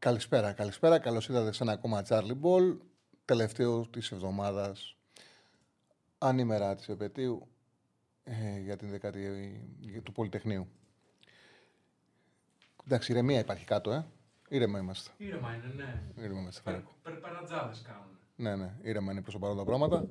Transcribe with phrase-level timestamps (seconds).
[0.00, 0.98] Καλησπέρα, καλησπέρα.
[0.98, 2.76] Καλώς ήρθατε σε ένα ακόμα Charlie Ball.
[3.24, 4.96] Τελευταίο της εβδομάδας,
[6.18, 7.48] ανήμερα της επαιτίου,
[8.24, 10.68] ε, για την δεκαετία του Πολυτεχνείου.
[12.84, 14.06] Εντάξει, ηρεμία υπάρχει κάτω, ε.
[14.48, 15.10] Ήρεμα είμαστε.
[15.16, 16.02] Ήρεμα είναι, ναι.
[16.24, 16.60] Ήρεμα είμαστε.
[16.64, 16.94] Περ, φάρακο.
[17.02, 18.18] περ, περατζάδες κάνουν.
[18.36, 20.06] Ναι, ναι, ήρεμα είναι προς το παρόν τα πράγματα.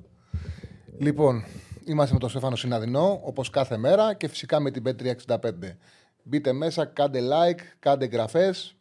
[0.98, 1.44] Λοιπόν,
[1.84, 5.76] είμαστε με τον Στέφανο Συναδεινό, όπως κάθε μέρα και φυσικά με την B365.
[6.22, 8.77] Μπείτε μέσα, κάντε like, κάντε εγγραφές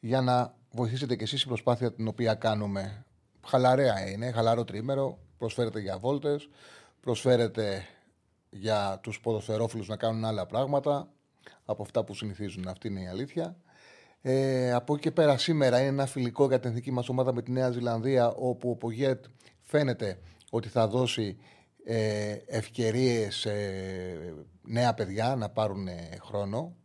[0.00, 3.04] για να βοηθήσετε κι εσείς στην προσπάθεια την οποία κάνουμε.
[3.46, 6.48] Χαλαρέα είναι, χαλαρό τρίμερο, προσφέρεται για βόλτες,
[7.00, 7.86] προσφέρεται
[8.50, 11.08] για τους ποδοσφαιρόφιλους να κάνουν άλλα πράγματα
[11.64, 12.68] από αυτά που συνηθίζουν.
[12.68, 13.56] Αυτή είναι η αλήθεια.
[14.22, 17.42] Ε, από εκεί και πέρα σήμερα είναι ένα φιλικό για την εθνική μας ομάδα με
[17.42, 19.24] τη Νέα Ζηλανδία όπου ο Πογέτ
[19.60, 20.18] φαίνεται
[20.50, 21.36] ότι θα δώσει
[21.84, 23.50] ε, ευκαιρίες σε
[24.62, 26.76] νέα παιδιά να πάρουν ε, χρόνο.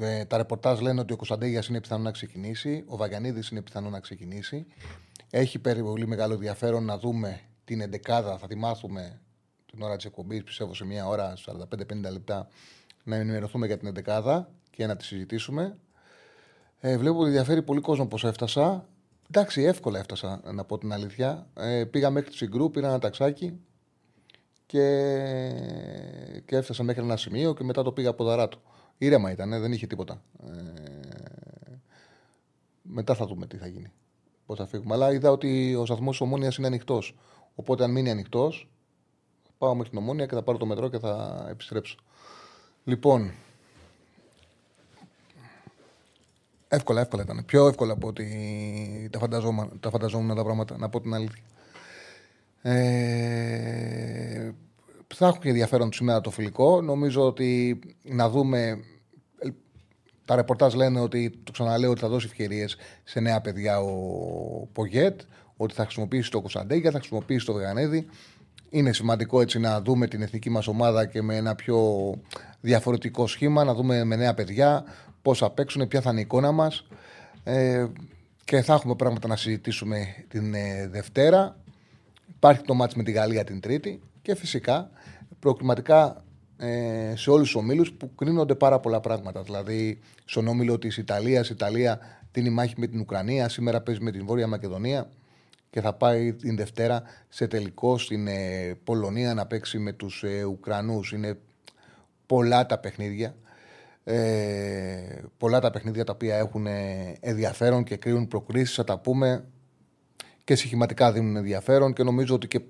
[0.00, 3.90] Ε, τα ρεπορτάζ λένε ότι ο Κωνσταντέγιας είναι πιθανό να ξεκινήσει, ο Βαγιανίδης είναι πιθανό
[3.90, 4.66] να ξεκινήσει.
[5.30, 9.20] Έχει περί πολύ μεγάλο ενδιαφέρον να δούμε την εντεκάδα, θα τη μάθουμε
[9.66, 12.48] την ώρα της εκπομπής, πιστεύω σε μια ώρα, 45-50 λεπτά,
[13.04, 15.76] να ενημερωθούμε για την εντεκάδα και να τη συζητήσουμε.
[16.80, 18.88] Ε, βλέπω ότι ενδιαφέρει πολύ κόσμο πώ έφτασα.
[19.30, 21.46] Εντάξει, εύκολα έφτασα, να πω την αλήθεια.
[21.56, 23.60] Ε, πήγα μέχρι τη Συγκρού, πήρα ένα ταξάκι
[24.66, 24.86] και,
[26.44, 28.58] και έφτασα μέχρι ένα σημείο και μετά το πήγα από δαράτο.
[28.98, 30.22] Ήρεμα ήταν, δεν είχε τίποτα.
[30.46, 30.52] Ε,
[32.82, 33.92] μετά θα δούμε τι θα γίνει.
[34.46, 34.94] Πώς θα φύγουμε.
[34.94, 37.16] Αλλά είδα ότι ο σταθμός τη Ομόνιας είναι ανοιχτός.
[37.54, 38.68] Οπότε, αν μείνει ανοιχτός,
[39.58, 41.98] πάω μέχρι την Ομόνια και θα πάρω το μετρό και θα επιστρέψω.
[42.84, 43.32] Λοιπόν.
[46.68, 47.44] Εύκολα, εύκολα ήταν.
[47.44, 51.42] Πιο εύκολα από ότι τα φανταζόμουν τα, φανταζόμουν τα πράγματα, να πω την αλήθεια.
[52.62, 54.52] Ε,
[55.14, 56.80] θα έχω και ενδιαφέρον σήμερα το φιλικό.
[56.80, 58.78] Νομίζω ότι να δούμε.
[60.24, 63.92] Τα ρεπορτάζ λένε ότι, το ξαναλέω, ότι θα δώσει ευκαιρίες σε νέα παιδιά ο
[64.72, 65.20] Πογέτ,
[65.56, 68.06] ότι θα χρησιμοποιήσει το Κωνσταντέγια, θα χρησιμοποιήσει το Βεγανέδη.
[68.70, 72.10] Είναι σημαντικό έτσι να δούμε την εθνική μας ομάδα και με ένα πιο
[72.60, 74.84] διαφορετικό σχήμα, να δούμε με νέα παιδιά
[75.22, 76.86] πώς θα παίξουν, ποια θα είναι η εικόνα μας.
[77.44, 77.86] Ε,
[78.44, 81.56] και θα έχουμε πράγματα να συζητήσουμε την ε, Δευτέρα.
[82.36, 84.90] Υπάρχει το μάτς με τη Γαλλία την Τρίτη και φυσικά
[85.38, 86.24] προκληματικά
[86.56, 89.42] ε, σε όλους τους ομίλους που κρίνονται πάρα πολλά πράγματα.
[89.42, 91.98] Δηλαδή, στον όμιλο της Ιταλίας, η Ιταλία
[92.32, 95.10] δίνει μάχη με την Ουκρανία, σήμερα παίζει με την Βόρεια Μακεδονία
[95.70, 100.44] και θα πάει την Δευτέρα σε τελικό στην ε, Πολωνία να παίξει με τους ε,
[100.44, 101.12] Ουκρανούς.
[101.12, 101.38] Είναι
[102.26, 103.34] πολλά τα παιχνίδια.
[104.04, 108.74] Ε, πολλά τα παιχνίδια τα οποία έχουν ε, ενδιαφέρον και κρίνουν προκρίσεις.
[108.74, 109.44] Θα τα πούμε
[110.44, 112.60] και συχηματικά δίνουν ενδιαφέρον και νομίζω ότι και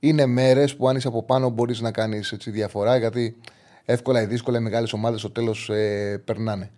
[0.00, 3.36] είναι μέρες που αν είσαι από πάνω μπορείς να κάνεις διαφορά γιατί
[3.84, 6.70] εύκολα ή δύσκολα οι μεγάλες ομάδες στο τέλος ε, περνάνε.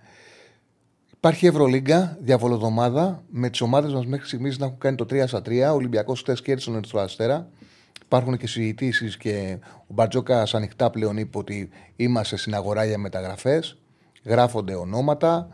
[1.17, 5.39] Υπάρχει Ευρωλίγκα, διαβολοδομάδα, με τις ομάδες μας μέχρι στιγμής να έχουν κάνει το 3 στα
[5.39, 5.71] 3.
[5.71, 7.49] Ο Ολυμπιακός χθες κέρδισε τον Ερυθρό Αστέρα.
[8.05, 13.79] Υπάρχουν και συζητήσεις και ο Μπαρτζόκας ανοιχτά πλέον είπε ότι είμαστε στην αγορά για μεταγραφές.
[14.25, 15.49] Γράφονται ονόματα.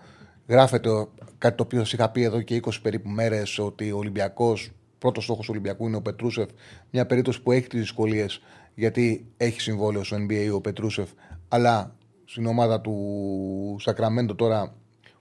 [0.46, 1.06] Γράφεται
[1.38, 5.24] κάτι το οποίο σας είχα πει εδώ και 20 περίπου μέρες ότι ο Ολυμπιακός πρώτος
[5.24, 6.48] στόχος του Ολυμπιακού είναι ο Πετρούσεφ.
[6.90, 8.40] Μια περίπτωση που έχει τις δυσκολίες
[8.74, 11.10] γιατί έχει συμβόλαιο στο NBA ο Πετρούσεφ,
[11.48, 14.74] αλλά στην ομάδα του Σακραμέντο τώρα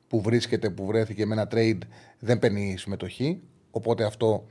[0.08, 1.80] που βρίσκεται, που βρέθηκε με ένα trade,
[2.20, 3.42] δεν παίρνει συμμετοχή.
[3.72, 4.48] Οπότε αυτό,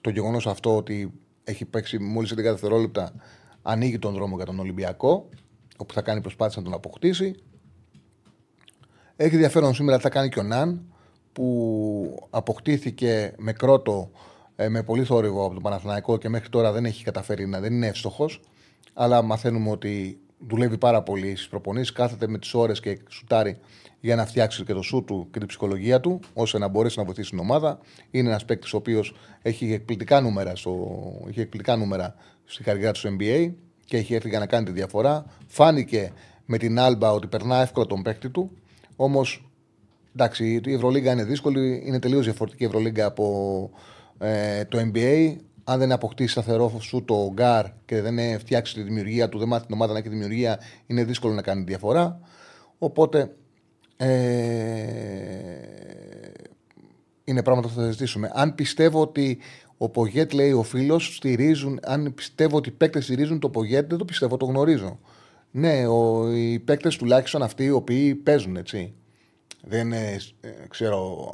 [0.00, 1.12] το γεγονός αυτό ότι
[1.44, 3.12] έχει παίξει μόλις 11 δευτερόλεπτα
[3.62, 5.28] ανοίγει τον δρόμο για τον Ολυμπιακό,
[5.76, 7.34] όπου θα κάνει προσπάθεια να τον αποκτήσει.
[9.16, 10.94] Έχει ενδιαφέρον σήμερα τι θα κάνει και ο Ναν,
[11.32, 14.10] που αποκτήθηκε με κρότο
[14.56, 17.72] ε, με πολύ θόρυβο από τον Παναθηναϊκό και μέχρι τώρα δεν έχει καταφέρει να δεν
[17.72, 18.40] είναι εύστοχος.
[18.94, 23.58] Αλλά μαθαίνουμε ότι δουλεύει πάρα πολύ στις προπονήσεις, κάθεται με τις ώρες και σουτάρει
[24.00, 27.04] για να φτιάξει και το σου του και την ψυχολογία του, ώστε να μπορέσει να
[27.04, 27.78] βοηθήσει την ομάδα.
[28.10, 30.70] Είναι ένας παίκτης ο οποίος έχει εκπληκτικά νούμερα, στο,
[31.28, 32.14] έχει εκπληκτικά νούμερα
[32.44, 33.52] στην καριέρα του στο NBA
[33.84, 35.24] και έχει έρθει για να κάνει τη διαφορά.
[35.46, 36.12] Φάνηκε
[36.44, 38.50] με την άλμπα ότι περνά εύκολα τον παίκτη του.
[38.96, 39.50] Όμως,
[40.14, 43.70] εντάξει, η Ευρωλίγκα είναι δύσκολη, είναι τελείως διαφορετική η Ευρωλίγκα από
[44.18, 49.38] ε, το NBA, αν δεν αποκτήσει σταθερό shooting guard και δεν φτιάξει τη δημιουργία του,
[49.38, 52.20] δεν μάθει την ομάδα να έχει δημιουργία, είναι δύσκολο να κάνει διαφορά.
[52.78, 53.34] Οπότε
[53.96, 54.08] ε,
[57.24, 58.30] είναι πράγματα που θα συζητήσουμε.
[58.34, 59.38] Αν πιστεύω ότι
[59.78, 63.98] ο Πογέτ λέει ο φίλος στηρίζουν, αν πιστεύω ότι οι παίκτες στηρίζουν το Πογέτ, δεν
[63.98, 64.98] το πιστεύω, το γνωρίζω.
[65.50, 68.94] Ναι, ο, οι παίκτες τουλάχιστον αυτοί οι οποίοι παίζουν έτσι.
[69.66, 70.16] Δεν ε,
[70.68, 71.32] ξέρω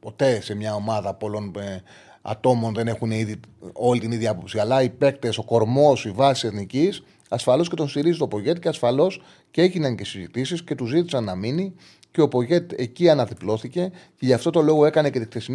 [0.00, 1.82] ποτέ σε μια ομάδα πολλών ε,
[2.28, 3.40] ατόμων δεν έχουν ήδη,
[3.72, 4.58] όλη την ίδια άποψη.
[4.58, 8.68] Αλλά οι παίκτες, ο κορμός, η βάση εθνικής, ασφαλώς και τον στηρίζει το Πογέτ και
[8.68, 11.74] ασφαλώς και έγιναν και συζητήσεις και τους ζήτησαν να μείνει
[12.10, 15.48] και ο Πογέτ εκεί αναδιπλώθηκε και γι' αυτό το λόγο έκανε και τις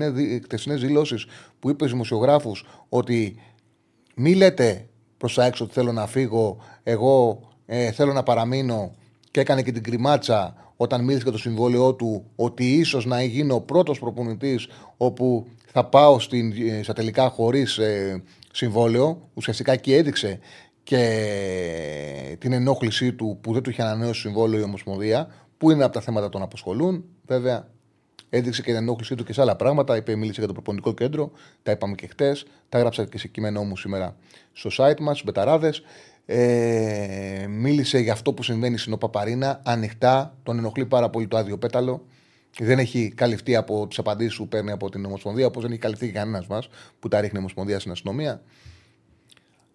[0.44, 1.26] χτεσινέ δηλώσεις
[1.60, 3.40] που είπε στους δημοσιογράφους ότι
[4.16, 4.88] μη λέτε
[5.18, 8.96] προς τα έξω ότι θέλω να φύγω, εγώ ε, θέλω να παραμείνω
[9.32, 13.56] και έκανε και την κρυμάτσα όταν μίλησε για το συμβόλαιό του ότι ίσως να γίνω
[13.56, 19.30] ο πρώτος προπονητής όπου θα πάω στην, ε, στα τελικά χωρίς ε, συμβόλαιο.
[19.34, 20.40] Ουσιαστικά εκεί έδειξε
[20.84, 25.28] και την ενόχλησή του που δεν του είχε ανανεώσει συμβόλαιο η Ομοσπονδία
[25.58, 27.04] που είναι από τα θέματα που τον απασχολούν.
[27.26, 27.68] Βέβαια,
[28.30, 29.96] έδειξε και την ενόχλησή του και σε άλλα πράγματα.
[29.96, 31.32] Είπε, μίλησε για το προπονητικό κέντρο.
[31.64, 32.46] Τα είπαμε και χτες.
[32.70, 34.16] Τα έγραψα και σε κείμενό μου σήμερα
[34.54, 35.82] στο site μας, στου Μπεταράδες.
[36.26, 40.38] Ε, μίλησε για αυτό που συμβαίνει στην Οπαπαρίνα ανοιχτά.
[40.44, 42.06] Τον ενοχλεί πάρα πολύ το άδειο πέταλο.
[42.60, 46.12] Δεν έχει καλυφθεί από τις απαντήσεις που παίρνει από την Ομοσπονδία, όπως δεν έχει καλυφθεί
[46.12, 48.42] κανένας μας που τα ρίχνει η Ομοσπονδία στην αστυνομία.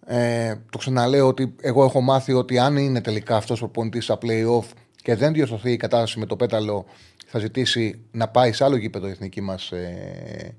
[0.06, 4.18] Ε, το ξαναλέω ότι εγώ έχω μάθει ότι αν είναι τελικά αυτός ο προπονητή στα
[4.22, 4.64] playoff
[5.02, 6.84] και δεν διορθωθεί η κατάσταση με το πέταλο,
[7.26, 10.56] θα ζητήσει να πάει σε άλλο γήπεδο η εθνική μας ε,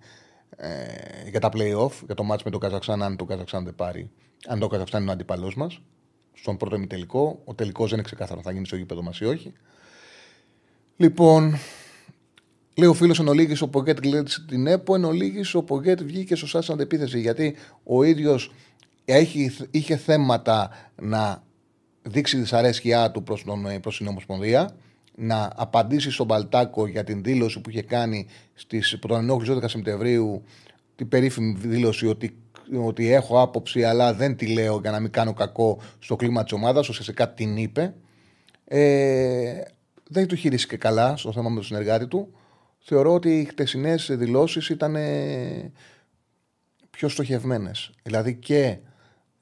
[0.57, 4.11] ε, για τα playoff, για το μάτς με το Καζαξάν, αν το Καζαξάν δεν πάρει,
[4.47, 5.81] αν το Καζαξάν είναι ο αντίπαλό μας.
[6.33, 7.41] Στον πρώτο ημιτελικό.
[7.45, 9.53] Ο τελικός δεν είναι ξεκάθαρο θα γίνει στο γήπεδο μας ή όχι.
[10.97, 11.57] Λοιπόν,
[12.75, 16.35] λέει ο φίλος εν ολίγη ο Πογκέτ κλείτησε την ΕΠΟ, εν ολίγη ο Πογκέτ βγήκε
[16.35, 18.51] σωστά στην αντεπίθεση γιατί ο ίδιος
[19.71, 20.69] είχε θέματα
[21.01, 21.43] να
[22.01, 24.75] δείξει τη δυσαρέσκειά του προς, τον, προς την Ομοσπονδία,
[25.15, 30.43] να απαντήσει στον Παλτάκο για την δήλωση που είχε κάνει στις, που τον 12 Σεπτεμβρίου,
[30.95, 32.37] την περίφημη δήλωση ότι,
[32.77, 36.51] ότι έχω άποψη αλλά δεν τη λέω για να μην κάνω κακό στο κλίμα της
[36.51, 37.93] ομάδας, ουσιαστικά την είπε.
[38.65, 39.61] Ε,
[40.09, 42.33] δεν του χειρίστηκε καλά στο θέμα με τον συνεργάτη του.
[42.79, 44.95] Θεωρώ ότι οι χτεσινές δηλώσεις ήταν
[46.89, 47.91] πιο στοχευμένες.
[48.03, 48.77] Δηλαδή και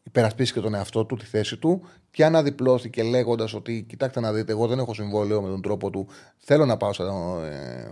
[0.03, 1.81] υπερασπίστηκε τον εαυτό του, τη θέση του
[2.11, 6.07] και αναδιπλώθηκε λέγοντας ότι κοιτάξτε να δείτε, εγώ δεν έχω συμβόλαιο με τον τρόπο του.
[6.37, 7.03] Θέλω να πάω στα,
[7.45, 7.91] ε,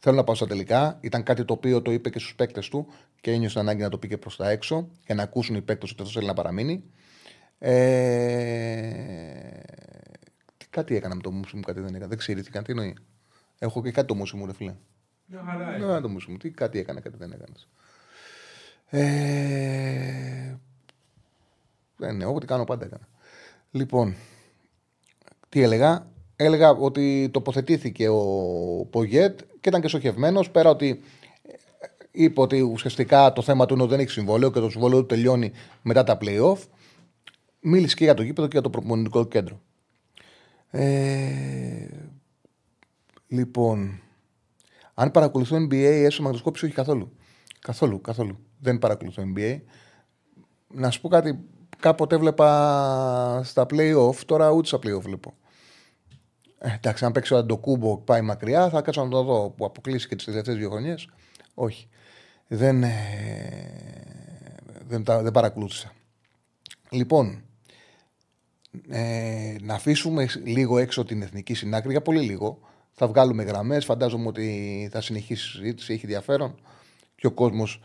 [0.00, 0.98] θέλω να πάω στα τελικά.
[1.00, 2.86] Ήταν κάτι το οποίο το είπε και στους παίκτες του
[3.20, 5.90] και ένιωσε ανάγκη να το πει και προς τα έξω για να ακούσουν οι παίκτες
[5.90, 6.84] ότι αυτός θέλει να παραμείνει.
[7.58, 8.90] Ε,
[10.70, 12.06] κάτι έκανα με το μουσι μου, κάτι δεν έκανα.
[12.06, 12.62] Δεν ξηρήθηκα.
[12.62, 12.96] Τι εννοεί.
[13.58, 14.74] Έχω και κάτι το μουσι μου, ρε φίλε.
[15.26, 16.36] Μια χαρά Ναι, το μουσι μου.
[16.36, 17.54] Τι κάτι έκανα, κάτι δεν έκανε.
[18.92, 20.54] Ε,
[21.96, 23.08] δεν ναι, ό,τι κάνω πάντα έκανα.
[23.70, 24.14] Λοιπόν,
[25.48, 26.10] τι έλεγα;
[26.42, 28.24] Έλεγα ότι τοποθετήθηκε ο
[28.90, 30.50] Πογέτ και ήταν και σοχευμένος.
[30.50, 31.00] Πέρα ότι
[31.42, 31.54] ε,
[32.10, 35.06] είπε ότι ουσιαστικά το θέμα του είναι ότι δεν έχει συμβόλαιο και το συμβόλαιο του
[35.06, 35.52] τελειώνει
[35.82, 36.58] μετά τα playoff.
[37.60, 39.60] Μίλησε και για το γήπεδο και για το προπονητικό κέντρο.
[40.70, 41.86] Ε,
[43.26, 44.00] λοιπόν,
[44.94, 47.12] αν παρακολουθώ NBA έσω μαγνητοσκόπηση, όχι καθόλου.
[47.60, 48.38] Καθόλου, καθόλου.
[48.58, 49.60] Δεν παρακολουθώ NBA.
[50.68, 51.38] Να σου πω κάτι
[51.80, 55.30] κάποτε έβλεπα στα playoff, τώρα ούτε στα playoff βλέπω.
[55.30, 55.49] Ε,
[56.60, 60.16] εντάξει, αν παίξει ο Αντοκούμπο πάει μακριά, θα κάτσω να το δω που αποκλείσει και
[60.16, 61.08] τις τελευταίες δύο χρονιές.
[61.54, 61.88] Όχι.
[62.46, 62.90] Δεν, ε,
[64.86, 65.92] δεν, δεν παρακολούθησα.
[66.90, 67.42] Λοιπόν,
[68.88, 72.58] ε, να αφήσουμε λίγο έξω την εθνική συνάκρη για πολύ λίγο.
[72.92, 73.84] Θα βγάλουμε γραμμές.
[73.84, 76.54] Φαντάζομαι ότι θα συνεχίσει η συζήτηση, έχει ενδιαφέρον
[77.16, 77.80] και ο κόσμος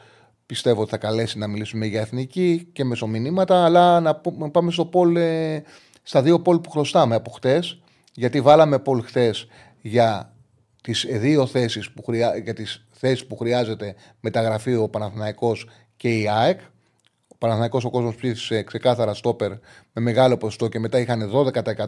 [0.45, 5.15] πιστεύω ότι θα καλέσει να μιλήσουμε για εθνική και μεσομηνύματα, αλλά να πάμε στο πόλ,
[5.15, 5.63] ε,
[6.03, 7.79] στα δύο πόλ που χρωστάμε από χτες.
[8.15, 9.33] Γιατί βάλαμε πόλ χτε
[9.81, 10.33] για
[10.81, 16.29] τις δύο θέσεις που, χρειά, για τις θέσεις που χρειάζεται μεταγραφή ο Παναθηναϊκός και η
[16.29, 16.59] ΑΕΚ.
[17.27, 19.51] Ο Παναθηναϊκός ο κόσμος ψήφισε ξεκάθαρα στόπερ
[19.93, 21.31] με μεγάλο ποσοστό και μετά είχαν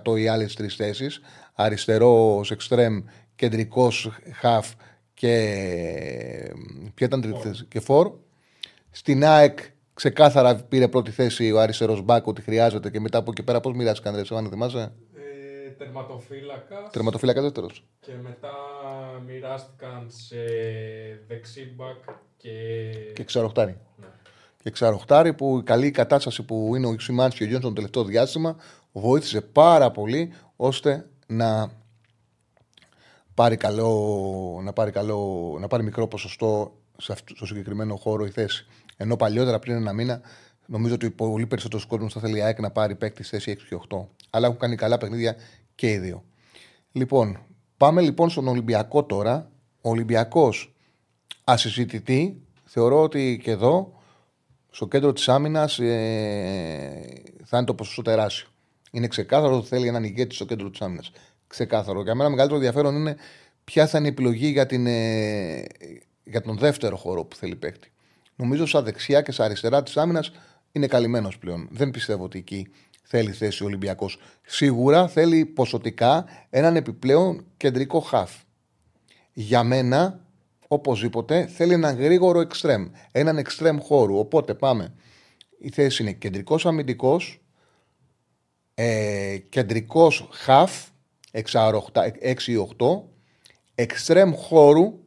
[0.06, 1.22] 12% οι άλλες τρεις θέσεις.
[1.54, 3.00] Αριστερός, εξτρέμ,
[3.36, 4.74] κεντρικός, χαφ
[5.14, 5.34] και
[6.94, 8.12] ποια ήταν τρίτη θέση; Και φόρ.
[8.92, 9.60] Στην ΑΕΚ
[9.94, 13.74] ξεκάθαρα πήρε πρώτη θέση ο αριστερός μπακ ότι χρειάζεται και μετά από εκεί πέρα πώς
[13.74, 14.92] μοιράστηκαν, ρε αν θυμάσαι;
[15.78, 16.92] Ε, τερματοφύλακας.
[16.92, 17.84] Τερματοφύλακα δεύτερος.
[18.00, 18.54] Και μετά
[19.26, 20.38] μοιράστηκαν σε
[21.28, 21.98] δεξί μπακ
[22.38, 22.92] και.
[23.14, 23.78] Και ξαροχτάρι.
[23.98, 24.08] Ναι.
[24.64, 28.04] Και ξαροχτάρι που η καλή κατάσταση που είναι ο Σιμάνσκι και ο Γιόνσον το τελευταίο
[28.04, 28.56] διάστημα
[28.92, 31.72] βοήθησε πάρα πολύ ώστε να
[33.34, 38.30] πάρει, καλό, να πάρει, καλό, να πάρει μικρό ποσοστό σε αυτό, στο συγκεκριμένο χώρο η
[38.30, 38.66] θέση.
[38.98, 40.22] Ενώ παλιότερα, πριν ένα μήνα,
[40.66, 43.80] νομίζω ότι πολύ περισσότερος κόσμος θα θέλει η ΑΕΚ να πάρει παίκτη θέση 6 και
[43.90, 44.06] 8.
[44.30, 45.36] Αλλά έχουν κάνει καλά παιχνίδια
[45.78, 46.24] και οι δύο.
[46.92, 47.40] Λοιπόν,
[47.78, 49.52] πάμε λοιπόν στον Ολυμπιακό τώρα.
[49.82, 50.76] Ο Ολυμπιακός
[51.44, 53.94] ασυζητητή, θεωρώ ότι και εδώ,
[54.70, 58.48] στο κέντρο της άμυνας, ε, θα είναι το ποσοστό τεράστιο.
[58.92, 61.12] Είναι ξεκάθαρο ότι θέλει έναν ηγέτη στο κέντρο της άμυνας.
[61.48, 62.02] Ξεκάθαρο.
[62.02, 63.16] Για μένα, μεγαλύτερο ενδιαφέρον είναι
[63.64, 65.64] ποια θα είναι η επιλογή για, την, ε,
[66.24, 67.92] για τον δεύτερο χώρο που θέλει παίκτη.
[68.36, 70.32] Νομίζω στα δεξιά και στα αριστερά της άμυνας
[70.72, 71.68] είναι καλυμμένος πλέον.
[71.72, 72.68] Δεν πιστεύω ότι εκεί
[73.10, 74.18] θέλει θέση ο Ολυμπιακός.
[74.46, 78.32] Σίγουρα θέλει ποσοτικά έναν επιπλέον κεντρικό χαφ.
[79.34, 80.26] Για μένα,
[80.68, 82.88] οπωσδήποτε, θέλει έναν γρήγορο εξτρέμ.
[83.12, 84.18] Έναν εξτρέμ χώρου.
[84.18, 84.94] Οπότε πάμε.
[85.60, 87.42] Η θέση είναι κεντρικός αμυντικός,
[88.74, 90.88] ε, κεντρικός χαφ
[91.32, 93.10] 6-8,
[93.76, 95.00] εξτρέμ χώρου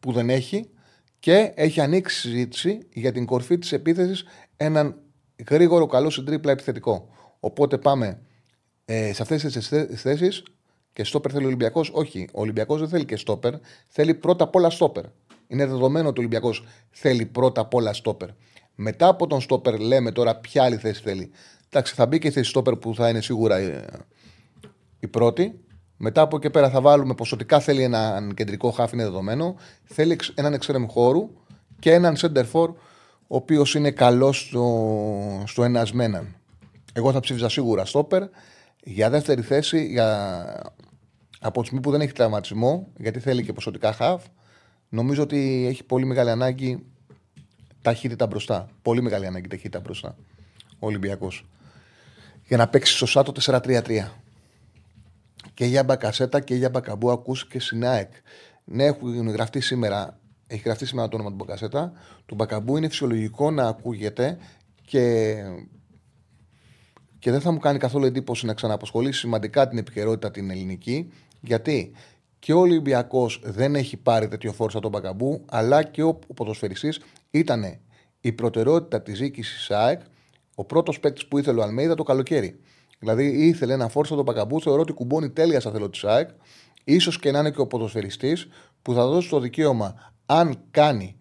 [0.00, 0.70] που δεν έχει
[1.18, 4.24] και έχει ανοίξει συζήτηση για την κορφή της επίθεσης
[4.56, 5.02] έναν
[5.50, 7.08] γρήγορο καλό στην τρίπλα επιθετικό.
[7.40, 8.20] Οπότε πάμε
[8.84, 10.42] ε, σε αυτές τις θέσεις
[10.92, 11.90] και στόπερ θέλει ο Ολυμπιακός.
[11.94, 13.54] Όχι, ο Ολυμπιακός δεν θέλει και στόπερ.
[13.88, 15.04] Θέλει πρώτα απ' όλα στόπερ.
[15.46, 18.28] Είναι δεδομένο ότι ο Ολυμπιακός θέλει πρώτα απ' όλα στόπερ.
[18.74, 21.30] Μετά από τον στόπερ, λέμε τώρα ποια άλλη θέση θέλει.
[21.66, 23.84] Εντάξει, θα μπει και η θέση στόπερ που θα είναι σίγουρα ε,
[25.00, 25.60] η πρώτη.
[25.96, 29.56] Μετά από εκεί πέρα θα βάλουμε ποσοτικά θέλει έναν κεντρικό χάφι, είναι δεδομένο.
[29.84, 31.30] Θέλει έναν εξτρεμ χώρου
[31.78, 32.68] και έναν center for
[33.28, 36.36] ο οποίος είναι καλός στο, στο ενασμέναν.
[36.92, 38.22] Εγώ θα ψήφιζα σίγουρα στόπερ.
[38.84, 40.72] Για δεύτερη θέση, για...
[41.40, 44.22] από τη στιγμή που δεν έχει τραυματισμό, γιατί θέλει και ποσοτικά χαβ,
[44.88, 46.86] νομίζω ότι έχει πολύ μεγάλη ανάγκη
[47.82, 48.68] ταχύτητα μπροστά.
[48.82, 50.16] Πολύ μεγάλη ανάγκη ταχύτητα μπροστά.
[50.78, 51.46] Ο Ολυμπιακός.
[52.46, 54.08] Για να παίξει σωστά το 4-3-3.
[55.54, 58.12] Και για μπακασέτα και για μπακαμπού ακούστηκε στην ΑΕΚ.
[58.64, 60.18] Ναι, έχουν γραφτεί σήμερα
[60.48, 61.92] έχει γραφτεί σήμερα το όνομα του Μπακασέτα.
[62.26, 64.38] Του Μπακαμπού είναι φυσιολογικό να ακούγεται
[64.82, 65.34] και,
[67.18, 71.12] και δεν θα μου κάνει καθόλου εντύπωση να ξαναπασχολήσει σημαντικά την επικαιρότητα την ελληνική.
[71.40, 71.92] Γιατί
[72.38, 76.34] και ο Ολυμπιακός δεν έχει πάρει τέτοιο φόρο σαν τον Μπακαμπού, αλλά και ο, ο
[76.34, 77.00] ποδοσφαιριστής
[77.30, 77.78] ήταν
[78.20, 80.00] η προτεραιότητα της διοίκησης ΣΑΕΚ,
[80.54, 82.60] ο πρώτος παίκτης που ήθελε ο Αλμέιδα το καλοκαίρι.
[82.98, 86.28] Δηλαδή ήθελε ένα φόρο σαν τον Μπακαμπού, θεωρώ ότι κουμπώνει τέλεια στα θέλω της ΣΑΕΚ,
[86.84, 88.48] ίσως και να είναι και ο ποδοσφαιριστής
[88.82, 91.18] που θα δώσει το δικαίωμα αν κάνει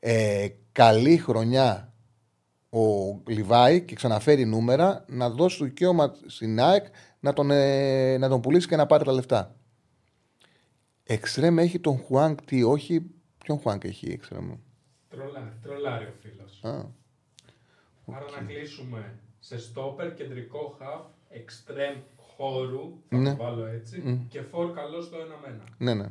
[0.00, 1.92] ε, καλή χρονιά
[2.70, 2.78] ο
[3.26, 6.86] Λιβάη και ξαναφέρει νούμερα, να δώσει το δικαίωμα στην ΑΕΚ
[7.20, 9.56] να τον, ε, να τον πουλήσει και να πάρει τα λεφτά.
[11.04, 13.10] Εξτρέμ έχει τον Χουάνκ, τι όχι.
[13.38, 14.52] Ποιον Χουάνκ έχει η Εξτρέμ;
[15.62, 16.60] Τρολάρι ο φίλος.
[16.64, 23.30] Άρα να κλείσουμε σε στόπερ, κεντρικό χαφ, εξτρέμ χώρου, θα ναι.
[23.30, 25.64] το βάλω έτσι, και φορ καλός στο ένα μένα.
[25.78, 26.10] Ναι, ναι.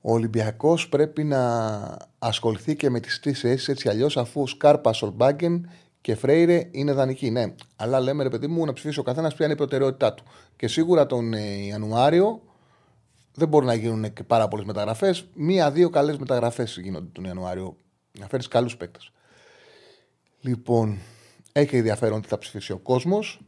[0.00, 5.70] Ο Ολυμπιακός πρέπει να ασχοληθεί και με τις τρει θέσει έτσι αλλιώς, αφού Σκάρπα, Σολμπάγκεν
[6.00, 7.30] και Φρέιρε είναι δανεικοί.
[7.30, 10.24] Ναι, αλλά λέμε ρε παιδί μου να ψηφίσει ο καθένας ποια είναι η προτεραιότητά του.
[10.56, 12.42] Και σίγουρα τον ε, Ιανουάριο
[13.34, 15.26] δεν μπορεί να γίνουν και πάρα πολλές μεταγραφές.
[15.34, 17.76] Μία-δύο καλές μεταγραφές γίνονται τον Ιανουάριο.
[18.18, 19.12] Να φέρεις καλούς παίκτες.
[20.40, 20.98] Λοιπόν,
[21.52, 23.40] έχει ενδιαφέρον τι θα ψηφίσει ο κόσμος.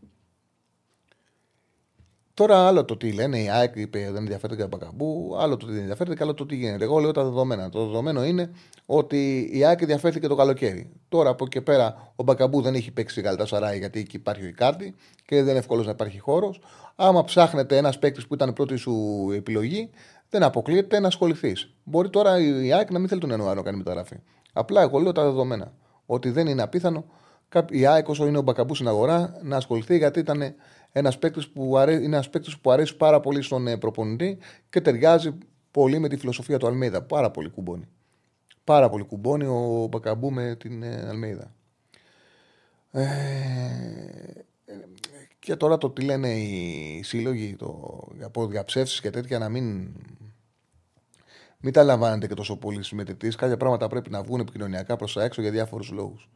[2.40, 5.73] Τώρα άλλο το τι λένε, η ΑΕΚ είπε δεν ενδιαφέρεται για Μπακαμπού, άλλο το τι
[5.73, 6.85] δεν ενδιαφέρεται και άλλο το τι γίνεται.
[6.85, 7.68] Εγώ λέω τα δεδομένα.
[7.68, 8.50] Το δεδομένο είναι
[8.87, 10.90] ότι η ΑΕΚ ενδιαφέρθηκε το καλοκαίρι.
[11.09, 14.47] Τώρα από εκεί πέρα ο Μπακαμπού δεν έχει παίξει γαλτά σαράι γιατί εκεί υπάρχει ο
[14.47, 14.94] Ικάρτη
[15.26, 16.61] και δεν είναι εύκολος να υπάρχει χώρος.
[16.97, 19.90] Άμα ψάχνετε ένας παίκτης που ήταν πρώτη σου επιλογή,
[20.28, 21.75] δεν αποκλείεται να ασχοληθείς.
[21.85, 24.16] Μπορεί τώρα η ΑΕΚ να μην θέλει τον Ιανουάριο να κάνει μεταγραφή.
[24.52, 25.73] Απλά εγώ λέω τα δεδομένα.
[26.06, 27.04] Ότι δεν είναι απίθανο
[27.70, 30.54] η ΑΕΚ όσο είναι ο Μπακαμπού στην αγορά να ασχοληθεί γιατί ήταν
[30.92, 31.94] ένας παίκτης που, αρέ...
[31.94, 32.20] είναι
[32.61, 34.38] που αρέσει πάρα πολύ στον ε, προπονητή
[34.70, 35.38] και ταιριάζει
[35.70, 37.02] πολύ με τη φιλοσοφία του Αλμέιδα.
[37.02, 37.88] Πάρα πολύ κουμπώνει.
[38.64, 41.54] Πάρα πολύ κουμπώνει ο Μπακαμπού με την ε, Αλμέιδα.
[42.90, 43.00] Ε...
[45.38, 47.99] Και τώρα το τι λένε οι σύλλογοι το...
[48.23, 49.94] από διαψεύσει και τέτοια να μην.
[51.62, 53.28] Μην τα λαμβάνετε και τόσο πολύ συμμετητή.
[53.28, 56.28] Κάποια πράγματα πρέπει να βγουν επικοινωνιακά προς τα έξω για διάφορους λόγους.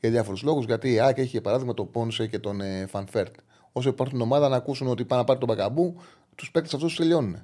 [0.00, 3.07] Για διάφορους λόγους, γιατί η ΑΕΚ έχει για παράδειγμα τον Πόνσε και τον ε, Φαν
[3.07, 3.34] Βέερτ
[3.78, 5.96] όσο υπάρχουν ομάδα να ακούσουν ότι πάνε να πάρει τον Μπακαμπού,
[6.34, 7.42] τους παίκτες αυτούς τους τελειώνουν.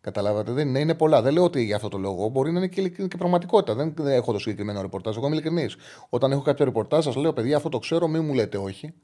[0.00, 1.22] Καταλάβατε, δεν είναι, είναι πολλά.
[1.22, 3.74] Δεν λέω ότι για αυτό το λόγο μπορεί να είναι και, και πραγματικότητα.
[3.74, 5.16] Δεν έχω το συγκεκριμένο ρεπορτάζ.
[5.16, 5.76] Εγώ είμαι ειλικρινής.
[6.08, 8.94] Όταν έχω κάποιο ρεπορτάζ, σας λέω, παιδιά, αυτό το ξέρω, μην μου λέτε όχι.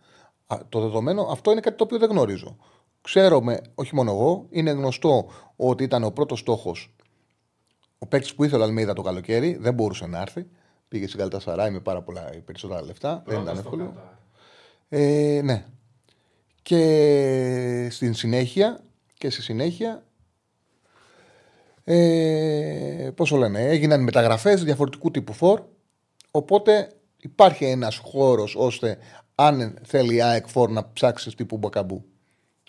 [0.47, 2.57] Α, το δεδομένο, αυτό είναι κάτι το οποίο δεν γνωρίζω.
[3.01, 5.27] Ξέρουμε, όχι μόνο εγώ, είναι γνωστό
[5.57, 6.95] ότι ήταν ο πρώτος στόχος
[8.03, 10.47] ο παίκτης που ήθελε Αλμίδα το καλοκαίρι, δεν μπορούσε να έρθει.
[10.89, 13.23] Πήγε στην Καλτασαράη με πάρα πολλά περισσότερα λεφτά.
[13.27, 13.95] δεν ήταν εύκολο.
[14.89, 15.67] Ε, ναι,
[16.63, 18.85] και στην συνέχεια
[19.19, 20.05] και στη συνέχεια
[21.85, 25.63] ε, πώς το λένε, έγιναν μεταγραφές διαφορετικού τύπου φόρ
[26.31, 28.99] οπότε υπάρχει ένας χώρος ώστε
[29.35, 32.05] αν θέλει η ΑΕΚ φόρ να ψάξει τύπου μπακαμπού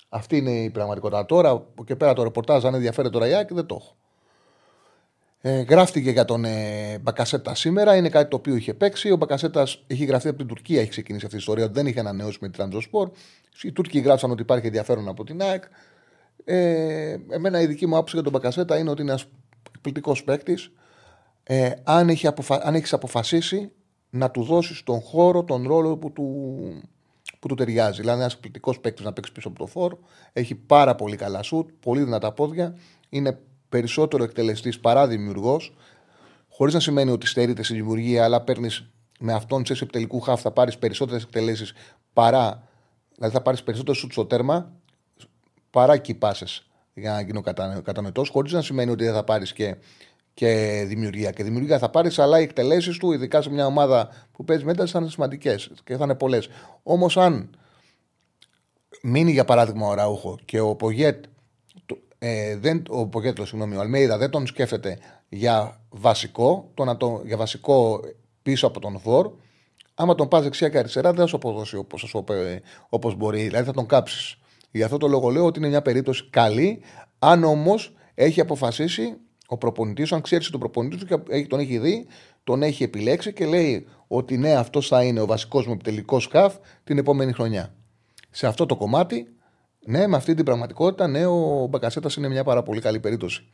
[0.10, 1.26] Αυτή είναι η πραγματικότητα.
[1.26, 3.96] Τώρα, από και πέρα το ρεπορτάζ, αν ενδιαφέρει τώρα η δεν το έχω.
[5.46, 7.96] Ε, γράφτηκε για τον ε, Μπακασέτα σήμερα.
[7.96, 9.12] Είναι κάτι το οποίο είχε παίξει.
[9.12, 11.70] Ο Μπακασέτας έχει γραφτεί από την Τουρκία, έχει ξεκινήσει αυτή η ιστορία.
[11.70, 13.12] Δεν είχε ανανεώσει με την Τραντζοσπορ.
[13.62, 15.64] Οι Τούρκοι γράψαν ότι υπάρχει ενδιαφέρον από την ΑΕΚ.
[16.44, 19.26] Ε, εμένα η δική μου άποψη για τον Μπακασέτα είναι ότι είναι ένας
[19.76, 20.72] εκπληκτικός παίκτης.
[21.44, 22.60] Ε, αν, έχει αποφα...
[22.64, 23.72] αν έχεις αποφασίσει
[24.10, 26.58] να του δώσεις τον χώρο, τον ρόλο που του,
[27.40, 28.02] που του ταιριάζει.
[28.02, 29.98] Δηλαδή, ένας εκπληκτικός παίκτης να παίξει πίσω από το φόρ.
[30.34, 32.76] Έχει πάρα πολύ καλά σουτ, πολύ δυνατά πόδια.
[33.10, 33.40] Είναι
[33.74, 35.74] περισσότερο εκτελεστής παρά δημιουργός.
[36.50, 38.86] Χωρίς να σημαίνει ότι στερείται στη δημιουργία, αλλά παίρνεις
[39.20, 41.74] με αυτόν σε επιτελικού χάφ θα πάρεις περισσότερες εκτελέσεις
[42.14, 42.68] παρά.
[43.16, 44.72] Δηλαδή θα πάρεις περισσότερο σουτ στο τέρμα
[45.70, 46.18] παρά εκεί
[46.94, 47.42] για να γίνω
[47.84, 48.30] κατανοητός.
[48.30, 49.76] Χωρίς να σημαίνει ότι δεν θα πάρεις και,
[50.34, 51.32] και δημιουργία.
[51.32, 54.86] Και δημιουργία θα πάρεις, αλλά οι εκτελέσεις του, ειδικά σε μια ομάδα που παίζει μέτρα,
[54.86, 56.50] θα είναι σημαντικές και θα είναι πολλές.
[56.84, 57.50] Όμως, αν
[59.02, 61.26] μείνει για παράδειγμα ο Ραούχο και ο Πογέτ
[62.26, 64.98] ε, δεν, ο Ποκέτλος, συγγνώμη, ο Αλμέιδα δεν τον σκέφτεται
[65.30, 68.00] για βασικό, το να το, για βασικό
[68.42, 69.32] πίσω από τον Φορ.
[69.94, 71.86] Άμα τον πας δεξιά και αριστερά, δεν θα σου αποδώσει
[72.90, 73.44] όπως μπορεί.
[73.44, 74.38] Δηλαδή θα τον κάψεις.
[74.72, 76.82] Γι' αυτό το λόγο λέω ότι είναι μια περίπτωση καλή,
[77.20, 82.08] αν όμως έχει αποφασίσει ο προπονητής αν ξέρει τον προπονητή του και τον έχει δει,
[82.44, 86.56] τον έχει επιλέξει και λέει ότι ναι, αυτός θα είναι ο βασικός μου επιτελικός σκαφ
[86.84, 87.74] την επόμενη χρονιά.
[88.30, 89.28] Σε αυτό το κομμάτι
[89.86, 93.48] ναι, με αυτή την πραγματικότητα, ναι, ο Μπακασέτας είναι μια πάρα πολύ καλή περίπτωση.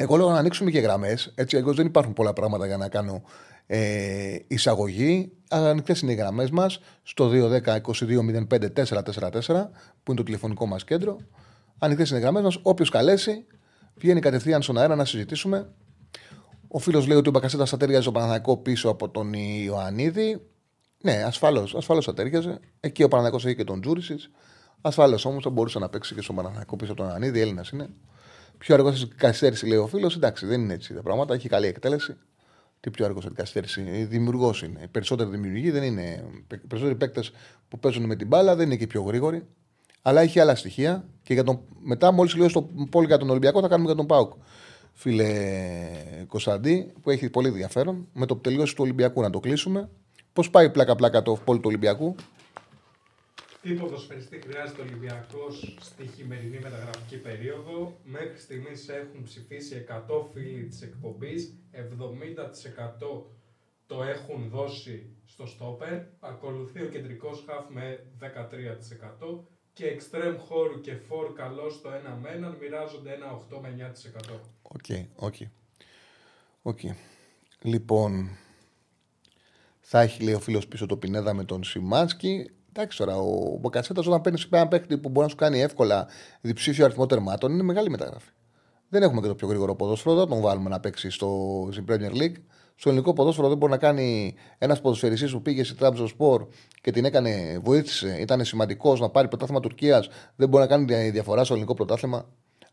[0.00, 1.32] Εγώ λέω να ανοίξουμε και γραμμές.
[1.34, 3.22] Έτσι, εγώ δεν υπάρχουν πολλά πράγματα για να κάνω
[3.66, 5.32] ε, εισαγωγή.
[5.48, 9.68] Ανοιχτές είναι οι γραμμές μας στο 210-2205-444,
[10.02, 11.16] που είναι το τηλεφωνικό μας κέντρο.
[11.78, 12.58] Ανοιχτές είναι οι γραμμές μας.
[12.62, 13.46] Όποιος καλέσει,
[13.94, 15.68] βγαίνει κατευθείαν στον αέρα να συζητήσουμε.
[16.68, 20.46] Ο φίλος λέει ότι ο Μπακασέτας θα τέριαζε στο Παναθανικό πίσω από τον Ιωαννίδη.
[21.02, 22.60] Ναι, ασφαλώς ασφαλώς θα τέριαζε.
[22.80, 24.20] Εκεί ο Παναθανικό έχει και τον Τζούρισιτ.
[24.80, 27.88] Ασφαλώς όμως θα μπορούσε να παίξει και στο Παναθανικό πίσω από τον Ανίδη, Έλληνας είναι.
[28.58, 30.16] Πιο αργός στην καθυστέρηση, λέει ο φίλος.
[30.16, 31.34] Εντάξει, δεν είναι έτσι τα πράγματα.
[31.34, 32.16] Έχει καλή εκτέλεση.
[32.80, 33.80] Τι πιο αργός στην καθυστέρηση.
[34.04, 34.80] Δημιουργός είναι.
[34.82, 36.24] Οι περισσότεροι δημιουργοί δεν είναι.
[36.52, 37.32] Οι περισσότεροι παίκτες
[37.68, 39.46] που παίζουν με την μπάλα δεν είναι και πιο γρήγοροι.
[40.02, 41.04] Αλλά έχει άλλα στοιχεία.
[41.22, 41.60] Και για τον...
[41.82, 44.32] μετά, μόλις λέω στο πόλη για τον Ολυμπιακό, θα κάνουμε για τον Πάουκ.
[44.92, 45.30] Φίλε
[46.26, 48.08] Κωνσταντή, που έχει πολύ ενδιαφέρον.
[48.12, 49.88] Με το που τελειώσει του Ολυμπιακού να το κλείσουμε.
[50.32, 52.14] Πώς πάει πλάκα-πλάκα το πόλη του Ολυμπιακού;
[53.68, 57.96] Τι ποδοσφαιριστή χρειάζεται ο Ολυμπιακός στη χειμερινή μεταγραφική περίοδο.
[58.04, 61.54] Μέχρι στιγμής έχουν ψηφίσει 100 φίλοι της εκπομπής.
[61.72, 63.22] 70%
[63.86, 66.02] το έχουν δώσει στο στόπερ.
[66.20, 72.48] Ακολουθεί ο κεντρικός χαφ με 13% και εξτρέμ χώρου και φόρ καλό στο 1 με
[72.52, 73.92] 1 μοιράζονται ένα 8 με
[74.30, 74.40] 9%.
[74.62, 74.84] OK,
[75.16, 75.34] OK.
[76.62, 76.80] OK.
[77.62, 78.28] Λοιπόν,
[79.80, 82.50] θα έχει λέει ο φίλος πίσω το Πινέδα με τον Σιμάνσκι.
[82.72, 86.06] Εντάξει τώρα, ο Μπακασέτα όταν παίρνει ένα παίχτη που μπορεί να σου κάνει εύκολα
[86.40, 88.30] διψήφιο αριθμό τερμάτων είναι μεγάλη μεταγραφή.
[88.88, 92.12] Δεν έχουμε και το πιο γρήγορο ποδόσφαιρο, δεν τον βάλουμε να παίξει στο, στην Premier
[92.20, 92.36] League.
[92.74, 96.46] Στο ελληνικό ποδόσφαιρο δεν μπορεί να κάνει ένας ποδοσφαιριστής που πήγε στη Τραμπζονσπόρ
[96.80, 101.44] και την έκανε, βοήθησε, ήταν σημαντικός να πάρει πρωτάθλημα Τουρκίας, δεν μπορεί να κάνει διαφορά
[101.44, 102.28] στο ελληνικό πρωτάθλημα.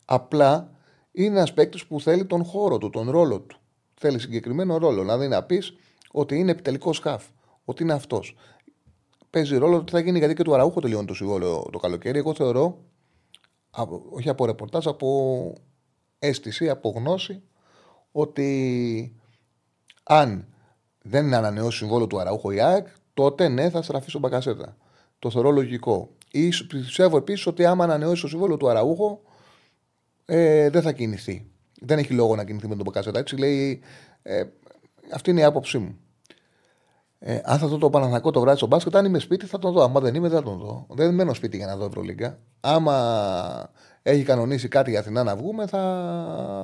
[0.06, 0.72] Απλά
[1.12, 3.58] είναι ένας παίκτης που θέλει τον χώρο του, τον ρόλο του.
[3.94, 5.02] Θέλει συγκεκριμένο ρόλο.
[5.02, 5.74] Δηλαδή να πεις
[6.12, 7.24] ότι είναι επιτελικός σκάφ,
[7.66, 8.36] ότι είναι αυτός
[9.36, 12.18] παίζει ρόλο ότι θα γίνει γιατί και του Αραούχο τελειώνει το συμβόλαιο το καλοκαίρι.
[12.18, 12.78] Εγώ θεωρώ,
[14.10, 15.54] όχι από ρεπορτάζ, από
[16.20, 17.42] αίσθηση, από γνώση,
[18.12, 19.20] ότι
[20.04, 20.48] αν
[21.02, 24.78] δεν ανανεώσει συμβόλαιο του Αραούχο η ΑΕΚ, τότε ναι, θα στραφεί στον Μπακασέτα.
[25.20, 26.10] Το θεωρώ λογικό.
[26.32, 29.22] Ή πιστεύω επίσης ότι άμα ανανεώσει το συμβόλαιο του Αραούχο,
[30.26, 31.52] ε, δεν θα κινηθεί.
[31.82, 33.20] Δεν έχει λόγο να κινηθεί με τον Μπακασέτα.
[33.20, 33.82] Έτσι λέει.
[34.22, 34.44] Ε,
[35.14, 36.00] αυτή είναι η άποψή μου.
[37.28, 39.74] Ε, αν θα δω το Παναθανικό το βράδυ στο μπάσκετ, αν είμαι σπίτι θα τον
[39.74, 39.84] δω.
[39.84, 40.86] Αν δεν είμαι, δεν θα τον δω.
[40.90, 42.40] Δεν μένω σπίτι για να δω Ευρωλίγκα.
[42.60, 43.70] Άμα
[44.02, 45.80] έχει κανονίσει κάτι για Αθηνά να βγούμε, θα,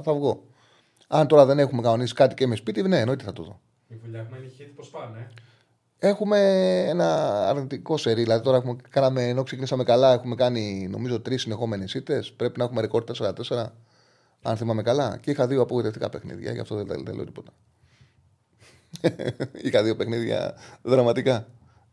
[0.04, 0.44] θα βγω.
[1.08, 3.60] Αν τώρα δεν έχουμε κανονίσει κάτι και είμαι σπίτι, ναι, εννοείται θα το δω.
[3.88, 5.32] Οι βουλιαγμένοι χίτ πώ πάνε.
[5.98, 6.40] Έχουμε
[6.88, 8.22] ένα αρνητικό σερί.
[8.22, 12.32] Δηλαδή τώρα έχουμε, κάναμε, ενώ ξεκινήσαμε καλά, έχουμε κάνει νομίζω τρεις συνεχόμενες ήττες.
[12.32, 13.32] Πρέπει να έχουμε ρεκόρ 4-4,
[14.42, 15.18] αν θυμάμαι καλά.
[15.18, 17.52] Και είχα δύο απογοητευτικά παιχνίδια, γι' αυτό δεν, δεν λέω τίποτα.
[19.66, 21.48] Είχα δύο παιχνίδια δραματικά.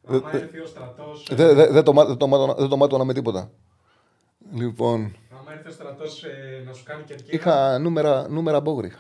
[0.07, 1.29] Άμα έρθει ο στρατός.
[1.71, 3.51] Δεν το μάτωνα με τίποτα.
[4.55, 5.17] Λοιπόν.
[5.41, 7.37] Άμα έρθει ο στρατός ε, να σου κάνει κερκίδα.
[7.37, 8.95] Είχα νούμερα, νούμερα μπόγριχ.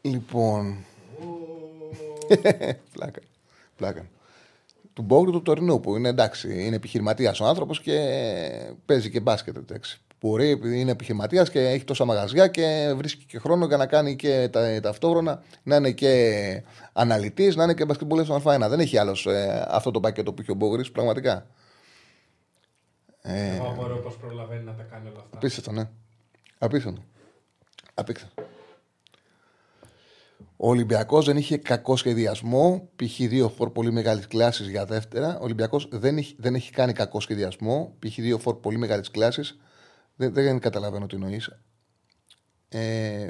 [0.00, 0.84] Λοιπόν.
[2.94, 3.20] πλάκα.
[3.76, 4.08] Πλάκα.
[4.92, 9.56] Του Μπόγρου του Τωρινού που είναι εντάξει, είναι επιχειρηματίας ο άνθρωπος και παίζει και μπάσκετ.
[9.56, 10.00] Εντάξει.
[10.20, 14.16] Μπορεί, επειδή είναι επιχειρηματίας και έχει τόσα μαγαζιά και βρίσκει και χρόνο για να κάνει
[14.16, 18.66] και τα, ταυτόχρονα να είναι και αναλυτής, να είναι και μπασκετμπολέ στον Α1.
[18.68, 21.46] Δεν έχει άλλος ε, αυτό το πακέτο που έχει ο Μπόγρη, πραγματικά.
[23.22, 25.36] Ε, Εγώ απορώ πώς προλαβαίνει να τα κάνει όλα αυτά.
[25.36, 25.88] Απίστευτο, ναι.
[26.58, 27.02] Απίστευτο.
[27.94, 28.42] Απίστευτο.
[30.56, 32.88] Ο Ολυμπιακός δεν είχε κακό σχεδιασμό.
[32.96, 33.16] Π.χ.
[33.16, 35.38] δύο φορ πολύ μεγάλης κλάσης για δεύτερα.
[35.40, 37.94] Ο Ολυμπιακός δεν, έχει, δεν έχει κάνει κακό σχεδιασμό.
[37.98, 38.14] Π.χ.
[38.14, 39.58] δύο φορ πολύ μεγάλης κλάσης.
[40.20, 41.50] Δεν, δεν καταλαβαίνω τι εννοείς.
[42.68, 43.28] Ε,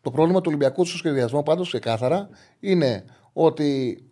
[0.00, 2.28] το πρόβλημα του Ολυμπιακού στο σχεδιασμό πάντως ξεκάθαρα
[2.60, 4.02] είναι ότι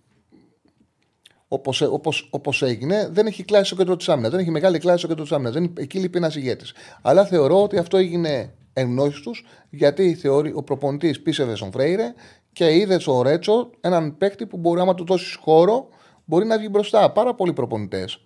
[1.49, 4.31] όπως όπως, όπως έγινε, δεν έχει κλάσει στο κέντρο της άμυνας.
[4.31, 5.71] Δεν έχει μεγάλη κλάση στο κέντρο της άμυνας.
[5.75, 6.75] Εκεί λείπει ένας ηγέτης.
[7.03, 12.15] Αλλά θεωρώ ότι αυτό έγινε εν τους, γιατί θεωρεί, ο προπονητής πίστευε στον Φρέιρε
[12.53, 15.89] και είδε ο Ρέτσο έναν παίκτη που μπορεί, άμα του δώσεις χώρο,
[16.25, 17.13] μπορεί να βγει μπροστά.
[17.13, 18.26] Πάρα πολλοί προπονητές.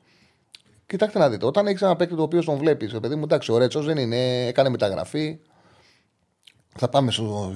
[0.91, 3.59] Κοιτάξτε να δείτε, όταν έχει ένα παίκτη το οποίο τον βλέπεις, παιδί μου, εντάξει, ο
[3.59, 5.39] Ρέτσος δεν είναι, έκανε μεταγραφή.
[6.77, 7.11] Θα πάμε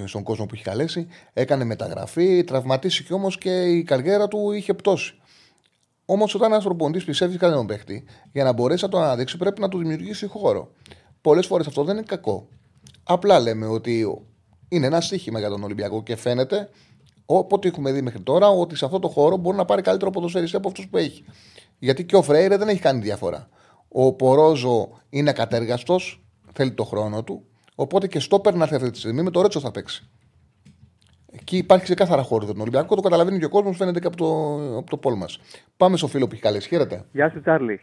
[0.04, 1.06] στον κόσμο που έχει καλέσει.
[1.32, 5.14] Έκανε μεταγραφή, τραυματίστηκε όμως και η καριέρα του είχε πτώσει.
[6.04, 9.68] Όμως, όταν ένας προπονητής πιστεύει κανέναν παίκτη, για να μπορέσει να το αναδείξει, πρέπει να
[9.68, 10.72] του δημιουργήσει χώρο.
[11.20, 12.48] Πολλές φορές αυτό δεν είναι κακό.
[13.04, 14.24] Απλά λέμε ότι
[14.68, 16.68] είναι ένα στοίχημα για τον Ολυμπιακό και φαίνεται,
[17.26, 20.56] όποτε έχουμε δει μέχρι τώρα, ότι σε αυτό το χώρο μπορεί να πάρει καλύτερο ποδοσφαιριστή
[20.56, 21.24] από αυτούς που έχει.
[21.78, 23.48] Γιατί και ο Φρέιρε δεν έχει κάνει διαφορά.
[23.88, 25.96] Ο Πορόζο είναι ακατέργαστο,
[26.52, 27.46] θέλει το χρόνο του.
[27.74, 30.08] Οπότε και στο να αυτή τη στιγμή με το Ρέτσο θα παίξει.
[31.32, 34.16] Εκεί υπάρχει ξεκάθαρα χώρο για τον Ολυμπιακό, το καταλαβαίνει και ο κόσμος, φαίνεται και από
[34.16, 35.38] το, από το πόλ μας.
[35.76, 36.68] Πάμε στο φίλο που έχει καλέσει.
[36.68, 37.04] Χαίρετε.
[37.12, 37.80] Γεια σου, Τσάρλι.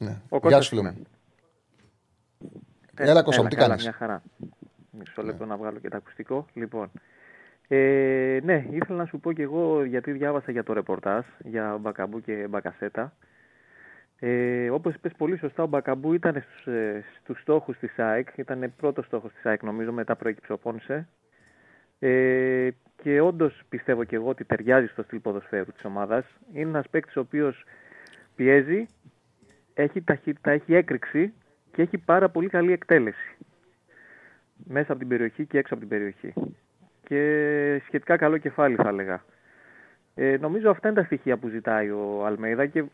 [0.00, 0.22] Ναι.
[0.46, 1.02] Γεια σου, φίλο μου.
[2.94, 4.22] Έλα, Κώστα, τι κάνεις; Μια χαρά.
[4.90, 6.46] Μισό λεπτό να βγάλω και το ακουστικό.
[6.54, 6.90] Λοιπόν,
[7.68, 12.20] ε, ναι, ήθελα να σου πω και εγώ γιατί διάβασα για το ρεπορτάζ για Μπακαμπού
[12.20, 13.12] και Μπακασέτα.
[14.18, 18.28] Ε, Όπως είπες πολύ σωστά, ο Μπακαμπού ήταν στους ε, στους στόχους της ΑΕΚ.
[18.36, 21.08] Ήταν πρώτος στόχος της ΑΕΚ, νομίζω, μετά προέκυψε ο Πόνσε.
[21.98, 22.70] Ε,
[23.02, 26.24] και όντως πιστεύω και εγώ ότι ταιριάζει στο στυλ ποδοσφαίρου της ομάδας.
[26.52, 27.64] Είναι ένας παίκτης ο οποίος
[28.36, 28.86] πιέζει,
[29.74, 31.32] έχει ταχύτητα, έχει έκρηξη
[31.72, 33.36] και έχει πάρα πολύ καλή εκτέλεση.
[34.64, 36.32] Μέσα από την περιοχή και έξω από την περιοχή.
[37.08, 37.20] Και
[37.86, 39.22] σχετικά καλό κεφάλι θα έλεγα.
[40.16, 42.84] Ε, νομίζω αυτά είναι τα στοιχεία που ζητάει ο Αλμέιδα και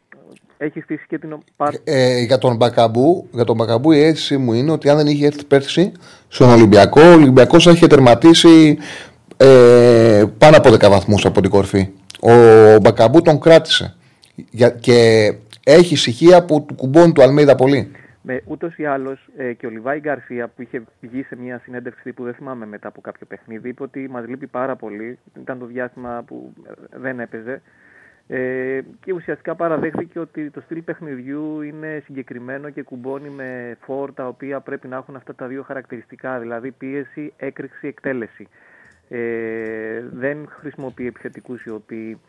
[0.59, 1.38] έχει στήσει και την.
[1.85, 5.27] Ε, για, τον Μπακαμπού, για τον Μπακαμπού η αίσθηση μου είναι ότι αν δεν είχε
[5.27, 5.92] έρθει πέρσι
[6.29, 8.79] στον Ολυμπιακό, ο Ολυμπιακός θα είχε τερματίσει
[9.37, 11.88] ε, πάνω από 10 βαθμούς από την κορφή.
[12.20, 12.33] Ο
[12.81, 13.94] Μπακαμπού τον κράτησε.
[14.51, 15.33] Για, και
[15.64, 17.90] έχει στοιχεία που του κουμπώνει του Αλμέιδα πολύ.
[18.22, 22.12] Με ούτως ή άλλως ε, και ο Λιβάη Γκαρσία που είχε βγει σε μια συνέντευξη
[22.12, 25.18] που δεν θυμάμαι μετά από κάποιο παιχνίδι, είπε ότι μας λείπει πάρα πολύ.
[25.42, 26.52] Ήταν το διάστημα που
[26.92, 27.62] δεν έπαιζε.
[28.33, 34.26] Ε, και ουσιαστικά παραδέχθηκε ότι το στυλ παιχνιδιού είναι συγκεκριμένο και κουμπώνει με φόρ τα
[34.26, 38.48] οποία πρέπει να έχουν αυτά τα δύο χαρακτηριστικά, δηλαδή πίεση, έκρηξη, εκτέλεση.
[39.09, 42.20] Ε, δεν χρησιμοποιεί επιθετικούς οι οποίοι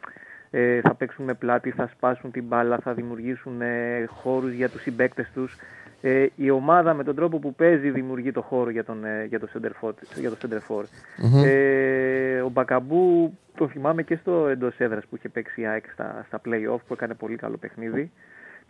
[0.52, 4.82] ε, θα παίξουν με πλάτη, θα σπάσουν την μπάλα, θα δημιουργήσουν ε, χώρους για τους
[4.82, 5.58] συμπέκτες τους.
[6.02, 9.40] Ε, η ομάδα με τον τρόπο που παίζει δημιουργεί το χώρο για, τον, ε, για
[9.40, 10.84] το center Για το center
[11.46, 16.24] Ε, ο Μπακαμπού το θυμάμαι και στο εντός έδρας που είχε παίξει η ΑΕΚ στα,
[16.28, 18.12] στα play-off που έκανε πολύ καλό παιχνίδι.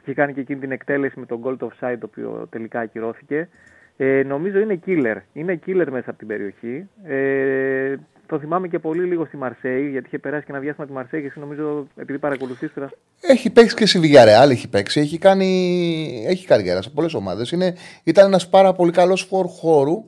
[0.01, 3.49] Είχε κάνει και εκείνη την εκτέλεση με τον goal offside το οποίο τελικά ακυρώθηκε.
[3.97, 5.17] Ε, νομίζω είναι killer.
[5.33, 6.89] Είναι killer μέσα από την περιοχή.
[7.03, 10.93] Ε, το θυμάμαι και πολύ λίγο στη Μαρσέη, γιατί είχε περάσει και ένα διάστημα τη
[10.93, 12.91] Μαρσέη και εσύ νομίζω επειδή παρακολουθείς τώρα.
[13.21, 14.99] Έχει παίξει και στη Βιγιαρεάλ, έχει παίξει.
[14.99, 16.25] Έχει, κάνει...
[16.27, 17.55] έχει καριέρα σε πολλές ομάδες.
[18.03, 20.03] Ήταν ένας πάρα πολύ καλός φόρ χώρου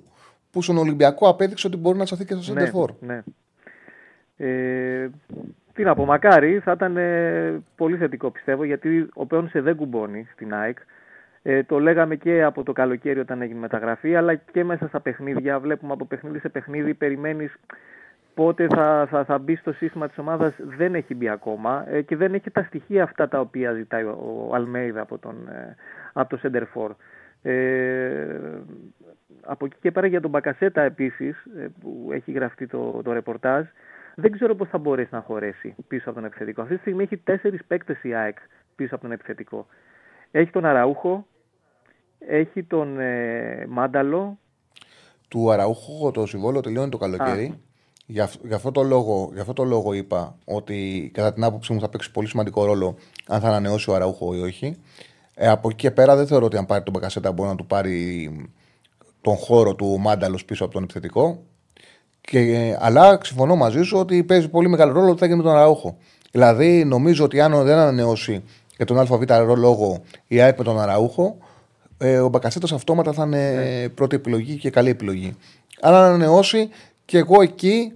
[0.52, 2.92] που στον Ολυμπιακό απέδειξε ότι μπορεί να σταθεί και στο Σέντερφορ.
[3.00, 3.24] Ναι, ναι.
[4.38, 5.10] Ε,
[5.74, 10.28] τι να πω, μακάρι, θα ήταν ε, πολύ θετικό πιστεύω γιατί ο Πέονσε δεν κουμπώνει
[10.34, 10.78] στην ΑΕΚ.
[11.44, 15.60] Ε, το λέγαμε και από το καλοκαίρι όταν έγινε μεταγραφή, αλλά και μέσα στα παιχνίδια.
[15.60, 17.56] Βλέπουμε από παιχνίδι σε παιχνίδι, περιμένεις
[18.34, 22.16] πότε θα, θα, θα μπει στο σύστημα της ομάδας δεν έχει μπει ακόμα ε, και
[22.16, 25.76] δεν έχει τα στοιχεία αυτά τα οποία ζητάει ο, ο Αλμέιδα από, τον, ε,
[26.14, 26.90] από το Center For.
[27.42, 28.40] Ε,
[29.42, 33.66] από εκεί και πέρα για τον Μπακασέτα επίσης ε, που έχει γραφτεί το, το ρεπορτάζ
[34.16, 36.62] δεν ξέρω πώς θα μπορέσει να χωρέσει πίσω από τον επιθετικό.
[36.62, 38.38] Αυτή τη στιγμή έχει τέσσερις παίκτες η ΑΕΚ
[38.76, 39.68] πίσω από τον επιθετικό.
[40.32, 41.28] Έχει τον Αραούχο,
[42.28, 44.38] έχει τον ε, Μάνταλο.
[45.28, 47.60] Του Αραούχο το συμβόλαιο τελειώνει το καλοκαίρι.
[48.06, 51.80] Για, για, αυτό το λόγο, για αυτό το λόγο είπα ότι κατά την άποψή μου
[51.80, 52.96] θα παίξει πολύ σημαντικό ρόλο
[53.28, 54.76] αν θα ανανεώσει ο Αραούχο ή όχι.
[55.36, 57.66] Ε, από εκεί και πέρα δεν θεωρώ ότι αν πάρει τον Μπακασέτα μπορεί να του
[57.66, 58.32] πάρει
[59.22, 61.44] τον χώρο του Μάνταλος πίσω από τον επιθετικό.
[62.22, 65.52] Και, αλλά συμφωνώ μαζί σου ότι παίζει πολύ μεγάλο ρόλο ότι θα γίνει με τον
[65.52, 65.98] Αραούχο.
[66.32, 68.44] Δηλαδή νομίζω ότι αν δεν ανανεώσει
[68.76, 71.38] για τον ΑΒ λόγο η ΑΕΠ με τον Αραούχο,
[71.98, 73.90] ε, ο Μπακασέτα αυτόματα θα είναι ναι.
[73.90, 75.36] πρώτη επιλογή και καλή επιλογή.
[75.82, 76.70] Αν ανανεώσει,
[77.06, 77.94] και εγώ εκεί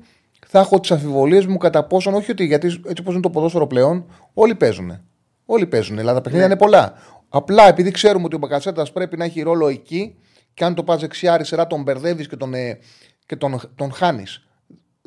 [0.48, 3.68] θα έχω τις αμφιβολίες μου κατά πόσον, όχι ότι γιατί έτσι όπως είναι το ποδόσφαιρο
[3.68, 5.02] πλέον, όλοι παίζουν.
[5.46, 5.98] Όλοι παίζουν.
[5.98, 6.54] Δηλαδή τα παιχνίδια ναι.
[6.54, 6.94] είναι πολλά.
[7.30, 10.16] Απλά επειδή ξέρουμε ότι ο Μπακασέτας πρέπει να έχει ρόλο εκεί
[10.54, 12.80] και αν το πας δεξιά-αριστερά τον μπερδεύεις και τον, ε,
[13.26, 14.47] και τον, τον χάνεις.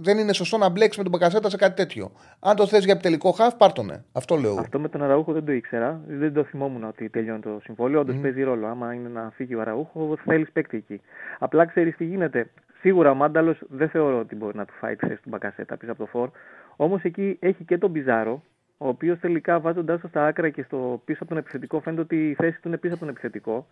[0.02, 2.12] Δεν είναι σωστό να μπλέξεις με τον Μπακασέτα σε κάτι τέτοιο.
[2.40, 4.04] Αν το θες για επιτελικό χαφ, πάρτονε.
[4.12, 4.56] Αυτό λέω.
[4.58, 6.00] Αυτό με τον Αραούχο δεν το ήξερα.
[6.06, 8.00] Δεν το θυμόμουν ότι τελειώνει το συμβόλαιο.
[8.00, 8.22] Όντως mm.
[8.22, 8.66] παίζει ρόλο.
[8.66, 11.00] Άμα είναι να φύγει ο Αραούχο, θέλεις παίκτη εκεί.
[11.38, 12.50] Απλά ξέρεις τι γίνεται.
[12.80, 15.92] Σίγουρα ο Μάνταλος δεν θεωρώ ότι μπορεί να του φάει τη θέση του Μπακασέτα πίσω
[15.92, 16.30] από το φόρ.
[16.76, 18.42] Όμως εκεί έχει και τον Πιζάρο,
[18.78, 22.28] ο οποίος τελικά βάζοντάς το στα άκρα και στο πίσω από τον επιθετικό, φαίνεται ότι
[22.30, 23.66] η θέση του είναι πίσω από τον επιθετικό.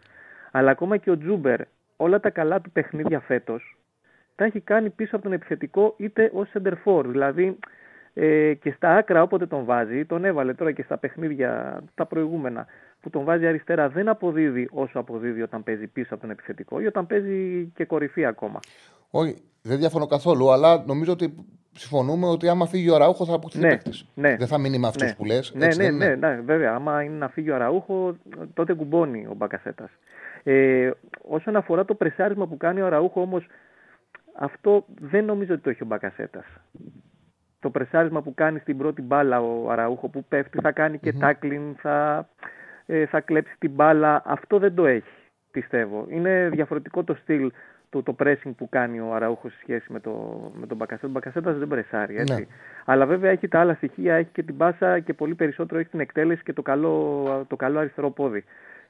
[0.51, 1.61] Αλλά ακόμα και ο Τζούμπερ,
[1.97, 3.77] όλα τα καλά του παιχνίδια φέτος,
[4.39, 7.59] τα έχει κάνει πίσω από τον επιθετικό είτε ως center Δηλαδή
[8.15, 12.67] ε, και στα άκρα όποτε τον βάζει, τον έβαλε τώρα και στα παιχνίδια τα προηγούμενα
[13.01, 16.87] που τον βάζει αριστερά δεν αποδίδει όσο αποδίδει όταν παίζει πίσω από τον επιθετικό ή
[16.87, 18.61] όταν παίζει και κορυφή ακόμα.
[19.11, 21.35] Όχι, δεν διαφωνώ καθόλου, αλλά νομίζω ότι
[21.73, 23.79] συμφωνούμε ότι άμα φύγει ο Αραούχο θα αποκτηθεί ναι,
[24.15, 24.37] Ναι.
[24.37, 25.15] Δεν θα μείνει με αυτούς ναι.
[25.15, 25.53] που λες.
[25.55, 26.75] Ναι, ναι, ναι, ναι, βέβαια.
[26.75, 28.17] Άμα είναι να φύγει ο Αραούχο,
[28.55, 29.91] τότε κουμπώνει ο Μπακασέτας.
[30.43, 30.91] Ε,
[31.29, 33.47] όσον αφορά το πρεσάρισμα που κάνει ο Αραούχο όμως,
[34.39, 36.45] αυτό δεν νομίζω ότι το έχει ο Μπακασέτας.
[37.61, 41.73] Το πρεσάρισμα που κάνει στην πρώτη μπάλα ο Αραούχο που πέφτει, θα κάνει και mm
[41.77, 42.29] θα,
[42.87, 44.23] ε, θα κλέψει την μπάλα.
[44.25, 45.13] Αυτό δεν το έχει,
[45.51, 46.07] πιστεύω.
[46.09, 47.51] Είναι διαφορετικό το στυλ
[47.91, 50.13] το, το pressing που κάνει ο Αραούχος σε σχέση με, το,
[50.55, 51.07] με τον Μπακασέτα.
[51.07, 52.41] Ο Μπακασέτας δεν πρεσάρει, έτσι.
[52.41, 52.47] Ναι.
[52.85, 56.01] Αλλά βέβαια έχει τα άλλα στοιχεία, έχει και την πάσα και πολύ περισσότερο έχει την
[56.01, 58.45] εκτέλεση και το καλό, το καλό αριστερό πόδι.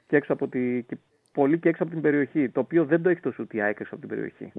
[0.07, 0.97] Και, έξω από τη, και
[1.33, 2.49] πολύ και έξω από την περιοχή.
[2.49, 4.51] Το οποίο δεν το έχει το σουτιά έξω από την περιοχή.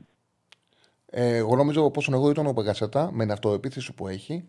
[1.11, 4.45] Ε, εγώ νομίζω πω εγώ ήταν ο Μπαγκασέτα με την αυτοεπίθεση που έχει.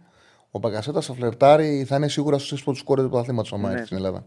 [0.52, 3.86] Ο Μπαγκασέτα θα φλερτάρει, θα είναι σίγουρα στους τρεις πρώτους κόρες του πρωταθλήματος ναι.
[3.86, 4.26] στην Ελλάδα.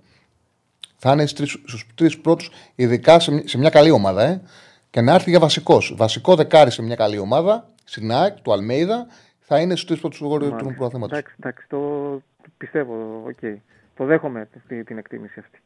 [0.97, 4.23] Θα είναι στους τρεις πρώτους, ειδικά σε, σε, μια καλή ομάδα.
[4.23, 4.42] Ε,
[4.90, 5.94] και να έρθει για βασικός.
[5.97, 9.07] Βασικό δεκάρι σε μια καλή ομάδα, στην ΑΕΚ, του Αλμέιδα,
[9.40, 11.18] θα είναι στους τρεις πρώτους κόρε του πρωταθλήματος.
[11.18, 11.79] Εντάξει, εντάξει, το
[12.57, 13.25] πιστεύω.
[13.27, 13.57] Okay.
[13.97, 14.49] Το δέχομαι
[14.85, 15.59] την εκτίμηση αυτή.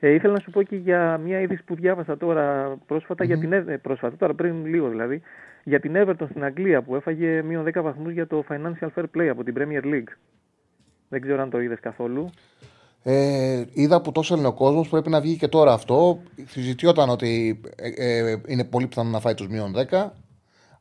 [0.00, 3.26] Ε, ήθελα να σου πω και για μια είδηση που διάβασα τώρα πρόσφατα, mm-hmm.
[3.26, 5.22] για την, ε, πρόσφατα, τώρα πριν λίγο δηλαδή,
[5.64, 9.26] για την Everton στην Αγγλία που έφαγε μείον 10 βαθμούς για το Financial Fair Play
[9.26, 10.16] από την Premier League.
[11.08, 12.30] Δεν ξέρω αν το είδες καθόλου.
[13.02, 16.22] Ε, είδα που τόσο είναι ο κόσμος, πρέπει να βγει και τώρα αυτό.
[16.46, 20.10] Συζητιόταν ότι ε, ε, είναι πολύ πιθανό να φάει τους μείον 10.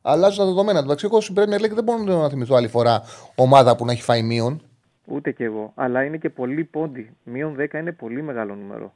[0.01, 0.79] Αλλάζουν τα δεδομένα.
[0.79, 3.01] Εντάξει, εγώ στην Premier League δεν μπορώ να θυμηθώ άλλη φορά
[3.35, 4.61] ομάδα που να έχει φάει μείον.
[5.05, 5.71] Ούτε κι εγώ.
[5.75, 7.09] Αλλά είναι και πολύ πόντι.
[7.23, 8.93] Μείον 10 είναι πολύ μεγάλο νούμερο.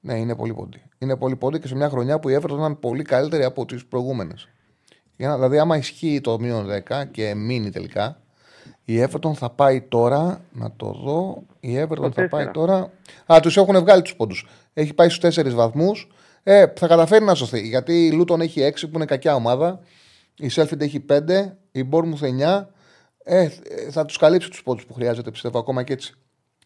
[0.00, 0.82] Ναι, είναι πολύ πόντι.
[0.98, 3.86] Είναι πολύ πόντι και σε μια χρονιά που η Everton ήταν πολύ καλύτερη από τις
[3.86, 4.48] προηγούμενες.
[5.16, 8.20] Δηλαδή, άμα ισχύει το μείον 10 και μείνει τελικά,
[8.84, 10.44] η Everton θα πάει τώρα.
[10.52, 11.42] Να το δω.
[11.60, 12.92] Η Everton θα πάει τώρα.
[13.32, 14.46] Α, τους έχουν βγάλει τους πόντους.
[14.72, 16.08] Έχει πάει στους 4 βαθμούς.
[16.42, 17.60] Ε, θα καταφέρει να σωθεί.
[17.60, 19.80] Γιατί η Λούτον έχει 6 που είναι κακιά ομάδα.
[20.36, 21.56] Η Σέλφιντ έχει 5.
[21.72, 22.68] Η Bournemouth 9.
[23.24, 23.48] Ε,
[23.90, 26.14] θα τους καλύψει τους πόντους που χρειάζεται, πιστεύω, ακόμα και έτσι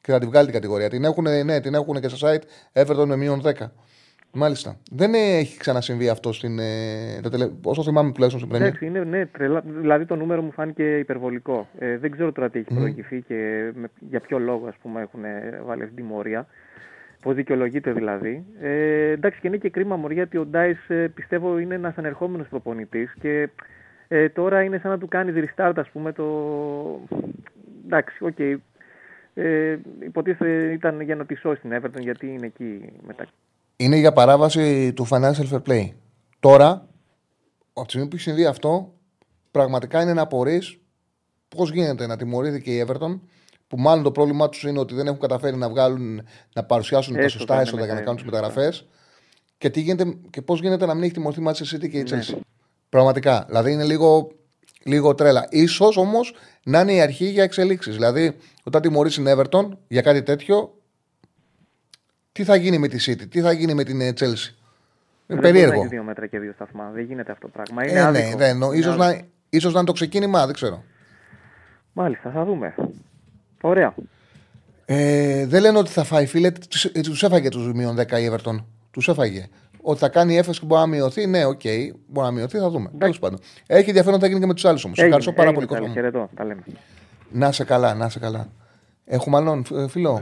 [0.00, 0.88] και θα τη βγάλει την κατηγορία.
[0.88, 2.42] Την έχουν, ναι, την έχουν και στο site
[2.82, 3.52] Everton με μείον 10.
[4.32, 4.76] Μάλιστα.
[4.90, 6.58] Δεν έχει ξανασυμβεί αυτό στην.
[6.58, 7.50] Ε, τελε...
[7.62, 8.82] Όσο θυμάμαι τουλάχιστον στην Πρέμιερ.
[8.82, 9.62] είναι ναι, τρελά.
[9.66, 11.68] Δηλαδή το νούμερο μου φάνηκε υπερβολικό.
[11.78, 12.76] Ε, δεν ξέρω τώρα τι έχει mm.
[12.76, 15.20] προηγηθεί και με, για ποιο λόγο ας πούμε, έχουν
[15.66, 16.46] βάλει αυτή τη μόρια.
[17.22, 18.44] Πώς δικαιολογείται δηλαδή.
[18.60, 22.48] Ε, εντάξει και είναι και κρίμα μοριά ότι ο Ντάις ε, πιστεύω είναι ένας ανερχόμενος
[22.48, 23.48] προπονητής και
[24.08, 26.12] ε, τώρα είναι σαν να του κάνεις restart, ας πούμε.
[26.12, 26.26] Το...
[27.86, 28.34] Εντάξει, OK.
[28.38, 28.56] Okay
[29.34, 33.26] ε, υποτίθεται ήταν για να τη σώσει την Everton γιατί είναι εκεί μετά.
[33.76, 35.88] Είναι για παράβαση του Financial Fair Play.
[36.40, 36.88] Τώρα,
[37.72, 38.92] από τη στιγμή που έχει συμβεί αυτό,
[39.50, 40.62] πραγματικά είναι να απορεί
[41.56, 43.20] πώς γίνεται να τιμωρήθηκε η Everton,
[43.68, 46.22] που μάλλον το πρόβλημά τους είναι ότι δεν έχουν καταφέρει να, βγάλουν,
[46.54, 48.88] να παρουσιάσουν τα σωστά έσοδα για να κάνουν τις μεταγραφές.
[49.58, 49.68] Και,
[50.30, 52.20] και πώς γίνεται να μην έχει τιμωρηθεί η City και η ναι.
[52.20, 52.38] Chelsea.
[52.88, 53.44] Πραγματικά.
[53.46, 54.30] Δηλαδή είναι λίγο,
[54.84, 55.48] λίγο τρέλα.
[55.68, 57.94] σω όμως να είναι η αρχή για εξελίξεις.
[57.94, 60.74] Δηλαδή, όταν τιμωρείς την Everton για κάτι τέτοιο,
[62.32, 64.54] τι θα γίνει με τη City, τι θα γίνει με την ε, Chelsea;
[65.26, 65.80] Είναι περίεργο.
[65.80, 66.90] Δεν δύο μέτρα και δύο σταθμά.
[66.94, 67.88] Δεν γίνεται αυτό το πράγμα.
[67.88, 70.84] Είναι ε, ναι, δεν, ναι, ίσως, να, ίσως να είναι το ξεκίνημα, δεν ξέρω.
[71.92, 72.74] Μάλιστα, θα δούμε.
[73.60, 73.94] Ωραία.
[74.84, 76.50] Ε, δεν λένε ότι θα φάει, φίλε.
[77.02, 78.64] Τους έφαγε τους μείον 10 η Everton.
[78.90, 79.48] Τους έφαγε.
[79.82, 82.70] Ότι θα κάνει έφεση και μπορεί να μειωθεί, ναι, OK, okay, μπορεί να μειωθεί, θα
[82.70, 82.90] δούμε.
[82.98, 83.38] Τέλος πάντων.
[83.66, 84.98] Έχει ενδιαφέρον θα γίνει και με τους άλλους όμως.
[84.98, 85.92] Ευχαριστώ πάρα πολύ, κόσμο.
[87.30, 88.48] Να σε καλά, να σε καλά.
[89.04, 90.20] Έχουμε άλλον ε, φίλο;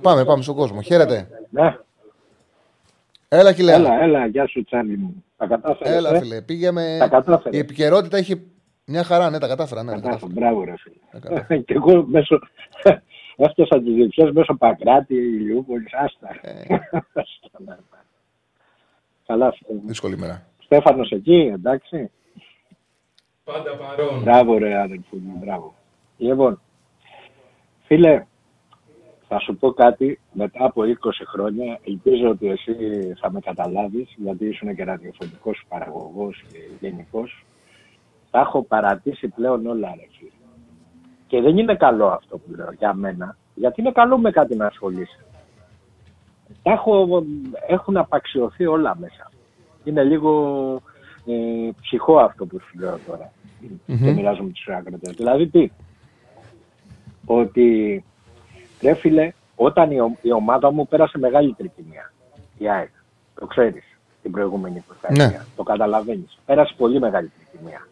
[0.00, 0.80] Πάμε, πάμε στον κόσμο.
[0.82, 1.28] Χαίρετε.
[1.50, 1.76] Ναι.
[3.28, 3.74] Έλα, Αχιλλέα.
[3.74, 5.24] Έλα, έλα, γεια σου, Τσάρλι μου.
[5.36, 5.94] Τα κατάφερα.
[5.94, 6.42] Έλα, ε; φίλε.
[6.42, 6.98] Πήγαμε.
[7.50, 8.42] Η επικαιρότητα έχει
[8.84, 9.82] μια χαρά, ναι, τα κατάφερα.
[9.82, 10.32] Ναι, κατάφερα.
[10.32, 11.58] Μπράβο, ρε φίλε.
[11.66, 12.38] και εγώ μέσω.
[13.36, 16.28] Έφτασα τις δεξιέ μέσω Πακράτη, Ηλιούπολης, άστα.
[16.40, 16.64] Ε.
[19.26, 19.80] Καλά, φίλε.
[19.84, 20.46] Δύσκολη μέρα.
[20.58, 22.10] Στέφανος εκεί, εντάξει.
[23.44, 24.22] Πάντα παρόν.
[24.22, 25.74] Μπράβο, ρε αδελφού μου, μπράβο.
[26.16, 26.60] Λοιπόν,
[27.86, 28.26] φίλε,
[29.28, 31.78] Θα σου πω κάτι μετά από 20 χρόνια.
[31.84, 32.74] Ελπίζω ότι εσύ
[33.20, 37.44] θα με καταλάβεις, γιατί ήσουν και ραδιοφωνικός παραγωγός και γενικός.
[38.30, 40.28] Θα έχω παρατήσει πλέον όλα, ρε
[41.26, 44.66] Και δεν είναι καλό αυτό που λέω για μένα, γιατί είναι καλό με κάτι να
[44.66, 45.25] ασχολείσαι.
[46.62, 47.24] Τα έχω,
[47.68, 49.30] έχουν απαξιωθεί όλα μέσα.
[49.84, 50.32] Είναι λίγο
[51.26, 53.32] ε, ψυχό αυτό που σου λέω τώρα.
[53.62, 53.98] Mm-hmm.
[54.02, 55.14] Και μοιράζομαι τους άκροτες.
[55.14, 55.70] Δηλαδή τι,
[57.26, 58.04] ότι
[58.82, 62.12] ρε φίλε, όταν η, η, ομάδα μου πέρασε μεγάλη τρικυμία,
[62.58, 62.90] η ΑΕΚ,
[63.40, 63.84] το ξέρεις,
[64.22, 65.40] την προηγούμενη προσπάθεια, ναι.
[65.56, 67.88] το καταλαβαίνεις, πέρασε πολύ μεγάλη τρικυμία.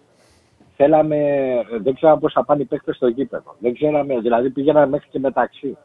[0.76, 1.18] Θέλαμε,
[1.82, 3.54] δεν ξέραμε πώς θα πάνε οι παίκτες στο γήπεδο.
[3.58, 5.76] Δεν ξέραμε, δηλαδή πήγαιναν μέχρι και μεταξύ.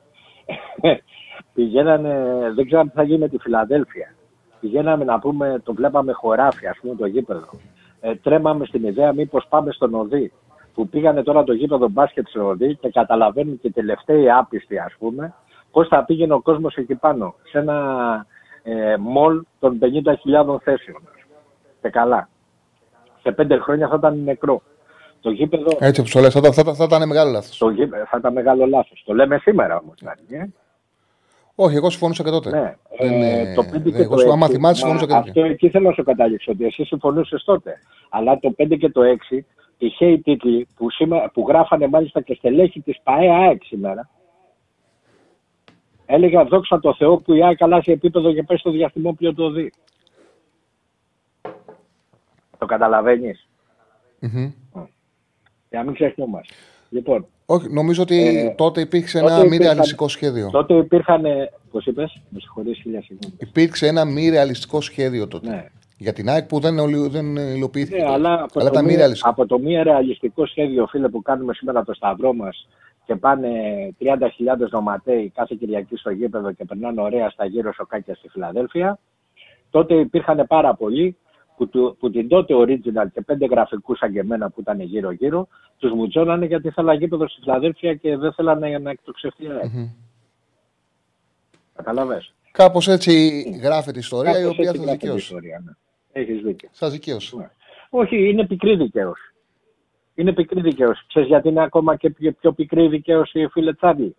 [1.53, 4.13] πηγαίνανε, δεν ξέραμε τι θα γίνει με τη Φιλαδέλφια.
[4.59, 7.49] Πηγαίναμε να πούμε, το βλέπαμε χωράφι, ας πούμε, το γήπεδο.
[8.01, 10.31] Ε, τρέμαμε στην ιδέα μήπως πάμε στον Οδύ.
[10.73, 14.95] Που πήγανε τώρα το γήπεδο μπάσκετ στον Οδύ και καταλαβαίνουν και οι τελευταίοι άπιστοι, ας
[14.99, 15.33] πούμε,
[15.71, 17.35] πώς θα πήγαινε ο κόσμος εκεί πάνω.
[17.43, 18.25] Σε ένα
[18.63, 21.01] ε, μολ των 50.000 θέσεων.
[21.81, 22.29] Και καλά.
[23.21, 24.61] Σε πέντε χρόνια θα ήταν νεκρό.
[25.21, 25.77] Το γήπεδο.
[25.79, 27.57] Έτσι όπως το λες, θα, θα, θα, ήταν μεγάλο λάθος.
[27.57, 29.03] Το γήπεδο θα ήταν μεγάλο λάθος.
[29.05, 30.01] Το λέμε σήμερα όμως.
[30.29, 30.49] Ε.
[31.55, 32.49] Όχι, εγώ συμφωνούσα και τότε.
[32.49, 32.75] Ναι.
[32.97, 34.31] ε, το 5 και εγώ, το 6.
[34.31, 35.29] Άμα θυμάσαι, συμφωνούσα και τότε.
[35.29, 37.79] Αυτό εκεί θέλω να σου καταλήξω, ότι εσύ συμφωνούσες τότε.
[38.09, 39.01] Αλλά το 5 και το
[39.31, 39.37] 6,
[39.77, 44.09] τυχαίοι τίτλοι που, σήμα, που γράφανε μάλιστα και στελέχη της ΠαΕΑ σήμερα,
[46.05, 49.71] έλεγα δόξα τω Θεώ που η ΑΕΚ αλλάζει επίπεδο και πέσει στο διαστημόπλιο το δει.
[52.57, 53.49] Το καταλαβαίνεις;
[54.21, 54.51] Mm-hmm.
[55.69, 56.53] Για να μην ξεχνούμαστε.
[56.89, 60.49] Λοιπόν, όχι, νομίζω ότι ε, τότε υπήρξε ένα μη ρεαλιστικό σχέδιο.
[60.51, 61.23] Τότε υπήρχαν.
[61.71, 63.35] Πώς είπες, με συγχωρείς, χίλια συγγνώμη.
[63.39, 65.49] Υπήρξε ένα μη ρεαλιστικό σχέδιο τότε.
[65.49, 65.65] Ναι.
[65.97, 66.75] Για την ΑΕΚ που δεν,
[67.09, 68.03] δεν υλοποιήθηκε.
[68.03, 71.83] Ναι, αλλά, από, αλλά το μη, από το μη ρεαλιστικό σχέδιο, φίλε, που κάνουμε σήμερα
[71.83, 72.67] το σταυρό μας
[73.05, 73.49] και πάνε
[73.99, 74.07] 30.000
[74.69, 78.99] νοματέοι κάθε Κυριακή στο γήπεδο και περνάνε ωραία στα γύρω σοκάκια στη Φιλαδέλφια.
[79.69, 81.17] Τότε υπήρχαν πάρα πολλοί
[81.67, 85.91] που, που την τότε original και πέντε γραφικού σαν και εμένα που ήταν γύρω-γύρω, τους
[85.91, 89.45] μουτζώνανε γιατί θέλανε γήπεδο στη Φιλαδέλφια και δεν θέλανε να εκτοξευτεί.
[89.49, 89.89] Mm-hmm.
[91.75, 92.23] Καταλαβέ.
[92.51, 95.33] Κάπως έτσι γράφεται η ιστορία Κάπως η οποία θα δικαίωσε.
[95.33, 95.71] Ναι.
[96.11, 96.69] Έχεις δίκιο.
[96.71, 97.35] Σα δικαίωσε.
[97.35, 97.49] Ναι.
[97.89, 99.33] Όχι, είναι πικρή δικαίωση.
[100.15, 101.05] Είναι πικρή δικαίωση.
[101.07, 104.15] Ξέρεις γιατί είναι ακόμα και πιο, πιο πικρή δικαίωση, φίλε Τσάρλι;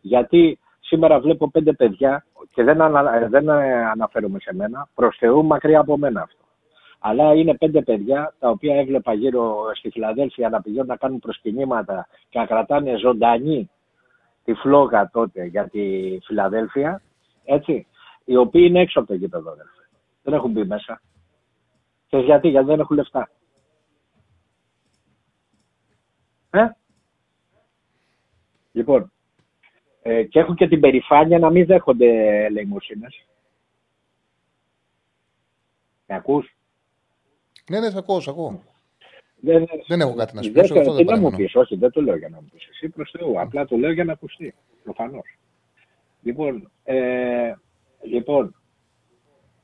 [0.00, 5.80] Γιατί σήμερα βλέπω πέντε παιδιά και δεν, ανα, δεν αναφέρομαι σε μένα, προς Θεού μακριά
[5.80, 6.41] από μένα αυτό.
[7.04, 12.08] Αλλά είναι πέντε παιδιά τα οποία έβλεπα γύρω στη Φιλαδέλφια να πηγαίνουν να κάνουν προσκυνήματα
[12.28, 13.70] και να κρατάνε ζωντανή
[14.44, 17.02] τη φλόγα τότε για τη Φιλαδέλφια.
[17.44, 17.86] Έτσι.
[18.24, 19.88] Οι οποίοι είναι έξω από το γήπεδο, αδελφέ.
[20.22, 21.00] Δεν έχουν μπει μέσα.
[22.06, 23.30] Και γιατί, γιατί δεν έχουν λεφτά.
[26.50, 26.68] Ε;
[28.72, 29.12] Λοιπόν,
[30.02, 33.26] ε, και έχουν και την περηφάνεια να μην δέχονται ελεημοσύνες.
[36.06, 36.56] Με ακούς;
[37.70, 38.62] Ναι, ναι, θα ακούω, θα ακούω.
[39.40, 40.60] Δεν, δεν έχω κάτι να σου πει.
[40.60, 42.68] Δεν, δεν, δεν μου πεις, όχι, δεν το λέω για να μου πεις.
[42.70, 43.40] Εσύ προς Θεού.
[43.40, 44.54] Απλά το λέω για να ακουστεί.
[44.82, 45.38] Προφανώς.
[46.22, 47.54] Λοιπόν, ε,
[48.02, 48.54] λοιπόν,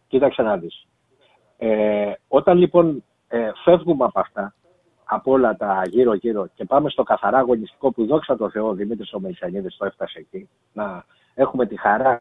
[0.08, 0.86] κοίταξε να δεις.
[1.58, 4.54] Ε, όταν λοιπόν ε, φεύγουμε από αυτά,
[5.04, 9.12] από όλα τα γύρω-γύρω και πάμε στο καθαρά αγωνιστικό που δόξα τω Θεώ, ο Δημήτρης
[9.12, 12.20] ο Μελισανίδης το έφτασε εκεί, να έχουμε τη χαρά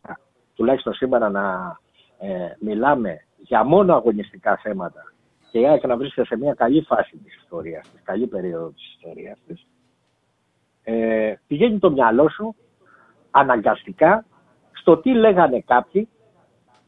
[0.55, 1.77] τουλάχιστον σήμερα να
[2.19, 5.13] ε, μιλάμε για μόνο αγωνιστικά θέματα
[5.51, 8.93] και η ΑΕΚ να βρίσκεται σε μια καλή φάση της ιστορίας της, καλή περίοδο της
[8.95, 9.67] ιστορίας της,
[10.83, 12.55] ε, πηγαίνει το μυαλό σου
[13.31, 14.25] αναγκαστικά
[14.71, 16.09] στο τι λέγανε κάποιοι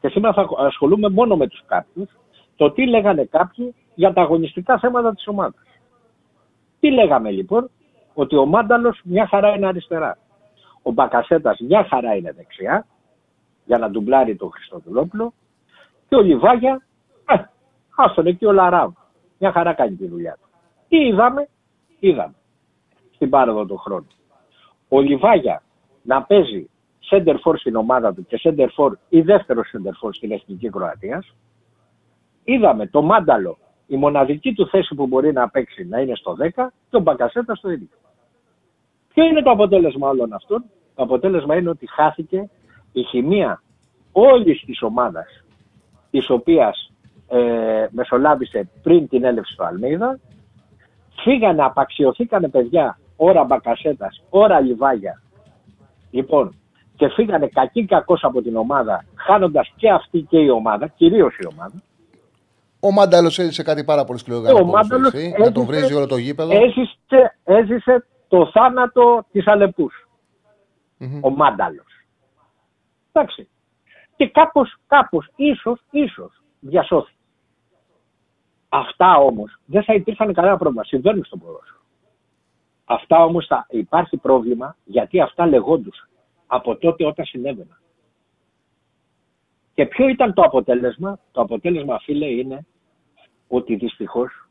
[0.00, 2.08] και σήμερα θα ασχολούμαι μόνο με τους κάποιους,
[2.56, 5.64] το τι λέγανε κάποιοι για τα αγωνιστικά θέματα της ομάδας.
[6.80, 7.70] Τι λέγαμε λοιπόν,
[8.14, 10.18] ότι ο Μάνταλος μια χαρά είναι αριστερά.
[10.82, 12.86] Ο Μπακασέτας μια χαρά είναι δεξιά,
[13.64, 15.32] για να ντουμπλάρει τον Χριστοδουλόπουλο
[16.08, 16.82] και ο Λιβάγια
[18.02, 18.92] Άστον εκεί ο Λαράβ.
[19.38, 20.48] Μια χαρά κάνει τη δουλειά του.
[20.88, 21.48] Τι είδαμε,
[21.98, 22.34] είδαμε
[23.14, 24.06] στην πάροδο του χρόνου.
[24.88, 25.62] Ο Λιβάγια
[26.02, 26.70] να παίζει
[27.10, 31.24] center for στην ομάδα του και center for ή δεύτερο center for στην Εθνική Κροατία.
[32.44, 36.48] Είδαμε το Μάνταλο, η μοναδική του θέση που μπορεί να παίξει να είναι στο 10
[36.90, 37.72] και ο Μπακασέτα στο 11.
[39.14, 42.50] Ποιο είναι το αποτέλεσμα όλων αυτών; Το αποτέλεσμα είναι ότι χάθηκε
[42.92, 43.62] η χημεία
[44.12, 45.44] όλης της ομάδας
[46.10, 46.89] της οποίας
[47.30, 50.18] ε, μεσολάβησε πριν την έλευση του Αλμίδα.
[51.22, 55.22] Φύγανε, απαξιωθήκανε παιδιά, ώρα μπακασέτας, ώρα λιβάγια.
[56.10, 56.54] Λοιπόν,
[56.96, 61.46] και φύγανε κακή κακός από την ομάδα, χάνοντας και αυτή και η ομάδα, κυρίως η
[61.52, 61.82] ομάδα.
[62.80, 64.52] Ο Μάνταλος έζησε κάτι πάρα πολύ σκληρό για
[65.38, 66.52] να τον βρίζει όλο το γήπεδο.
[66.52, 69.90] Έζησε, έζησε το θάνατο της αλεπου
[71.20, 72.04] Ο Μάνταλος.
[73.12, 73.48] Εντάξει.
[74.16, 77.19] Και κάπως, κάπως, ίσως, ίσως διασώθηκε.
[78.72, 80.84] Αυτά όμως δεν θα υπήρχαν κανένα πρόβλημα.
[80.84, 81.80] Συμβαίνουν στον ποδόσφαιρο.
[82.84, 86.08] Αυτά όμως θα υπάρχει πρόβλημα γιατί αυτά λεγόντουσαν
[86.46, 87.78] από τότε όταν συνέβαιναν.
[89.74, 92.66] Και ποιο ήταν το αποτέλεσμα; Το αποτέλεσμα φίλε είναι
[93.48, 94.48] ότι δυστυχώς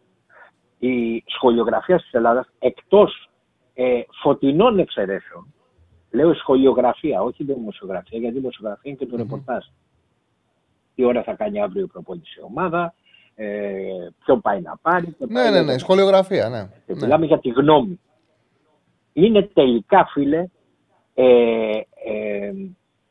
[0.80, 3.30] η σχολιογραφία της Ελλάδας εκτός
[3.74, 5.54] ε, φωτεινών εξαιρέσεων,
[6.12, 9.66] λέω σχολιογραφία, όχι δημοσιογραφία, γιατί η δημοσιογραφία είναι και το mm ρεπορτάζ.
[10.96, 12.94] Τι ώρα θα κάνει αύριο η προπόνηση ομάδα,
[13.42, 15.16] ε, ποιον πάει να πάρει.
[15.18, 16.70] Ναι, ναι, ναι, σχολιογραφία, ναι.
[16.86, 17.00] Και ναι.
[17.02, 18.00] μιλάμε για τη γνώμη.
[19.14, 20.46] Είναι τελικά, φίλε,
[21.14, 21.26] ε,
[22.06, 22.52] ε,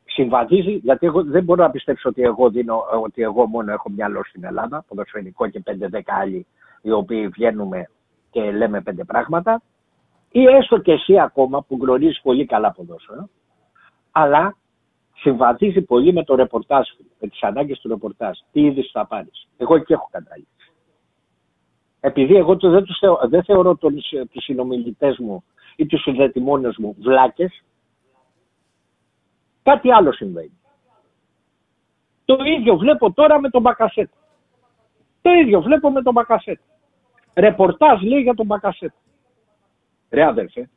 [0.05, 4.23] συμβαδίζει, γιατί εγώ δεν μπορώ να πιστέψω ότι εγώ, δίνω, ότι εγώ μόνο έχω μυαλό
[4.23, 6.45] στην Ελλάδα, ποδοσφαιρικό και 5-10 άλλοι
[6.81, 7.89] οι οποίοι βγαίνουμε
[8.31, 9.61] και λέμε πέντε πράγματα,
[10.31, 13.29] ή έστω και εσύ ακόμα που γνωρίζεις πολύ καλά ποδόσφαιρο,
[14.11, 14.55] αλλά
[15.19, 16.87] συμβαδίζει πολύ με το ρεπορτάζ,
[17.19, 18.37] με τις ανάγκες του ρεπορτάζ.
[18.51, 19.31] Τι είδηση θα πάρει.
[19.57, 20.71] Εγώ εκεί έχω καταλήξει.
[21.99, 25.43] Επειδή εγώ το, δεν, τους θεω, δεν θεωρώ τους συνομιλητές μου
[25.75, 27.63] ή τους συνδετημόνες μου βλάκες,
[29.63, 30.59] κάτι άλλο συμβαίνει.
[32.25, 34.09] Το ίδιο βλέπω τώρα με τον Μπακασέτ.
[35.21, 36.59] Το ίδιο βλέπω με τον Μπακασέτ.
[37.33, 38.93] Ρεπορτάζ λέει για τον Μπακασέτ.
[40.09, 40.69] Ρε αδερφέ,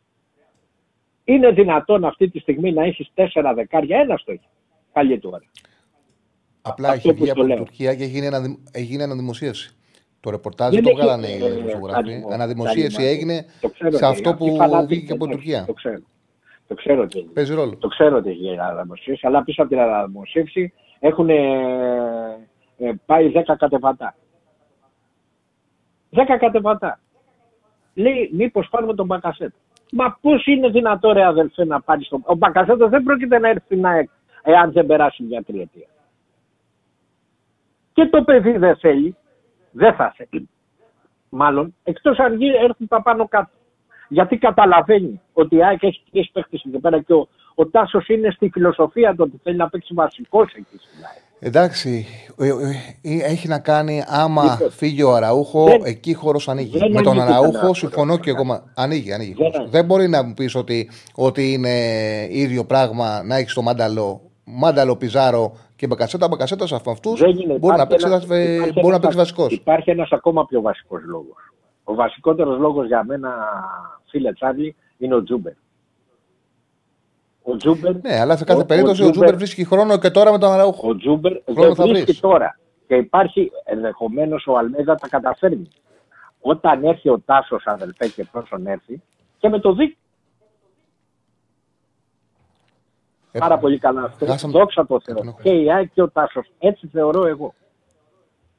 [1.24, 4.48] είναι δυνατόν αυτή τη στιγμή να έχεις τέσσερα δεκάρια, ένα το έχει.
[4.92, 5.44] Καλή του ώρα.
[6.62, 9.76] Απλά έχει βγει από την Τουρκία και έγινε, ένα, έγινε αναδημοσίευση.
[10.20, 12.22] Το ρεπορτάζ δεν το βγάλανε οι δημοσιογράφοι.
[12.32, 13.44] Αναδημοσίευση έγινε
[13.88, 14.56] σε αυτό που
[14.86, 15.64] βγήκε από την Τουρκία.
[15.64, 16.00] Το ξέρω.
[16.66, 17.76] Το ξέρω ότι Παίζει ρόλο.
[17.76, 21.38] Το ξέρω ότι έχει αναδημοσίευση, αλλά πίσω από την αναδημοσίευση έχουν ε,
[22.78, 24.14] ε, πάει 10 κατεβατά.
[26.10, 27.00] 10 κατεβατά.
[27.94, 29.52] Λέει, μήπως πάρουμε τον Μπακασέτ.
[29.94, 32.22] Μα πώς είναι δυνατό, ρε αδελφέ, να πάρεις τον.
[32.24, 34.08] Ο Μπακασέτο δεν πρόκειται να έρθει να
[34.42, 35.86] εάν δεν περάσει μια τριετία.
[37.92, 39.16] Και το παιδί δεν θέλει,
[39.70, 40.48] δεν θα θέλει.
[41.28, 43.50] Μάλλον, εκτός αν έρθει τα πάνω κάτω.
[44.08, 48.30] Γιατί καταλαβαίνει ότι η ΑΕΚ έχει τρει παίχτε εκεί πέρα και ο, ο Τάσος είναι
[48.30, 51.31] στη φιλοσοφία του ότι θέλει να παίξει βασικός εκεί στην ΑΕΚ.
[51.44, 52.06] Εντάξει,
[52.38, 52.50] ε, ε,
[53.02, 56.78] ε, έχει να κάνει άμα φύγει ο Αραούχο, δεν, εκεί χώρος ανοίγει.
[56.92, 58.62] Με τον Αραούχο συμφωνώ και εγώ.
[58.74, 59.34] Ανοίγει, ανοίγει.
[59.34, 61.70] Δεν, δεν μπορεί να μου πεις ότι, ότι είναι
[62.30, 66.28] ίδιο πράγμα να έχεις το μάνταλο, μάνταλο πιζάρο και μπακασέτα.
[66.28, 67.20] Μπακασέτας από αυτούς
[67.58, 69.52] μπορεί να παίξει, ένα, παίξει βασικός.
[69.52, 71.52] Υπάρχει ένας ακόμα πιο βασικός λόγος.
[71.84, 73.30] Ο βασικότερος λόγος για μένα,
[74.10, 75.52] φίλε Τσάρλι, είναι ο Τζούμπερ.
[77.42, 80.32] Ο Τζούμπερ, ναι, αλλά σε κάθε ο, περίπτωση ο, ο Τζούμπερ βρίσκει χρόνο και τώρα
[80.32, 80.88] με τον Αραούχο.
[80.88, 82.58] Ο Τζούμπερ δεν βρίσκει τώρα.
[82.86, 85.68] Και υπάρχει ενδεχομένως ο Αλμέιδα τα καταφέρνει.
[86.40, 89.02] Όταν έρθει ο Τάσος, αδελφέ, και πρόσον έρθει,
[89.38, 89.96] και με το δίκτυο.
[93.32, 94.48] Ε, Πάρα πολύ καλά αυτό.
[94.48, 95.36] Δόξα τω Θεώ.
[95.42, 96.50] Και η ΑΕΚ και ο Τάσος.
[96.58, 97.54] Έτσι θεωρώ εγώ.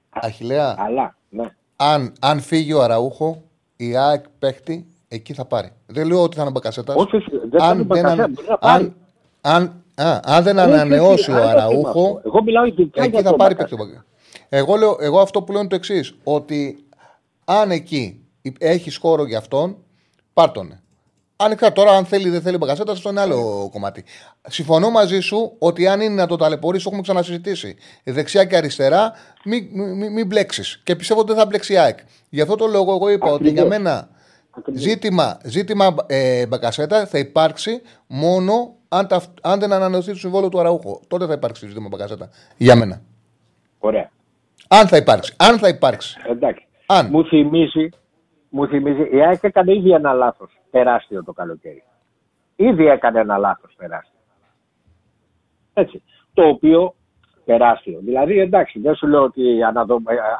[0.09, 0.75] Αχιλέα.
[0.77, 1.55] Αλλά, ναι.
[1.75, 3.43] Αν, αν φύγει ο Αραούχο,
[3.75, 5.71] η ΑΕΚ παίχτη εκεί θα πάρει.
[5.85, 6.93] Δεν λέω ότι θα είναι μπακασέτα.
[6.93, 8.95] Όχι, δεν αν, θα είναι δεν, αν,
[9.41, 13.75] αν, α, αν δεν ανανεώσει ο Αραούχο, εγώ μιλάω ειδικά εκεί θα πάρει παίκτη.
[14.49, 16.15] Εγώ, λέω, εγώ αυτό που λέω είναι το εξής.
[16.23, 16.85] Ότι
[17.45, 18.21] αν εκεί
[18.57, 19.77] έχει χώρο για αυτόν,
[20.33, 20.81] πάρτονε.
[21.35, 24.03] Ανοιχτά τώρα, αν θέλει ή δεν θέλει μπαγκασέτα, αυτό είναι άλλο κομμάτι.
[24.47, 27.75] Συμφωνώ μαζί σου ότι αν είναι να το ταλαιπωρήσεις, το έχουμε ξανασυζητήσει.
[28.03, 29.11] Δεξιά και αριστερά,
[29.45, 30.81] μην μη, μη μπλέξεις.
[30.83, 31.97] Και πιστεύω ότι δεν θα μπλέξει η ΑΕΚ.
[32.29, 34.09] Γι' αυτό το λόγο, εγώ είπα ότι για μένα
[34.73, 40.59] Ζήτημα, ζήτημα ε, Μπακασέτα θα υπάρξει μόνο αν, τα, αν δεν ανανεωθεί το συμβόλαιο του
[40.59, 41.01] Αραούχο.
[41.07, 42.29] Τότε θα υπάρξει ζήτημα Μπακασέτα.
[42.57, 43.01] Για μένα.
[43.79, 44.11] Ωραία.
[44.67, 45.35] Αν θα υπάρξει.
[45.37, 46.19] Αν θα υπάρξει.
[46.29, 46.67] Εντάξει.
[46.85, 47.07] Αν.
[47.11, 47.89] Μου θυμίζει,
[48.49, 51.83] μου θυμίζει, η ΑΕΚ έκανε ήδη ένα λάθος τεράστιο το καλοκαίρι.
[52.55, 54.19] Ήδη έκανε ένα λάθος τεράστιο.
[55.73, 56.03] Έτσι.
[56.33, 56.95] Το οποίο
[57.45, 57.99] τεράστιο.
[58.03, 59.65] Δηλαδή, εντάξει, δεν σου λέω ότι ε,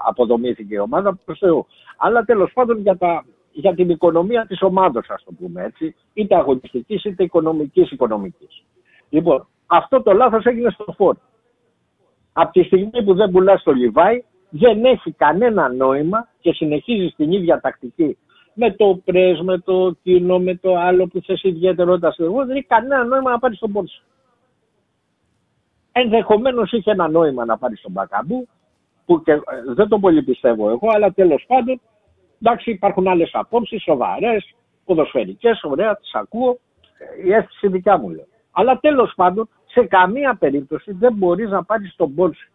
[0.07, 1.67] αποδομήθηκε η ομάδα προς Θεού.
[1.97, 6.35] Αλλά τέλος πάντων για τα για την οικονομία της ομάδος, ας το πούμε έτσι, είτε
[6.35, 8.63] αγωνιστικής είτε οικονομικής οικονομικής.
[9.09, 11.15] Λοιπόν, αυτό το λάθος έγινε στο φόρ.
[12.33, 17.31] Από τη στιγμή που δεν πουλάς το Λιβάι, δεν έχει κανένα νόημα και συνεχίζεις την
[17.31, 18.17] ίδια τακτική
[18.53, 22.65] με το πρέσ, με το κοινό, με το άλλο που θες ιδιαιτερότητα εγώ, δεν έχει
[22.65, 24.01] κανένα νόημα να πάρεις τον πόρσο.
[25.91, 28.47] Ενδεχομένως είχε ένα νόημα να πάρεις τον Μπακαμπού,
[29.05, 31.81] που και, ε, δεν το πολύ πιστεύω εγώ, αλλά τέλος πάντων
[32.41, 34.55] Εντάξει, υπάρχουν άλλες απόψεις, σοβαρές,
[34.85, 36.59] ποδοσφαιρικές, ωραία, τις ακούω.
[37.25, 38.27] Η αίσθηση δικιά μου λέει.
[38.51, 42.51] Αλλά τέλος πάντων, σε καμία περίπτωση δεν μπορείς να πάρεις τον πόλσι.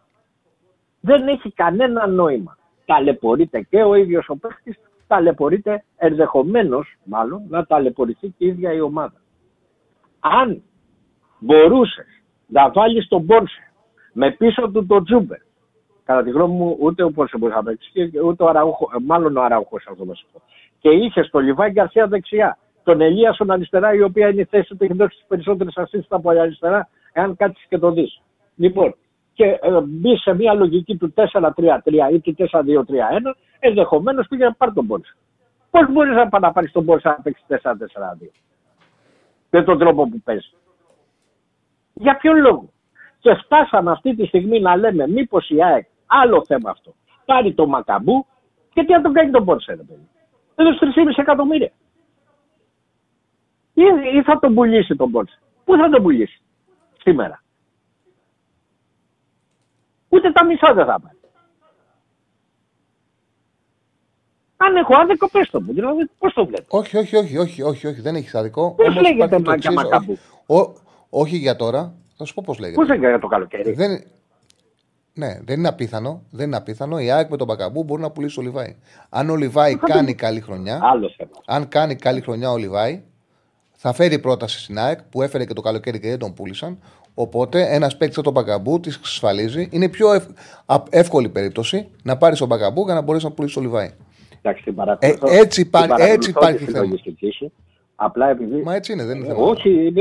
[0.99, 2.57] Δεν έχει κανένα νόημα.
[2.85, 4.77] Ταλαιπωρείται και ο ίδιος ο παίχτη,
[5.07, 9.21] ταλαιπωρείται ενδεχομένως μάλλον να ταλαιπωρηθεί και η ίδια η ομάδα.
[10.19, 10.63] Αν
[11.39, 12.07] μπορούσες
[12.47, 13.71] να βάλεις τον Πόρσε
[14.13, 15.37] με πίσω του τον Τζούμπερ.
[16.09, 19.41] Κατά τη γνώμη μου, ούτε ο Πόρσε μπορεί να παίξει, ούτε ο Αραούχο, μάλλον ο
[19.41, 20.13] Αραούχος αυτό το
[20.79, 24.83] Και είχε στο Λιβάη Γκαρσία δεξιά, τον Ελίασον αριστερά, η οποία είναι η θέση που
[24.83, 28.21] έχει δώσει τις περισσότερες ασύστα από αριστερά, εάν κάτσεις και το δεις.
[28.55, 28.95] Λοιπόν,
[29.33, 31.21] και ε, μπει σε μια λογική του 4-3-3
[32.11, 32.45] ή του 4-2-3-1,
[33.59, 35.15] ενδεχομένως πήγε να πάρει τον Πόρσε.
[35.71, 37.55] Πώς μπορείς να πάει να πάρεις τον Πόρσε να παίξει 4-4-2
[39.49, 40.51] με τον τρόπο που παίζει.
[41.93, 42.69] Για ποιον λόγο;
[43.19, 46.95] Και φτάσαμε αυτή τη στιγμή να λέμε μήπως η ΑΕΚ, άλλο θέμα αυτό,
[47.25, 48.25] πάρει το Μακαμπού
[48.73, 50.07] και τι να τον κάνει τον Πόρσε, ρε παιδί.
[50.55, 51.71] Έδωσε 3,5 εκατομμύρια.
[53.73, 53.83] Ή,
[54.17, 55.39] ή θα τον πουλήσει τον Πόρσε.
[55.63, 56.41] Πού θα τον πουλήσει;
[57.01, 57.43] Σήμερα.
[60.09, 61.17] Ούτε τα μισά δεν θα πάρει.
[64.57, 65.73] Αν έχω άδικο, πες το μου.
[65.73, 66.77] Δηλαδή, πώς το βλέπω.
[66.77, 68.75] Όχι, όχι, όχι, όχι, όχι, όχι, δεν έχεις άδικο.
[68.75, 70.17] Πώς λέγεται μάγκα Μακαμπού;
[71.09, 72.77] Όχι για τώρα, θα σου πω πώς λέγεται.
[72.77, 74.03] Πώς λέγεται για το καλοκαίρι; Δεν,
[75.19, 76.23] ναι, δεν είναι απίθανο.
[76.29, 76.99] Δεν είναι απίθανο.
[76.99, 78.75] Η ΑΕΚ με τον Μπακαμπού μπορεί να πουλήσει ο Λιβάη.
[79.09, 80.79] Αν ο Λιβάη κάνει καλή χρονιά.
[80.83, 81.31] Άλλο θέμα.
[81.45, 83.01] Αν κάνει καλή χρονιά ο Λιβάη,
[83.71, 86.79] θα φέρει πρόταση στην ΑΕΚ που έφερε και το καλοκαίρι και δεν τον πούλησαν.
[87.13, 89.67] Οπότε ένας παίκτης σαν τον Μπακαμπού τη εξασφαλίζει.
[89.71, 90.25] Είναι πιο ευ...
[90.89, 93.89] εύκολη περίπτωση να πάρεις τον Μπακαμπού για να μπορέσεις να πουλήσεις ο Λιβάη.
[94.41, 95.85] Εντάξει, την ε, έτσι, υπά...
[95.97, 96.95] έτσι υπάρχει θέμα.
[97.95, 98.61] Απλά επειδή.
[98.61, 99.39] Μα έτσι είναι, δεν είναι θέμα.
[99.39, 99.93] Όχι,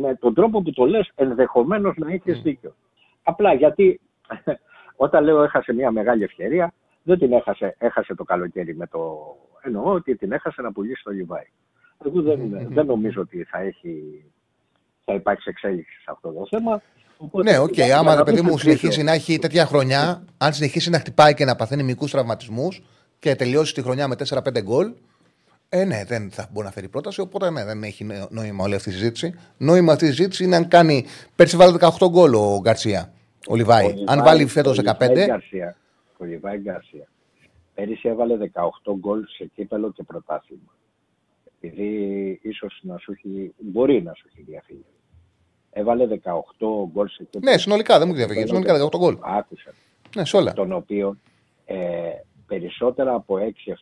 [0.00, 2.42] με τον τρόπο που το λες, ενδεχομένως να έχεις mm.
[2.42, 2.74] δίκιο.
[3.22, 4.00] Απλά γιατί
[5.04, 6.72] όταν λέω έχασε μια μεγάλη ευκαιρία,
[7.02, 9.00] δεν την έχασε, έχασε το καλοκαίρι με το.
[9.62, 11.46] Εννοώ ότι την έχασε να πουλήσει το Λιβάη.
[12.06, 12.66] Εγώ δεν, mm-hmm.
[12.76, 14.24] δεν νομίζω ότι θα, έχει,
[15.04, 16.82] θα υπάρξει εξέλιξη σε αυτό το θέμα.
[17.16, 17.74] Οπότε, ναι, OK.
[17.76, 17.88] Okay.
[17.88, 21.56] Άμα το παιδί μου συνεχίσει να έχει τέτοια χρονιά, αν συνεχίσει να χτυπάει και να
[21.56, 22.82] παθαίνει μικρούς τραυματισμούς
[23.18, 24.92] και τελειώσει τη χρονιά με 4-5 γκολ,
[25.68, 27.20] ε, ναι, δεν θα μπορεί να φέρει πρόταση.
[27.20, 29.34] Οπότε ναι, δεν έχει νόημα όλη αυτή η συζήτηση.
[29.56, 31.04] Νόημα αυτή η συζήτηση είναι αν κάνει.
[31.36, 33.12] Πέρσι βάλει 18 γκολ ο Γκαρσία.
[33.48, 33.94] Ο Λιβάη.
[34.06, 35.40] Αν βάλει φέτος 15.
[36.18, 37.08] Ο Λιβάη Γκαρσία.
[37.74, 40.74] Πέρυσι έβαλε 18 γκολ σε κύπελο και πρωτάθλημα.
[41.60, 43.54] Επειδή ίσως να σου έχει.
[43.58, 44.84] μπορεί να σου έχει διαφύγει.
[45.70, 46.18] Έβαλε 18
[46.92, 47.50] γκολ σε κύπελο.
[47.52, 48.46] Ναι, συνολικά δεν μου διαφύγει.
[48.46, 49.16] Συνολικά 18 γκολ.
[49.20, 49.72] Άκουσα.
[50.16, 50.52] Ναι, σε όλα.
[50.52, 51.16] Τον οποίο
[51.64, 51.76] ε,
[52.46, 53.36] περισσότερα από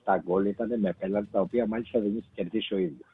[0.04, 3.13] 6-7 γκολ ήταν με πέλαντι τα οποία μάλιστα δεν είχε κερδίσει ο ίδιος.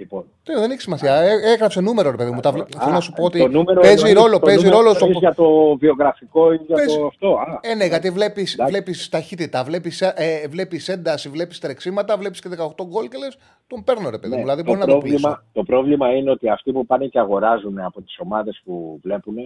[0.00, 0.24] Λοιπόν.
[0.44, 1.14] δεν έχει σημασία.
[1.14, 2.40] Ε, έγραψε νούμερο, ρε παιδί μου.
[2.42, 4.38] Θέλω να σου πω ότι παίζει ρόλο.
[4.38, 5.06] Παίζει ρόλο στο...
[5.06, 6.96] Για το βιογραφικό ή για παίζει...
[6.96, 12.16] το αυτό; Α, ε, ναι, γιατί βλέπεις βλέπεις ταχύτητα, βλέπεις ε, βλέπεις ένταση, βλέπεις τρεξίματα,
[12.16, 14.36] βλέπεις και 18 γκολ και λες τον παίρνω, ρε παιδί μου.
[14.36, 17.18] Ναι, δηλαδή, το, μπορεί πρόβλημα, να το, το πρόβλημα είναι ότι αυτοί που πάνε και
[17.18, 19.36] αγοράζουν από τις ομάδες που βλέπουν,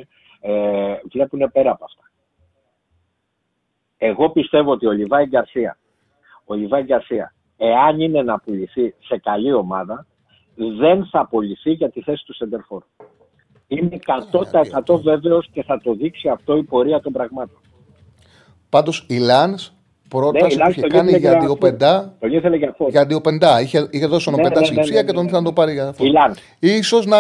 [0.40, 2.10] ε, βλέπουν πέρα από αυτά.
[3.98, 5.78] Εγώ πιστεύω ότι ο Λιβάη Γκαρσία,
[6.44, 10.06] ο Λιβάη Γκαρσία, εάν είναι να πουληθεί σε καλή ομάδα,
[10.54, 12.82] δεν θα απολυθεί για τη θέση του Σεντερφόρ.
[13.66, 13.98] Είμαι
[14.86, 17.58] 100% βέβαιος και θα το δείξει αυτό η πορεία των πραγμάτων.
[18.68, 19.58] Πάντως η Λαν
[20.08, 22.16] πρόταση ναι, που είχε κάνει για Διοπεντά.
[22.18, 22.90] Τον ήθελε για φως.
[22.90, 23.60] Για Διοπεντά.
[23.60, 25.72] Είχε, είχε δώσει τον ναι, Πεντά ναι, ναι, ναι, και τον ήθελε να το πάρει
[25.72, 26.06] για φως.
[26.06, 26.34] Η Λαν.
[26.82, 27.18] Σω να.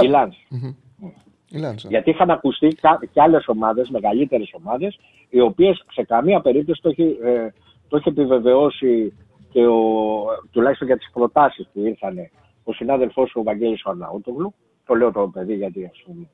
[1.50, 1.76] Η Λαν.
[1.88, 2.68] Γιατί είχαν ακουστεί
[3.12, 4.98] και άλλες ομάδες, μεγαλύτερες ομάδες,
[5.30, 7.48] οι οποίες σε καμία περίπτωση το έχει, ε,
[7.88, 9.12] το έχει επιβεβαιώσει
[9.52, 9.80] και ο,
[10.50, 12.30] τουλάχιστον για τις προτάσεις που ήρθαν
[12.64, 14.54] ο συνάδελφός ο Βαγγέλης Αρναούτογλου,
[14.86, 16.28] το λέω το παιδί γιατί ας πούμε,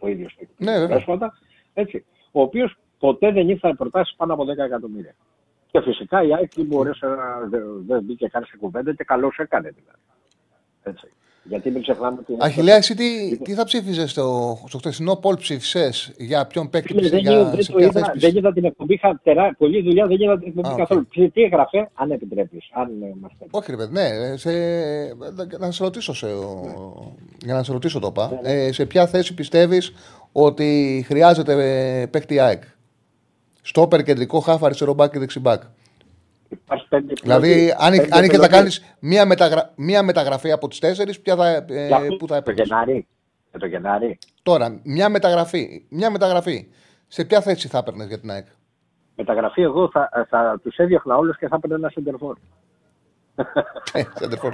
[0.00, 1.38] ο ίδιος το ναι, πρόσφατα,
[1.74, 5.14] έτσι, ο οποίος ποτέ δεν ήρθε προτάσεις πάνω από 10 εκατομμύρια.
[5.70, 7.40] Και φυσικά η ΑΕΚ δεν μπορούσε να
[7.86, 10.00] δεν μπήκε καν σε κουβέντα και καλώς έκανε δηλαδή.
[10.82, 11.12] Έτσι.
[11.48, 12.36] Γιατί μην ξεχνάμε ότι.
[12.38, 17.30] Αχιλέα, εσύ τι, τι θα ψήφιζες στο, στο χθεσινό πόλ ψήφισες για ποιον παίκτη ψήφιζε.
[17.30, 20.48] Δεν, δεν, το είδα, δεν είδα την εκπομπή, είχα τερά, πολλή δουλειά, δεν είδα την
[20.48, 21.08] εκπομπή ah, καθόλου.
[21.08, 21.28] Okay.
[21.32, 22.68] Τι έγραφε, αν επιτρέπεις.
[22.72, 22.88] Αν
[23.50, 24.36] Όχι, ρε παιδί, ναι.
[24.36, 24.50] Σε,
[25.58, 26.26] να σε ρωτήσω, σε,
[27.44, 28.30] για να σε ρωτήσω το πα.
[28.42, 28.64] Ναι, ναι.
[28.64, 29.92] Ε, σε ποια θέση πιστεύεις
[30.32, 31.52] ότι χρειάζεται
[32.00, 32.62] ε, παίκτη ΑΕΚ;
[33.62, 35.62] Στόπερ, κεντρικό, χάφα, αριστερό μπακ και δεξιμπάκ.
[37.22, 39.72] Δηλαδή, αν, αν είχες να κάνεις μία, μεταγρα...
[39.76, 41.88] μία μεταγραφή από τι τέσσερις, θα, ε,
[42.18, 42.60] πού θα έπαιρνε.
[42.60, 43.06] Το Γενάρη.
[43.50, 44.18] Για το Γενάρη.
[44.42, 45.86] Τώρα, μία μεταγραφή.
[45.88, 46.66] Μία μεταγραφή.
[47.06, 48.46] Σε ποια θέση θα έπαιρνες για την ΑΕΚ;
[49.16, 52.36] Μεταγραφή, εγώ θα, θα τους έδιωχνα όλους και θα έπαιρνε ένα σεντερφόρ.
[54.14, 54.52] Σεντερφόρ.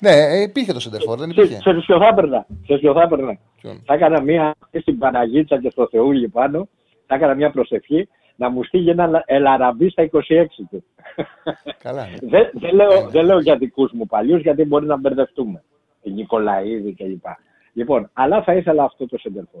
[0.00, 1.60] ναι, ε, υπήρχε το σεντερφόρ, δεν υπήρχε.
[1.60, 2.46] Σε ποιο θα έπαιρνα.
[2.66, 3.38] Σε ποιο θα έπαιρνα.
[3.84, 6.68] Θα έκανα μία στην Παναγίτσα και στο Θεούλη πάνω.
[7.06, 10.18] Θα έκανα μία προσευχή να μου στείλει ένα ελαραμπί στα 26
[10.70, 10.84] του.
[11.78, 12.06] Καλά.
[12.06, 12.16] Ναι.
[12.38, 15.62] δεν, δεν, λέω, δεν λέω για δικούς μου παλιούς, γιατί μπορεί να μπερδευτούμε.
[16.02, 17.24] Η Νικολαίδη κλπ.
[17.72, 19.60] Λοιπόν, αλλά θα ήθελα αυτό το σεντερφόρ.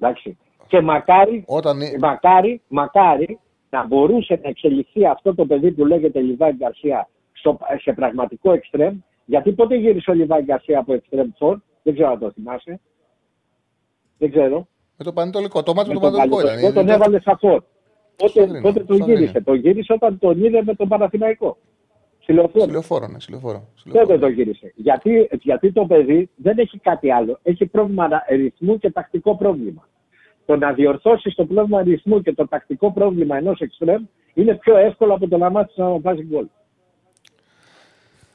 [0.00, 0.38] Εντάξει.
[0.66, 1.78] Και μακάρι, Όταν...
[2.00, 3.38] μακάρι, μακάρι
[3.70, 7.08] να μπορούσε να εξελιχθεί αυτό το παιδί που λέγεται Λιβάη Γκαρσία
[7.82, 8.98] σε πραγματικό εξτρέμ.
[9.24, 12.80] Γιατί πότε γύρισε ο Λιβάη Γκαρσία από εξτρέμ φόρ, δεν ξέρω αν το θυμάσαι.
[14.18, 14.66] Δεν ξέρω.
[14.96, 15.62] Με το Πανετολικό.
[15.62, 16.50] Το μάτι Με του τον Πανετολικό ήταν.
[16.50, 17.62] Πανετολικό τον Είναι- έβαλε σαν φόρ.
[18.16, 19.18] Πότε, Σαβρίνο, πότε τον Σαβρίνο.
[19.18, 21.56] γύρισε; Τον γύρισε όταν τον είδε με τον Παναθηναϊκό.
[22.22, 22.64] Συλλοφόρο.
[22.64, 23.58] Συλλοφόρο, ναι, συλλοφόρο.
[23.58, 24.18] Τότε συλλοφόρο.
[24.18, 27.38] το γύρισε; Γιατί, γιατί το παιδί δεν έχει κάτι άλλο.
[27.42, 29.88] Έχει πρόβλημα ρυθμού και τακτικό πρόβλημα.
[30.46, 34.04] Το να διορθώσεις το πρόβλημα ρυθμού και το τακτικό πρόβλημα ενός εξτρέμ
[34.34, 36.46] είναι πιο εύκολο από το να μάθεις να βάζεις γκολ.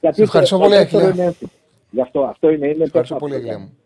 [0.01, 1.23] Γιατί Σε ευχαριστώ το- πολύ, το δεύτερο Αχιλέα.
[1.25, 1.51] είναι εύκολο.
[1.91, 2.67] Γι' αυτό αυτό είναι.
[2.67, 3.47] είναι Ευχαριστώ τόσο πολύ, αυτό.
[3.47, 3.77] Αγγλία μου.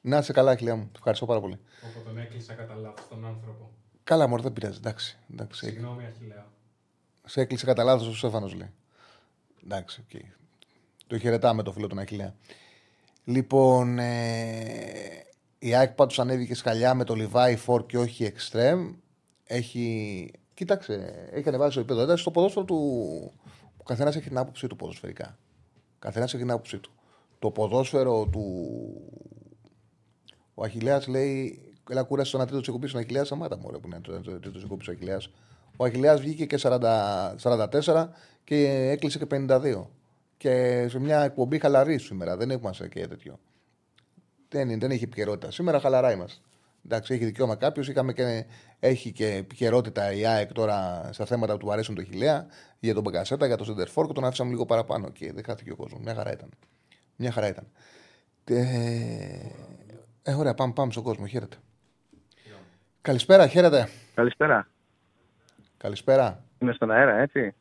[0.00, 0.90] Να είσαι καλά, Αχιλλέα μου.
[0.96, 1.58] Ευχαριστώ πάρα πολύ.
[1.86, 3.70] Όπου τον έκλεισα κατά λάθος τον άνθρωπο.
[4.04, 4.76] Καλά, μωρέ, δεν πειράζει.
[4.76, 5.18] Εντάξει.
[5.32, 5.64] εντάξει.
[5.66, 6.46] Συγγνώμη, Αχιλέα.
[7.24, 8.72] Σε έκλεισε κατά λάθος ο Στέφανος, λέει.
[9.64, 10.20] Εντάξει, οκ.
[11.06, 12.34] Το χαιρετάμε το φίλο του Αχιλέα.
[13.24, 15.26] Λοιπόν, ε,
[15.58, 18.94] η ΑΕΚ πάντως ανέβηκε σκαλιά με το Λιβάι φορ και όχι εξτρέμ.
[19.44, 20.30] Έχει.
[20.54, 22.76] Κοίταξε, έχει ανεβάσει το επίπεδο έντασης στο ποδόσφαιρο του.
[23.76, 25.38] Ο καθένας έχει την άποψή του ποδοσφαιρικά.
[25.76, 26.92] Ο καθένας έχει την άποψή του.
[27.38, 28.66] Το ποδόσφαιρο του.
[30.54, 31.69] Ο Αχηλέα λέει.
[31.90, 33.24] Έλα κούρασε το να τρίτο τσεκουπί στον Αχηλέα.
[33.24, 35.20] Σαμάτα μου, που είναι το τρίτο τσεκουπί ο Αχηλέα.
[35.76, 38.08] Ο Αχηλέα βγήκε και 40, 44
[38.44, 39.86] και έκλεισε και 52.
[40.36, 42.36] Και σε μια εκπομπή χαλαρή σήμερα.
[42.36, 43.38] Δεν έχουμε και τέτοιο.
[44.48, 45.50] Δεν, δεν έχει επικαιρότητα.
[45.50, 46.40] Σήμερα χαλαρά είμαστε.
[46.84, 47.92] Εντάξει, έχει δικαίωμα κάποιος.
[47.92, 48.44] Και,
[48.78, 52.46] έχει και επικαιρότητα η ΑΕΚ τώρα στα θέματα που του αρέσουν το Χιλέα
[52.78, 55.76] για τον Μπαγκασέτα, για τον Σεντερφόρ και τον άφησαμε λίγο παραπάνω και δεν χάθηκε ο
[55.76, 56.00] κόσμος.
[56.02, 56.48] Μια χαρά ήταν.
[57.16, 57.66] Μια χαρά ήταν.
[58.44, 58.62] Ε,
[60.22, 61.26] ε, ωραία, πάμε, πάμε στον κόσμο.
[61.26, 61.56] Χαίρετε.
[63.02, 63.88] Καλησπέρα, χαίρετε.
[64.14, 64.66] Καλησπέρα.
[65.76, 66.42] Καλησπέρα.
[66.58, 67.54] Είμαι στον αέρα, έτσι.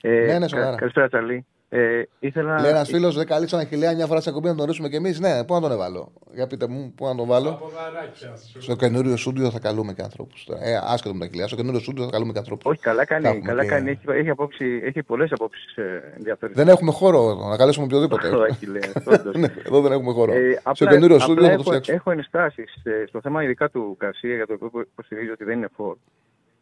[0.00, 0.76] Ε, Ναι, ναι, στον αέρα.
[0.76, 1.46] Καλησπέρα, Τσαλή.
[1.72, 2.60] Ε, ήθελα...
[2.60, 4.96] Λέει ένας φίλος, δεν καλεί ένα χιλιά μια φορά σε ακομπή να τον ορίσουμε κι
[4.96, 5.20] εμείς.
[5.20, 6.12] Ναι, πού να τον εβάλω.
[6.34, 7.52] Για πείτε μου, πού να τον βάλω.
[7.52, 8.62] Ποδαράκια σου.
[8.62, 10.48] Στο καινούριο στούντιο θα καλούμε και ανθρώπους.
[10.60, 11.46] Ε, άσχετο με τα χιλιά.
[11.46, 12.64] Στο καινούριο στούντιο θα καλούμε και ανθρώπους.
[12.72, 13.26] Όχι, καλά κάνει.
[13.26, 13.90] έχουμε Καλά και- κάνει.
[13.90, 16.64] Έχει, έχει, απόψη, έχει πολλές απόψεις ε, ενδιαφέρουσες.
[16.64, 18.28] Δεν έχουμε χώρο να καλέσουμε οποιοδήποτε.
[18.28, 19.34] Όχι, λέει, όντως.
[19.40, 20.32] Ναι, Εδώ δεν έχουμε χώρο.
[20.32, 21.96] Ε, Στο απλά, καινούριο απλά στούντιο θα το έχω, φτιάξουμε.
[21.96, 25.68] έχω ενστάσεις ε, στο θέμα ειδικά του Καρσία για το οποίο υποστηρίζει ότι δεν είναι
[25.76, 25.96] φόρ.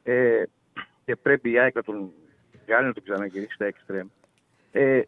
[0.03, 0.43] Ε,
[1.05, 2.11] και πρέπει η ΑΕΚ να τον
[2.67, 4.07] βγάλει να τον ξαναγυρίσει στα εξτρέμ.
[4.81, 5.03] Ε,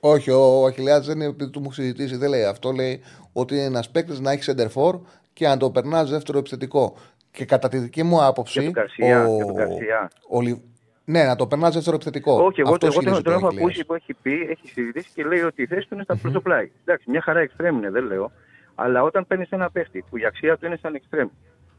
[0.00, 2.70] Όχι, ο Αχιλιά δεν είναι επειδή του μου έχει συζητήσει, δεν λέει αυτό.
[2.72, 3.00] Λέει
[3.32, 5.00] ότι είναι ένας παίκτης να έχει center for
[5.32, 6.96] και αν το περνάς δεύτερο επιθετικό.
[7.30, 8.60] Και κατά τη δική μου άποψη.
[8.60, 10.10] Για τον Γκαρσία, ο- για τον Γκαρσία.
[10.28, 10.60] ο Λι-
[11.04, 12.32] Ναι, να το περνάς δεύτερο επιθετικό.
[12.32, 13.68] Όχι, εγώ, Αυτό εγώ τον, ισχυρίζεται τον ο έχω Αχιλλέας.
[13.68, 16.70] ακούσει που έχει πει, έχει συζητήσει και λέει ότι η θέση του είναι στα πρωτοπλάι.
[16.84, 18.32] Εντάξει, μια χαρά εξτρέμ είναι, δεν λέω.
[18.74, 21.28] Αλλά όταν παίρνεις ένα παίχτη που η αξία του είναι σαν εξτρέμ,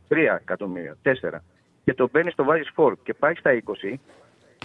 [0.07, 1.43] 3 εκατομμύρια, 4,
[1.83, 3.99] και τον παίρνεις, το βάζεις 4 και πάει στα 20,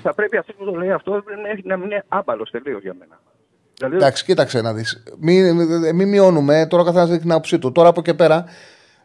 [0.03, 2.94] θα πρέπει αυτός που το λέει αυτό να, έχει- να μην είναι άμπαλος τελείως για
[2.99, 3.20] μένα.
[3.74, 5.03] Δηλαδή, Εντάξει, κοίταξε να δεις.
[5.20, 5.55] Μην,
[5.94, 6.66] μην μειώνουμε.
[6.70, 7.72] Τώρα ο καθένας δείχνει την άποψή του.
[7.72, 8.44] Τώρα από εκεί πέρα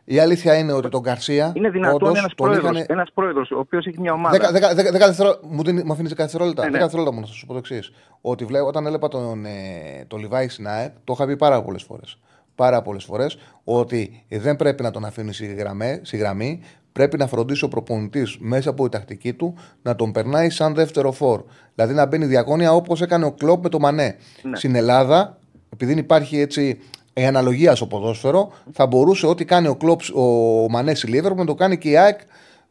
[0.05, 1.51] η αλήθεια είναι ότι τον Γκαρσία.
[1.55, 4.37] είναι δυνατόν όντως, ένας τον πρόεδρο, είχανε- ένας πρόεδρος, ο οποίος έχει μια ομάδα.
[4.37, 5.47] Δέκα, δέκα, δέκα, δέκα δευτερόλεπτα.
[5.47, 6.63] Μου, δίνει- μου αφήνει 10 δευτερόλεπτα.
[6.63, 6.77] Ναι, ναι.
[6.77, 7.91] 10 δευτερόλεπτα μόνο θα σου πω το εξής.
[8.21, 9.51] Ότι βλέπω, όταν έλεπα τον, ε,
[10.07, 12.17] τον Λιβάη στην ΑΕΚ, το είχα πει πάρα πολλές φορές.
[12.55, 16.63] Πάρα πολλές φορές ότι δεν πρέπει να τον αφήνει στη, γραμμέ, στη γραμμή.
[16.93, 21.11] Πρέπει να φροντίσει ο προπονητής μέσα από τη τακτική του να τον περνάει σαν δεύτερο
[21.11, 21.43] φόρ.
[21.75, 24.15] Δηλαδή να μπαίνει διαγώνια όπως έκανε ο Κλοπ με το Μανέ.
[24.41, 24.55] Ναι.
[24.55, 25.37] Στην Ελλάδα,
[25.73, 26.79] επειδή υπάρχει έτσι
[27.13, 30.21] η αναλογία στο ποδόσφαιρο, θα μπορούσε ό,τι κάνει ο, Κλοπ, ο
[30.69, 32.19] Μανέ στη Λίβερπουλ να το κάνει και η ΑΕΚ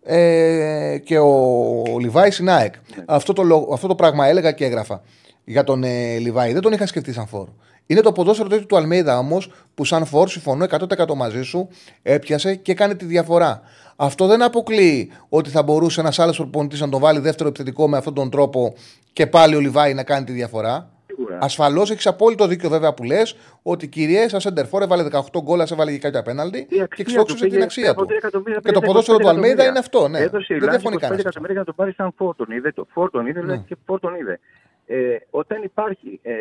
[0.04, 2.74] ε, και ο Λιβάη στην ΑΕΚ.
[3.06, 5.02] Αυτό, το, λο- αυτό το πράγμα έλεγα και έγραφα
[5.44, 6.52] για τον ε, Λιβάη.
[6.52, 7.48] Δεν τον είχα σκεφτεί σαν φόρ.
[7.86, 11.68] Είναι το ποδόσφαιρο τέτοιο του Αλμέιδα όμως που σαν φόρ συμφωνώ 100% μαζί σου
[12.02, 13.60] έπιασε και κάνει τη διαφορά.
[13.96, 17.96] Αυτό δεν αποκλείει ότι θα μπορούσε ένας άλλος προπονητής να τον βάλει δεύτερο επιθετικό με
[17.96, 18.74] αυτόν τον τρόπο
[19.12, 20.90] και πάλι ο Λιβάη να κάνει τη διαφορά.
[21.06, 21.38] Σίγουρα.
[21.40, 25.92] Ασφαλώς έχεις απόλυτο δίκιο βέβαια που λες ότι κυρίες, σαν σεντερφόρ έβαλε 18 γκολ, έβαλε
[25.92, 28.06] και κάποια πέναλτι Η και αξία εξόξωσε του πήγε την αξία από του.
[28.12, 29.68] 3 εκατομμύρια Και το πήγε ποδόσφαιρο του 25 Αλμέιδα εκατομμύρια.
[29.70, 30.18] είναι αυτό, ναι.
[30.18, 31.20] Έδωσε η Δεν Λάνη διαφωνεί 25 κανένα.
[31.20, 32.50] εκατομμύρια να το πάρει σαν φόρτον.
[32.50, 33.56] Είδε το φόρτον, είδε Ναι.
[33.56, 34.40] και φόρτον είδε.
[34.86, 36.32] Ε, όταν υπάρχει, ε,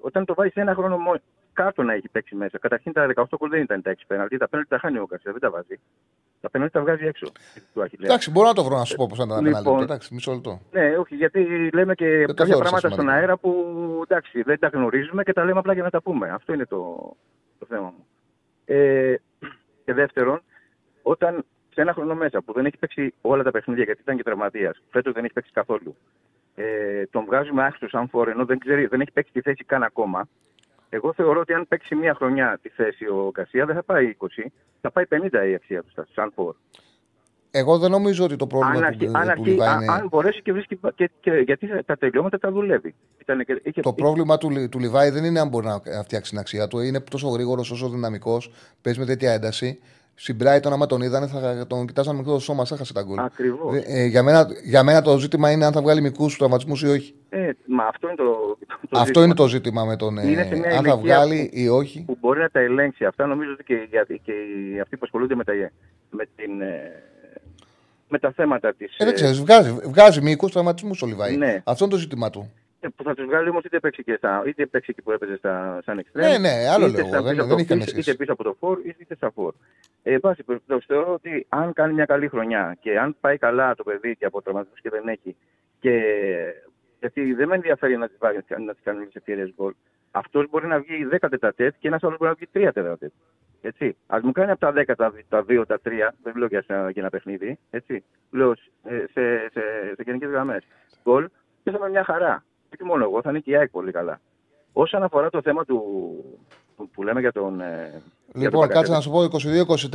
[0.00, 1.20] όταν το βάζεις ένα χρόνο μόνο,
[1.54, 2.58] κάτω να έχει παίξει μέσα.
[2.58, 5.32] Καταρχήν τα 18 γκολ δεν ήταν τα 6 πέναλτι, τα πέναλτι τα χάνει ο Καρσία,
[5.32, 5.80] δεν τα βάζει.
[6.40, 7.26] Τα πέναλτι τα βγάζει έξω
[7.72, 8.06] του Αχιλέα.
[8.08, 9.62] Εντάξει, μπορώ να το βρω να σου πω πώ ήταν τα Λοιπόν.
[9.62, 9.82] πέναλτι.
[9.82, 10.60] Εντάξει, μισό λεπτό.
[10.72, 13.18] Ναι, όχι, γιατί λέμε και το κάποια θεώρησα πράγματα στον σημαντικό.
[13.20, 13.50] αέρα που
[14.02, 16.30] εντάξει, δεν τα γνωρίζουμε και τα λέμε απλά για να τα πούμε.
[16.30, 17.12] Αυτό είναι το,
[17.58, 18.06] το θέμα μου.
[18.64, 19.14] Ε,
[19.84, 20.42] και δεύτερον,
[21.02, 21.44] όταν
[21.74, 24.82] σε ένα χρόνο μέσα που δεν έχει παίξει όλα τα παιχνίδια γιατί ήταν και τραυματίας,
[24.90, 25.96] φέτος δεν έχει παίξει καθόλου,
[26.54, 29.82] ε, τον βγάζουμε άχιστο σαν φόρ ενώ δεν, ξέρει, δεν έχει παίξει τη θέση καν
[29.82, 30.28] ακόμα.
[30.96, 34.26] Εγώ θεωρώ ότι αν παίξει μία χρονιά τη θέση ο Κασία δεν θα πάει 20,
[34.80, 36.54] θα πάει 50 η αξία του στα- σαν φόρ.
[37.50, 39.92] Εγώ δεν νομίζω ότι το πρόβλημα Αν, του, αρχί, του αν, αρχί, Λιβάη α- είναι.
[39.92, 40.78] αν μπορέσει και βρίσκει.
[40.94, 42.94] Και, και, γιατί τα τελειώματα τα δουλεύει.
[43.18, 46.30] Ήταν, και- είχε, Το πρόβλημα του, Λι- του Λιβάη δεν είναι αν μπορεί να φτιάξει
[46.30, 46.78] την αξία του.
[46.80, 48.50] Είναι τόσο γρήγορος όσο δυναμικός,
[48.82, 49.80] παίζει με τέτοια ένταση.
[50.16, 53.18] Στην Brighton, άμα τον είδανε, θα τον κοιτάζαν μικρό το σώμα, έχασε τα γκολ.
[53.18, 53.82] Ακριβώς.
[53.86, 57.14] Ε, για, μένα, για μένα το ζήτημα είναι αν θα βγάλει μικρούς τραυματισμούς ή όχι.
[57.30, 58.24] Ε, μα αυτό είναι το,
[58.88, 59.24] το Αυτό ζήτημα.
[59.24, 60.18] είναι το ζήτημα με τον.
[60.18, 62.04] ε, Είναι σε μια αν θα ηλικία βγάλει ή όχι.
[62.06, 63.26] που μπορεί να τα ελέγξει αυτά.
[63.26, 65.52] Νομίζω ότι και, για, και οι- αυτοί που ασχολούνται με τα,
[66.10, 67.02] με την, ε,
[68.08, 68.96] με τα θέματα της.
[68.98, 71.36] Ε, δεν ξέρεις, βγάζει, βγάζει μικρού τραυματισμούς ο Λιβάη.
[71.36, 71.62] Ναι.
[71.64, 72.52] Αυτό είναι το ζήτημα του.
[72.96, 75.80] που θα τους βγάλει όμως είτε παίξει και στα, είτε παίξει εκεί που έπαιζε στα,
[75.84, 76.30] σαν εξτρέμ.
[76.30, 78.10] Ναι, ναι, άλλο είτε λέω, στα δεν- πίσω από δεν το έχει καμία πίσω, σχέση.
[78.10, 79.52] Είτε πίσω από το φόρ, είτε στα φόρ.
[80.06, 83.74] Ε, εν πάση περιπτώσει, θεωρώ ότι αν κάνει μια καλή χρονιά και αν πάει καλά
[83.74, 85.36] το παιδί και από τραυματισμού και δεν έχει.
[85.80, 86.02] Και,
[87.00, 89.74] γιατί δεν με ενδιαφέρει να της να της κάνει όλε τις ευκαιρίες γκολ.
[90.10, 93.12] Αυτός μπορεί να βγει 10 τετατέτ και ένας άλλος μπορεί να βγει 3 τετατέτ.
[93.62, 93.96] Έτσι.
[94.06, 95.90] Α μου κάνει από τα 10 τα, τα 2, τα 3,
[96.22, 97.58] δεν λέω για, σε- για ένα παιχνίδι.
[97.70, 98.04] Έτσι.
[98.30, 98.50] Λέω
[98.84, 99.60] ε, σε, σε,
[99.94, 100.64] σε γενικές γραμμές.
[101.02, 101.28] Γκολ
[101.62, 102.44] και θα είμαι μια χαρά.
[102.74, 104.20] Όχι μόνο εγώ, θα είναι και η ΑΕΚ πολύ καλά.
[104.72, 105.78] Όσον αφορά το θέμα του,
[106.56, 107.60] του που λέμε για τον.
[107.60, 108.02] ε,
[108.34, 109.00] για Λοιπόν, τον κάτσε να Μπακασέτα.
[109.00, 109.10] σου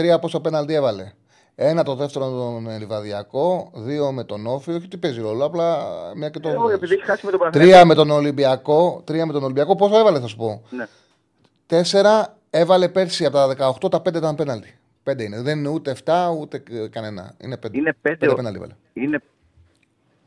[0.04, 1.12] πω 22-23 πόσα πέναλτι έβαλε.
[1.56, 5.78] Ένα το δεύτερο τον ε, Λιβαδιακό, δύο με τον Όφη, όχι τι παίζει ρόλο, απλά
[6.16, 6.50] μια και το.
[6.50, 6.76] Ε, όχι, βγάζεις.
[6.78, 7.72] επειδή έχει χάσει με τον Παναθηναϊκό.
[7.74, 10.62] Τρία με τον Ολυμπιακό, τρία με τον Ολυμπιακό, πόσα έβαλε θα σου πω.
[10.70, 10.86] Ναι.
[11.66, 14.78] Τέσσερα έβαλε πέρσι από τα 18, τα 5 ήταν πέναλτι.
[15.04, 15.42] Πέντε είναι.
[15.42, 17.36] Δεν είναι ούτε 7 ούτε ε, κανένα.
[17.38, 17.78] Είναι πέντε.
[17.78, 18.74] Είναι πέντε Πέντε ο- πέναλτι έβαλε.
[18.94, 19.20] Είναι.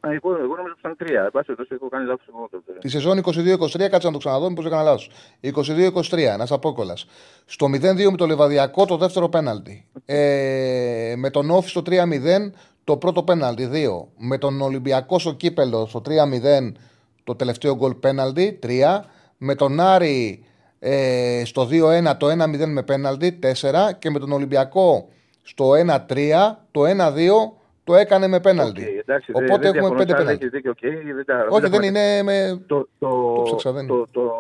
[0.07, 1.23] Α, εγώ, εγώ νομίζω ότι ήταν τρία.
[1.25, 2.79] Εν πάση περιπτώσει, έχω κάνει λάθος εγώ τότε.
[2.79, 5.11] Τη σεζόν 22-23, κάτσε να το ξαναδώ, μήπως έκανα λάθος.
[5.41, 6.97] 22-23, ένα απόκολλα.
[7.45, 9.87] Στο 0-2 με το Λεβαδιακό το δεύτερο πέναλτι.
[10.05, 12.53] Ε, με τον Όφη στο 3-0
[12.85, 14.09] το πρώτο πέναλτι, 2.
[14.17, 16.73] Με τον Ολυμπιακό στο κύπελο στο 3-0
[17.25, 19.01] το τελευταίο γκολ πέναλτι, 3.
[19.39, 20.45] Με τον Άρη
[20.79, 23.93] ε, στο 2-1 το 1-0 με πέναλτι, 4.
[23.99, 25.09] Και με τον Ολυμπιακό
[25.43, 25.71] στο
[26.09, 28.83] 1-3 το 1-2 το έκανε με πέναλτι.
[28.83, 30.45] Οκ, εντάξει, δεν- Οπότε δεν έχουμε διαφωνώ, 5 σαν πέναλτι.
[30.45, 32.63] έχεις δίκιο, οκ, δεν τα- Όχι, τα δεν έχουμε- είναι με.
[32.67, 34.05] Το, το, Το ψάξα, δεν το, είναι.
[34.11, 34.33] το,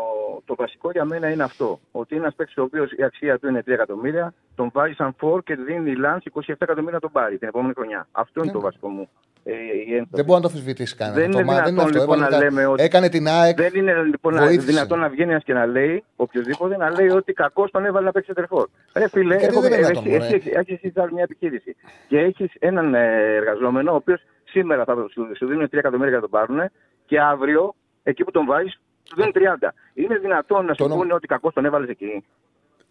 [0.45, 1.81] το βασικό για μένα είναι αυτό.
[1.93, 5.15] Ότι είναι ένας παίκτης ο οποίος η αξία του είναι 3 εκατομμύρια, τον βάζει σαν
[5.19, 8.07] φόρ και δίνει η Λάνς 27 εκατομμύρια να τον πάρει την επόμενη χρονιά.
[8.13, 8.53] Αυτό είναι Ναι.
[8.53, 9.09] το βασικό μου.
[9.45, 10.09] Ε, η ένσταση.
[10.11, 11.17] Δεν μπορεί να το αμφισβητήσει κανένα.
[11.21, 11.99] Δεν το είναι μα- δυνατόν, αυτό.
[12.01, 13.57] λοιπόν, Έβαλε να τα- λέμε ότι- Έκανε την ΑΕΚ.
[13.57, 14.67] Δεν είναι λοιπόν να- Βοήθησε.
[14.67, 18.13] δυνατόν να βγαίνει ένας και να λέει οποιοδήποτε να λέει ότι κακό τον έβαλε να
[18.13, 18.69] παίξει τερφόρ.
[18.97, 20.25] Ρε φίλε, Γιατί έχω, δεν είναι εσύ, δυνατόν, μωρέ.
[20.37, 21.77] εσύ, έχεις εσύ άλλη μια επιχείρηση.
[22.09, 26.19] Και έχεις έναν ε, εργαζόμενο ο οποίος σήμερα θα σου, σου δίνουν 3 εκατομμύρια για
[26.21, 26.71] να τον πάρουν
[27.07, 28.73] και αύριο εκεί που τον βάζεις
[29.09, 29.75] σου δίνουν 30.
[29.95, 32.25] Είναι δυνατόν να Το σου νο- πούνε ότι κακό τον έβαλες εκεί,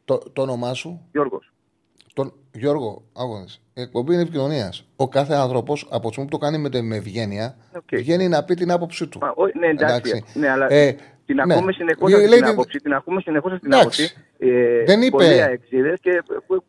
[0.05, 1.51] Το, το όνομά σου, Γιώργος.
[2.13, 3.43] Τον Γιώργο, άκουγε.
[3.73, 4.85] Η εκπομπή είναι επικοινωνίας.
[4.95, 7.83] Ο κάθε άνθρωπος από τη στιγμή που το κάνει με, το- με ευγένεια, Οκ.
[7.97, 9.19] βγαίνει να πει την άποψή του.
[9.19, 10.11] Μα, ό, ναι, εντάξει.
[10.15, 10.39] Εντάξει.
[10.39, 10.95] Ναι, αλλά Ε,
[11.25, 11.53] την ναι.
[11.53, 12.77] ακούμε συνεχώς Λέει αυτή την την- άποψη.
[12.79, 14.03] Την ακούμε συνεχώς αυτή την Εντάξει.
[14.03, 14.25] άποψη.
[14.37, 16.21] Ε, Δεν είπε- Πολλοί αεκτζήδες και ε,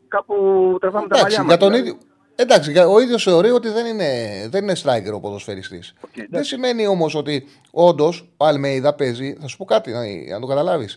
[0.09, 0.35] κάπου
[0.81, 1.57] τραβάμε τα Εντάξει, μαλλιά για μας.
[1.57, 1.89] τον δηλαδή.
[1.89, 1.99] ίδιο.
[2.37, 4.09] Εντάξει, για- ο ίδιος θεωρεί ότι δεν είναι,
[4.49, 5.95] δεν είναι striker ο ποδοσφαιριστής.
[6.03, 6.27] εντάξει.
[6.31, 9.37] δεν σημαίνει όμως ότι όντως ο Αλμέιδα παίζει.
[9.41, 10.01] Θα σου πω κάτι, να,
[10.35, 10.89] να το καταλαβει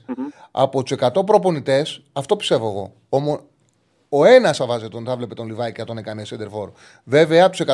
[0.51, 2.93] Από τους 100 προπονητές, αυτό πιστεύω εγώ.
[3.09, 3.39] Ομο,
[4.17, 6.71] ο ένας θα βάζει τον, θα βλέπει τον Λιβάη και θα τον έκανε center for.
[7.03, 7.65] Βέβαια, από τους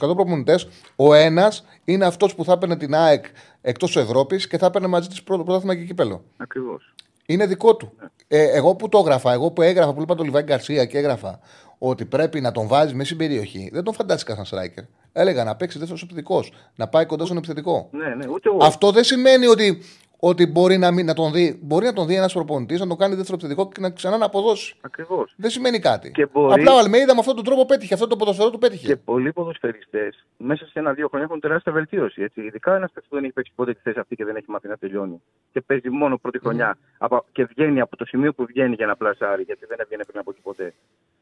[0.00, 3.24] 100 προπονητές, ο ένας είναι αυτός που θα έπαιρνε την ΑΕΚ
[3.60, 6.24] εκτός Ευρώπης και θα έπαιρνε μαζί της πρώτο πρωτάθλημα και κύπελο.
[6.36, 6.94] Ακριβώς.
[7.26, 7.92] Είναι δικό του.
[8.28, 11.40] Ε, εγώ που το έγραφα, εγώ που έγραφα, που είπα τον Λιβάη Γκαρσία και έγραφα
[11.78, 14.84] ότι πρέπει να τον βάζει μέσα στην περιοχή, δεν τον φαντάστηκα σαν striker.
[15.12, 17.88] Έλεγα να παίξει δεύτερος επιθετικός, να πάει κοντά στον επιθετικό.
[17.90, 18.58] Ναι, ναι, ούτε εγώ.
[18.62, 19.82] Αυτό δεν σημαίνει ότι,
[20.28, 22.96] ότι μπορεί, να μην, να τον δει, μπορεί να τον δει ένας προπονητής, να τον
[22.96, 24.74] κάνει δεύτερο επιθετικό και να ξανά να αποδώσει.
[24.80, 25.34] Ακριβώς.
[25.36, 26.10] Δεν σημαίνει κάτι.
[26.10, 28.86] Και μπορεί- Απλά ο Αλμέιδα με αυτόν τον τρόπο πέτυχε, αυτό το ποδοσφαιρό του πέτυχε.
[28.86, 32.22] Και πολλοί ποδοσφαιριστές μέσα σε ένα-δύο χρόνια έχουν τεράστια βελτίωση.
[32.22, 32.40] Έτσι.
[32.42, 34.68] Ειδικά ένας παίκτης που δεν έχει παίξει ποτέ τη θέση αυτή και δεν έχει μάθει
[34.68, 35.22] να τελειώνει.
[35.52, 36.78] Και παίζει μόνο πρώτη χρονιά.
[36.98, 40.18] Από, και βγαίνει από το σημείο που βγαίνει για να πλασάρει, γιατί δεν έβγαινε πριν
[40.20, 40.74] από εκεί ποτέ.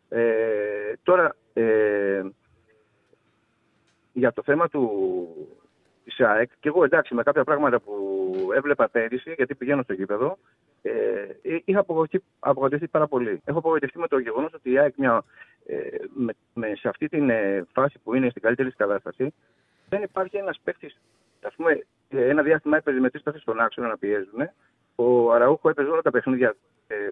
[0.09, 0.23] Ε,
[1.03, 2.23] τώρα, ε,
[4.13, 4.83] για το θέμα του
[6.05, 10.39] της ΑΕΚ, και εγώ εντάξει με κάποια πράγματα που έβλεπα πέρυσι, γιατί πηγαίνω στο γήπεδο,
[10.83, 10.91] ε,
[11.65, 13.41] είχα απογοητευτεί, απογοητευτεί πάρα πολύ.
[13.45, 15.25] Έχω απογοητευτεί με το γεγονός ότι η ΑΕΚ μια,
[15.67, 15.77] ε,
[16.15, 17.19] με, με, σε αυτή τη
[17.73, 19.35] φάση που είναι στην καλύτερη της κατάσταση,
[19.89, 20.95] δεν υπάρχει ένας παίχτη.
[21.43, 24.51] Α πούμε, ε, ένα διάστημα έπαιζε με τρεις παίχτε στον άξονα να πιέζουν.
[24.95, 26.57] Ο Αραούχο έπαιζε όλα τα παιχνίδια.
[26.87, 27.09] Ε,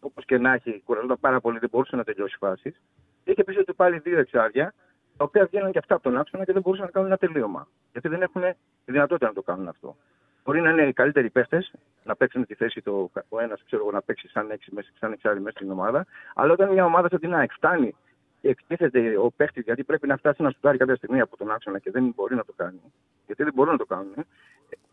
[0.00, 2.80] Όπως και να έχει, κουραζόταν πάρα πολύ, δεν μπορούσε να τελειώσει φάσεις.
[3.24, 4.74] Είχε πίσω του πάλι δύο εξάρια,
[5.18, 7.68] τα οποία βγαίνουν και αυτά από τον άξονα και δεν μπορούσαν να κάνουν ένα τελείωμα.
[7.92, 8.42] Γιατί δεν έχουν
[8.84, 9.96] τη δυνατότητα να το κάνουν αυτό.
[10.44, 11.72] Μπορεί να είναι οι καλύτεροι παίχτες,
[12.04, 15.12] να παίξουν τη θέση το, ο ένας, ξέρω εγώ, να παίξει σαν έξι, μέσα, σαν
[15.12, 16.06] εξάρι μέσα στην ομάδα.
[16.34, 17.94] Αλλά όταν μια ομάδα σαν την ΑΕΚ φτάνει
[18.40, 21.78] και εκτίθεται ο παίχτης, γιατί πρέπει να φτάσει να σουτάρει κάποια στιγμή από τον άξονα
[21.78, 22.80] και δεν μπορεί να το κάνει.
[23.26, 24.12] Γιατί δεν μπορούν να το κάνουν.
[24.16, 24.22] ε.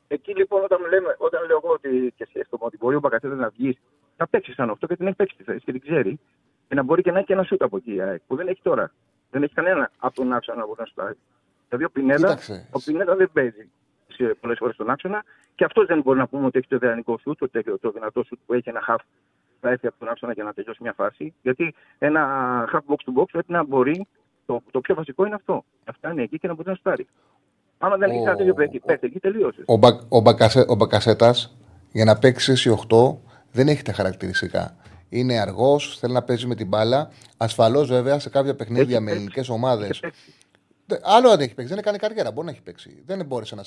[0.08, 3.50] Εκεί λοιπόν, όταν, λέμε, όταν λέω εγώ ότι, και σκέφτομαι ότι μπορεί ο Μπακασέτα να
[3.50, 3.78] βγει,
[4.18, 6.20] να παίξει σαν αυτό και την έχει παίξει τη θέση και την ξέρει,
[6.68, 8.48] και να μπορεί και να έχει και ένα σούτ από εκεί, η ΑΕΚ, που δεν
[8.48, 8.92] έχει τώρα.
[9.36, 11.18] Δεν έχει κανένα από τον άξονα να μπορεί να σουτάρει.
[11.68, 12.68] Δηλαδή ο Πινέδα, Κοίταξε.
[12.72, 13.70] ο Πινέδα δεν παίζει
[14.40, 15.24] πολλές φορέ στον άξονα
[15.56, 18.24] και αυτός δεν μπορεί να πούμε ότι έχει το ιδανικό σουτ, ότι έχει το δυνατό
[18.24, 19.02] σουτ που έχει ένα χαφ
[19.62, 21.34] θα έρθει από τον άξονα για να τελειώσει μια φάση.
[21.42, 22.22] Γιατί ένα
[22.74, 24.08] half box to box πρέπει να μπορεί.
[24.46, 25.64] Το, το πιο βασικό είναι αυτό.
[25.86, 27.08] Να φτάνει εκεί και να μπορεί να στάρει.
[27.78, 29.64] Άμα δεν έχει ένα τέτοιο παίκτη, εκεί τελείωσες.
[29.68, 31.58] Ο, Μπα, ο, Μπακασε, ο Μπακασέτας
[31.92, 33.18] για να παίξεις εσύ 8
[33.52, 34.76] δεν έχει τα χαρακτηριστικά.
[35.18, 37.12] Είναι αργός, θέλει να παίζει με την μπάλα.
[37.38, 40.00] Ασφαλώς βέβαια σε κάποια παιχνίδια με ελληνικές ομάδες.
[41.02, 42.32] Άλλο αν έχει παίξει, δεν έκανε καριέρα.
[42.32, 43.04] Μπορεί να έχει παίξει.
[43.06, 43.64] Δεν μπόρεσε να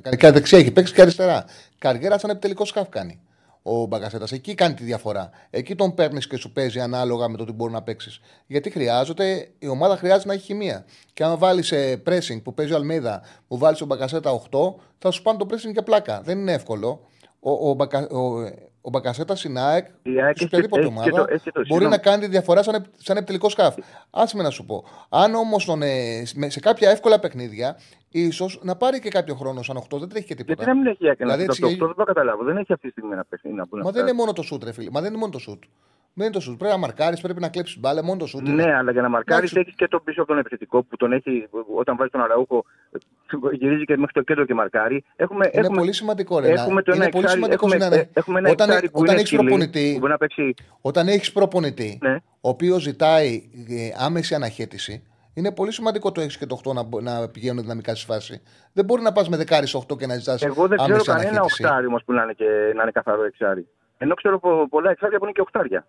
[0.00, 0.16] κάνει.
[0.16, 1.44] Και δεξιά έχει παίξει και αριστερά.
[1.78, 3.20] Καριέρα σαν επιτελικό σκάφ κάνει
[3.62, 4.32] ο Μπαγκασέτας.
[4.32, 5.30] Εκεί κάνει τη διαφορά.
[5.50, 8.20] Εκεί τον παίρνεις και σου παίζει ανάλογα με το τι μπορεί να παίξεις.
[8.46, 10.84] Γιατί χρειάζεται, η ομάδα χρειάζεται να έχει χημεία.
[11.12, 15.10] Και αν βάλεις σε pressing που παίζει ο Αλμίδα, που βάλεις ο Μπαγκασέτα 8, θα
[15.10, 16.20] σου πάνε το pressing και πλάκα.
[16.24, 17.00] Δεν είναι εύκολο.
[17.40, 18.50] Ο, ο, ο,
[18.80, 19.86] ο Μπακασέτα στην ΑΕΚ,
[20.34, 21.24] σε οποιαδήποτε ομάδα,
[21.68, 23.82] μπορεί να κάνει τη διαφορά σαν, σαν επιτελικό σκάφη.
[24.10, 24.84] Άσε με να σου πω.
[25.08, 27.76] Αν όμως ε, σε κάποια εύκολα παιχνίδια,
[28.10, 30.54] ίσως να πάρει και κάποιο χρόνο σαν 8, δεν τρέχει και τίποτα.
[30.54, 32.44] Γιατί να μην έχει έκανε δηλαδή, αυτό, το 8 δεν το καταλάβω.
[32.44, 34.90] Δεν έχει αυτή τη στιγμή ένα παιχνίδι Μα δεν είναι μόνο το σούτ, ρε φίλε.
[34.90, 35.62] Μα δεν είναι μόνο το σούτ.
[36.14, 36.58] Δεν είναι το σουτ.
[36.58, 38.48] Πρέπει να μαρκάρεις, πρέπει να κλέψεις μπάλα, μόνο το σουτ.
[38.48, 41.48] Ναι, αλλά για να μαρκάρεις έχεις και τον πίσω από τον επιθετικό που τον έχει
[41.76, 42.64] όταν βάζει τον Αραούχο.
[43.52, 45.04] Γυρίζει και μέχρι το κέντρο και μαρκάρει.
[45.16, 46.48] Έχουμε, είναι έχουμε, πολύ σημαντικό, ρε.
[46.48, 50.16] Έχουμε το είναι πολύ σημαντικός έχουμε, είναι, έχουμε ένα όταν, που όταν έχεις προπονητή, που
[50.18, 50.54] παίξει...
[50.80, 52.16] όταν έχεις προπονητή ναι.
[52.40, 55.02] ο οποίος ζητάει ε, άμεση αναχέτηση,
[55.34, 58.42] είναι πολύ σημαντικό το 6 και το 8 να, να πηγαίνουν δυναμικά στη φάση.
[58.72, 60.42] Δεν μπορεί να πας με δεκάρι 8 και να ζητάς.
[60.42, 63.68] Εγώ δεν ξέρω κανένα οχτάρι όμως που να είναι, και, να είναι καθαρό εξάρι.
[63.98, 64.38] Ενώ ξέρω
[64.70, 65.86] πολλά εξάρια που είναι και οχτάρια.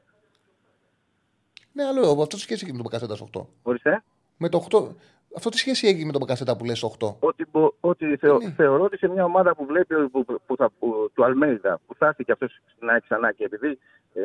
[1.73, 3.45] Ναι, άλλο αυτό τι σχέση έχει με τον Μπακασέτα 8.
[3.61, 4.03] Ορίστε.
[4.37, 4.87] Με το 8.
[5.35, 7.15] Αυτό τι σχέση έχει με τον Μπακασέτα που λες 8.
[7.19, 7.45] Ότι,
[7.79, 11.79] ότι θεω, θεωρώ ότι σε μια ομάδα που βλέπει που, που, θα, που, του Αλμέιδα
[11.87, 13.77] που θα έρθει και αυτός να έχει ξανά και επειδή
[14.13, 14.23] ε,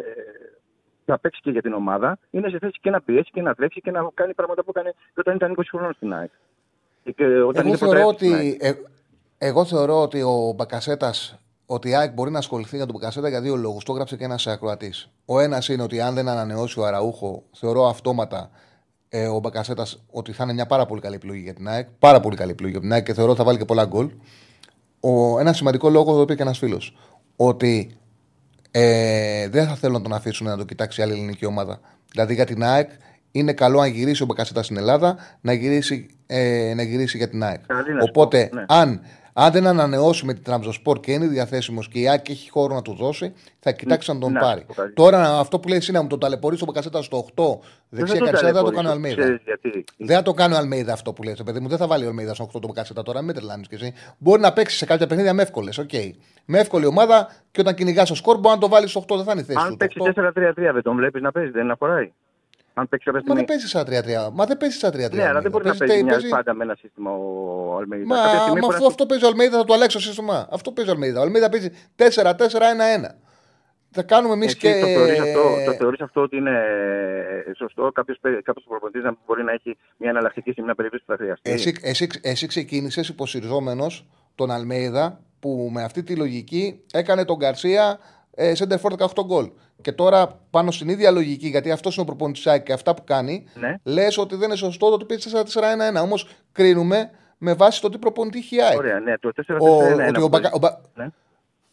[1.06, 3.80] θα παίξει και για την ομάδα, είναι σε θέση και να πιέσει και να τρέξει
[3.80, 6.30] και να κάνει πράγματα που έκανε και όταν ήταν 20 χρόνων στην ΑΕΚ.
[7.14, 8.72] εγώ, θεωρώ ότι, ε,
[9.38, 13.40] εγώ θεωρώ ότι ο Μπακασέτας ότι η ΑΕΚ μπορεί να ασχοληθεί για τον Μπακασέτα για
[13.40, 13.84] δύο λόγους.
[13.84, 15.10] Το έγραψε και ένας ακροατής.
[15.24, 18.50] Ο ένας είναι ότι αν δεν ανανεώσει ο Αραούχο, θεωρώ αυτόματα
[19.08, 21.88] ε, ο Μπακασέτας ότι θα είναι μια πάρα πολύ καλή επιλογή για την ΑΕΚ.
[21.98, 24.10] Πάρα πολύ καλή επιλογή για την ΑΕΚ και θεωρώ ότι θα βάλει και πολλά γκολ.
[25.40, 26.96] ένα σημαντικό λόγο το είπε και ένας φίλος.
[27.36, 27.96] Ότι
[28.70, 31.80] ε, δεν θα θέλουν να τον αφήσουν να το κοιτάξει άλλη ελληνική ομάδα.
[32.10, 32.90] Δηλαδή για την ΑΕΚ
[33.30, 37.42] είναι καλό αν γυρίσει ο Μπακασέτα στην Ελλάδα να γυρίσει, ε, να γυρίσει για την
[37.42, 37.60] ΑΕΚ.
[38.08, 38.64] Οπότε, ναι.
[38.68, 39.00] αν
[39.38, 42.82] αν δεν ανανεώσει με την Τραμπζοσπορ και είναι διαθέσιμος και η Άκη έχει χώρο να
[42.82, 44.66] του δώσει, θα κοιτάξει να τον να, πάρει.
[44.94, 47.44] Τώρα αυτό που λέει εσύ να μου το ταλαιπωρήσει ο Μπακασέτα στο 8
[47.88, 49.40] δεξιά και δεν θα το κάνει ο Αλμέιδα.
[49.96, 51.34] Δεν θα το κάνει ο Αλμέιδα αυτό που λέει.
[51.34, 53.68] Το παιδί μου δεν θα βάλει ο Αλμέιδα στο 8 το Μπακασέτα τώρα, μην τρελάνεις
[53.68, 53.94] κι εσύ.
[54.18, 55.80] Μπορεί να παίξει σε κάποια παιχνίδια με εύκολες.
[55.80, 56.10] Okay.
[56.44, 59.24] Με εύκολη ομάδα και όταν κυνηγάς το σκορ μπορεί να το βάλεις στο 8, δεν
[59.24, 59.58] θα είναι θέση.
[59.66, 62.12] Αν παίξει 4-3-3 δεν τον βλέπεις να παίζει, δεν αφοράει.
[62.78, 64.30] Αν παίξει Μα δεν παίζεις σαν 3-3.
[64.32, 65.10] Μα δεν παίζεις σαν 3-3.
[65.10, 68.06] Ναι, αλλά δεν μπορεί να παίζεις μια πάντα με ένα σύστημα ο Αλμέιδα.
[68.06, 68.16] Μα,
[68.60, 70.48] μα αυτό, αυτό παίζει ο Αλμέιδα, θα του αλλάξει το σύστημα.
[70.50, 71.20] Αυτό παίζει ο Αλμέιδα.
[71.20, 73.14] Ο Αλμέιδα παίζει 4-4-1-1.
[73.90, 74.80] Θα κάνουμε εμείς και.
[74.80, 76.60] Το θεωρείς αυτό, το θεωρείς αυτό ότι είναι
[77.56, 81.50] σωστό; Κάποιος προπονητής να μπορεί να έχει μια εναλλακτική σε μια περίπτωση που θα χρειαστεί;
[81.50, 87.98] Εσύ, εσύ, εσύ ξεκίνησες υποσυριζόμενος τον Αλμέιδα που με αυτή τη λογική έκανε τον Γκαρσία
[88.34, 89.50] ε, Σέντερφορ 18 γκολ.
[89.86, 93.46] Και τώρα πάνω στην ίδια λογική, γιατί αυτός είναι ο προπονητής και αυτά που κάνει,
[93.54, 93.74] ναι.
[93.82, 95.18] λες ότι δεν είναι σωστό το ότι πει
[95.98, 96.02] 4-4-1-1.
[96.02, 100.20] Όμως κρίνουμε με βάση το τι προπονητή έχει Ωραία, ναι, το 4-4-1-1.
[100.20, 100.58] Ο, ο, Μπακα, ο,
[100.94, 101.08] ναι.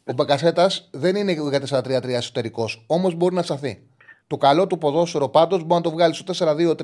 [0.03, 3.87] ο Μπακασέτας δεν είναι για 4-3-3 εσωτερικός, όμως μπορεί να σταθεί.
[4.27, 6.75] Το καλό του ποδόσφαιρο πάντως μπορεί να το βγάλει στο 4-2-3-1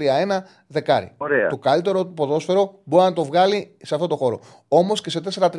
[0.68, 1.12] δεκάρι.
[1.18, 1.48] Ωραία.
[1.48, 4.40] Το καλύτερο του ποδόσφαιρο μπορεί να το βγάλει σε αυτό το χώρο.
[4.68, 5.52] Όμως και σε 4-3-3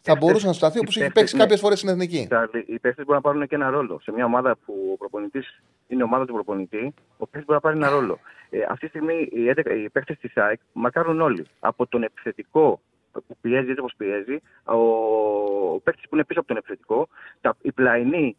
[0.00, 2.28] θα μπορούσε να σταθεί όπως έχει παίξει κάποιες φορές στην εθνική.
[2.66, 4.00] Οι παίχτες μπορούν να πάρουν και ένα ρόλο.
[4.02, 7.76] Σε μια ομάδα που ο προπονητής είναι ομάδα του προπονητή, ο παίχτης μπορεί να πάρει
[7.76, 8.18] ένα ρόλο.
[8.50, 9.44] Ε, αυτή τη στιγμή οι,
[9.82, 11.46] οι παίχτες της ΑΕΚ μακάρουν όλοι.
[11.60, 12.80] Από τον επιθετικό
[13.12, 14.76] που πιέζει έτσι όπως πιέζει, ο,
[15.74, 17.08] ο παίχτης που είναι πίσω από τον επιθετικό,
[17.40, 18.36] τα, οι πλαϊνοί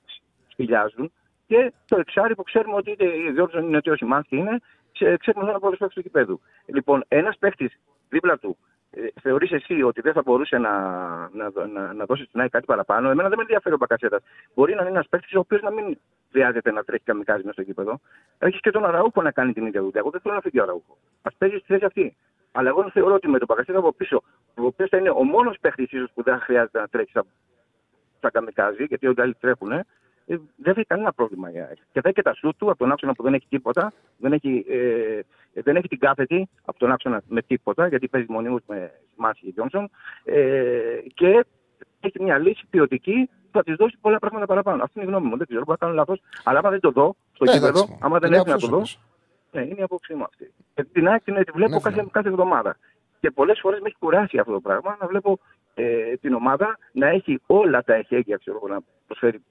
[0.48, 1.12] σπηλιάζουν
[1.48, 4.60] και το εξάρι που ξέρουμε ότι είτε η Διόρτζον είναι ότι ο Σιμάνσκι είναι,
[4.92, 6.42] ξέρουμε ότι είναι του κηπέδου.
[6.66, 7.80] Λοιπόν, ένας παίχτης
[8.10, 8.73] δίπλα του ε,
[9.22, 10.72] θεωρείς εσύ ότι δεν θα μπορούσε να,
[11.34, 14.24] να, να, να δώσεις στην ΑΕΚ κάτι παραπάνω, εμένα δεν με ενδιαφέρει ο Μπακασέτας.
[14.54, 15.98] Μπορεί να είναι ένας παίχτη ο οποίος να μην
[16.32, 18.00] χρειάζεται να τρέχει καμικάζι μέσα στο γήπεδο.
[18.38, 20.00] Έχεις και τον Αραούχο να κάνει την ίδια δουλειά.
[20.00, 20.98] Εγώ δεν θέλω να φύγει ο Αραούχο.
[21.22, 22.16] Α παίζει στη θέση αυτή.
[22.52, 24.22] Αλλά εγώ θεωρώ ότι με τον Μπακασέτα από πίσω,
[24.56, 27.12] ο οποίος θα είναι ο μόνος παίχτη ίσως που δεν χρειάζεται να τρέχει
[28.18, 29.86] στα καμικάζι, γιατί όλοι οι άλλοι τρέχουν, ε,
[30.56, 31.78] δεν έχει κανένα πρόβλημα η ΑΕΚ.
[31.92, 34.34] Και θα έχει και τα σουτ του από τον άξονα που δεν έχει τίποτα, δεν
[34.34, 35.20] έχει, ε,
[35.54, 39.52] δεν έχει την κάθετη από τον άξονα με τίποτα, γιατί παίζει μονίμως με Μάση και
[39.52, 39.90] Τζόνσον.
[40.24, 41.46] Ε, και
[42.00, 44.84] έχει μια λύση ποιοτική που θα της δώσει πολλά πράγματα παραπάνω.
[44.84, 45.38] Αυτή είναι η γνώμη μου.
[45.38, 46.22] Δεν ξέρω, μπορεί να κάνω λάθος.
[46.44, 48.84] Αλλά άμα δεν το δω στο κήπεδο, άμα δεν έχει να το δω.
[49.52, 50.54] Ναι, είναι η απόψη μου αυτή.
[50.74, 52.78] Και την ΑΕΚ την, βλέπω ναι, κάθε, κάθε εβδομάδα.
[53.20, 55.40] Και πολλές φορές με έχει κουράσει αυτό το πράγμα να βλέπω
[55.74, 59.44] ε, την ομάδα να έχει όλα τα εχέγγυα ξέρω, να προσφέρει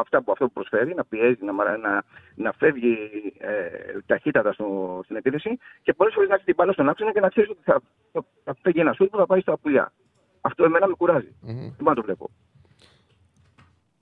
[0.00, 2.96] αυτά που αυτό που προσφέρει, να πιέζει, να, να, να φεύγει
[3.38, 7.20] ε, ταχύτατα στο, στην επίθεση και πολλές φορές να έχει την μπάλα στον άξονα και
[7.20, 7.80] να ξέρεις ότι θα,
[8.12, 9.92] θα, θα φύγει ένας σουτ που θα πάει στα απουλιά.
[10.40, 11.34] Αυτό εμένα με κουράζει.
[11.46, 11.74] Mm-hmm.
[11.78, 12.30] Δεν το βλέπω.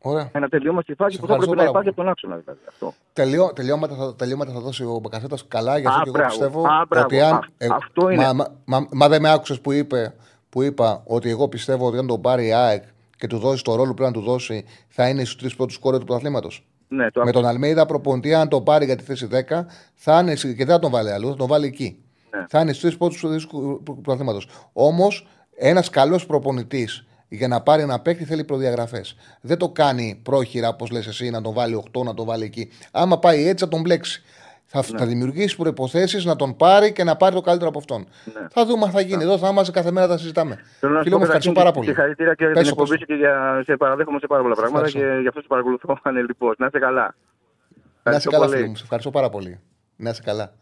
[0.03, 0.31] Ωραία.
[0.33, 2.37] Ένα τελείωμα στη φάση που θα πρέπει να υπάρχει από τον άξονα.
[2.37, 2.95] Δηλαδή, αυτό.
[3.13, 7.21] Τελειώ, τελειώματα, θα, τελειώματα θα δώσει ο Μπακασέτας καλά, γιατί και εγώ πιστεύω α, ότι
[7.21, 7.45] αν.
[7.59, 8.25] Ε, αυτό είναι.
[8.25, 10.15] Μα, μα, μα, μα δεν με άκουσες που, είπε,
[10.49, 12.83] που είπα ότι εγώ πιστεύω ότι αν τον πάρει η ΑΕΚ
[13.21, 15.79] και του δώσει το ρόλο που πρέπει να του δώσει, θα είναι στους τρεις πρώτους
[15.79, 16.67] κόρες του πρωταθλήματος.
[16.89, 20.35] Ναι, το με τον Αλμέιδα προπονητή, αν τον πάρει για τη θέση 10, θα είναι,
[20.35, 21.99] και δεν θα τον βάλει αλλού, θα τον βάλει εκεί.
[22.31, 22.45] Ναι.
[22.49, 24.49] Θα είναι στους τρεις πρώτους του πρωταθλήματος.
[24.73, 29.17] Όμως, ένας καλός προπονητής για να πάρει ένα παίκτη θέλει προδιαγραφές.
[29.41, 32.71] Δεν το κάνει πρόχειρα, όπως λες εσύ, να τον βάλει 8, να τον βάλει εκεί.
[32.91, 34.23] Άμα πάει έτσι, θα τον μπλέξει.
[34.73, 34.99] Θα, ναι.
[34.99, 38.07] θα δημιουργήσει προποθέσει να τον πάρει και να πάρει το καλύτερο από αυτόν.
[38.25, 38.47] Ναι.
[38.51, 39.17] Θα δούμε αν θα γίνει.
[39.17, 39.23] Ναι.
[39.23, 40.59] Εδώ θα είμαστε κάθε μέρα, θα συζητάμε.
[40.81, 41.87] Θέλω μου, ευχαριστώ πάρα πολύ.
[41.87, 45.15] Συγχαρητήρια και για την εκπομπή και για, σε παραδέχομαι σε πάρα πολλά πράγματα ευχαριστώ.
[45.15, 46.55] και γι' αυτό σε παρακολουθώ ανελειπώς.
[46.59, 47.15] Να είστε καλά.
[48.03, 48.77] Να είστε καλά, φίλε μου.
[48.77, 49.61] Σε ευχαριστώ πάρα πολύ.
[49.97, 50.53] Να είστε καλά.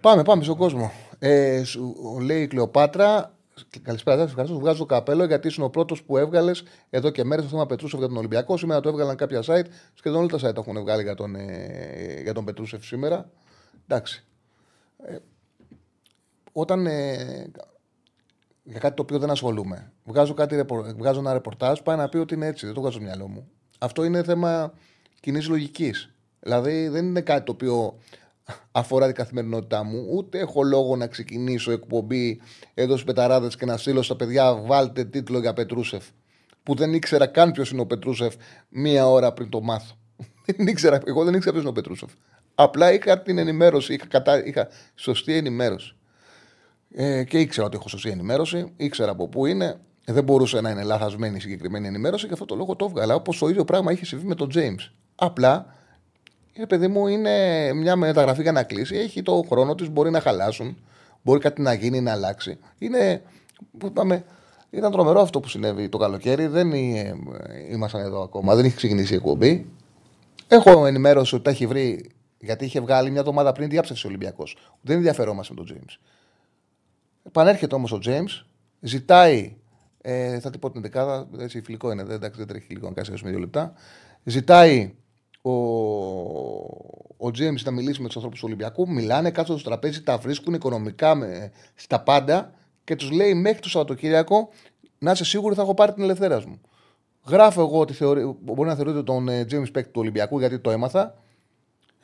[0.00, 0.92] Πάμε, πάμε στον κόσμο.
[1.18, 3.30] Ε, σου, λέει η Κλεοπάτρα,
[3.82, 4.58] Καλησπέρα, σας ευχαριστώ.
[4.58, 7.98] Βγάζω το καπέλο γιατί είσαι ο πρώτος που έβγαλες εδώ και μέρες το θέμα Πετρούσεφ
[7.98, 8.56] για τον Ολυμπιακό.
[8.56, 9.66] Σήμερα το έβγαλαν κάποια site.
[9.94, 13.30] Σχεδόν όλα τα site έχουν βγάλει για τον, ε, για τον Πετρούσεφ σήμερα.
[13.88, 14.24] Εντάξει.
[15.06, 15.16] Ε,
[16.52, 16.86] όταν.
[16.86, 17.50] Ε,
[18.62, 19.92] για κάτι το οποίο δεν ασχολούμαι.
[20.04, 20.62] Βγάζω, κάτι,
[20.96, 22.66] βγάζω ένα ρεπορτάζ, πάει να πει ότι είναι έτσι.
[22.66, 23.50] Δεν το βγάζω στο μυαλό μου.
[23.78, 24.72] Αυτό είναι θέμα
[25.20, 26.10] κοινής λογικής.
[26.40, 27.98] Δηλαδή δεν είναι κάτι το οποίο
[28.72, 32.40] αφορά την καθημερινότητά μου, ούτε έχω λόγο να ξεκινήσω εκπομπή
[32.74, 36.04] εδώ στου Πεταράδες και να στείλω στα παιδιά βάλτε τίτλο για Πετρούσεφ.
[36.62, 38.34] Που δεν ήξερα καν ποιος είναι ο Πετρούσεφ
[38.68, 39.94] μία ώρα πριν το μάθω.
[40.56, 42.10] δεν ήξερα, εγώ δεν ήξερα ποιος είναι ο Πετρούσεφ.
[42.54, 45.96] Απλά είχα την ενημέρωση, είχα, κατά, είχα σωστή ενημέρωση.
[46.90, 49.80] Ε, και ήξερα ότι έχω σωστή ενημέρωση, ήξερα από πού είναι.
[50.04, 53.14] Δεν μπορούσε να είναι λαθασμένη η συγκεκριμένη ενημέρωση και αυτό το λόγο το έβγαλα.
[53.14, 54.92] Όπως το ίδιο πράγμα είχε συμβεί με τον James.
[55.14, 55.74] Απλά
[56.58, 58.96] ε, παιδί μου, είναι μια μεταγραφή για να κλείσει.
[58.96, 60.76] Έχει το χρόνο της, μπορεί να χαλάσουν,
[61.22, 62.58] μπορεί κάτι να γίνει, να αλλάξει.
[62.78, 63.22] Είναι.
[63.84, 64.24] Είπαμε,
[64.70, 66.46] ήταν τρομερό αυτό που συνέβη το καλοκαίρι.
[66.46, 67.14] Δεν ε,
[67.70, 69.66] ήμασταν εδώ ακόμα, δεν έχει ξεκινήσει η εκπομπή.
[70.48, 74.56] Έχω ενημέρωση ότι τα έχει βρει γιατί είχε βγάλει μια εβδομάδα πριν διάψευση ο Ολυμπιακός.
[74.80, 75.98] Δεν ενδιαφερόμαστε με τον Τζέιμς.
[77.26, 78.46] Επανέρχεται όμως ο Τζέιμς,
[78.80, 79.56] ζητάει.
[80.00, 83.18] Ε, θα την πω την δεκάδα, έτσι φιλικό είναι, δεν, δεν τρέχει λίγο να κάνει
[83.24, 83.72] δύο λεπτά.
[84.24, 84.94] Ζητάει
[85.50, 85.52] ο,
[87.16, 88.90] ο Τζέιμς να μιλήσει με τους ανθρώπους του Ολυμπιακού.
[88.90, 92.52] Μιλάνε κάτω στο τραπέζι, τα βρίσκουν οικονομικά με, στα πάντα
[92.84, 94.48] και τους λέει μέχρι το Σαββατοκύριακο
[94.98, 96.60] να είσαι σίγουροι θα έχω πάρει την ελευθερία μου.
[97.26, 100.70] Γράφω εγώ ότι θεωρεί, μπορεί να θεωρείτε τον Τζέιμς uh, παίκτη του Ολυμπιακού γιατί το
[100.70, 101.14] έμαθα.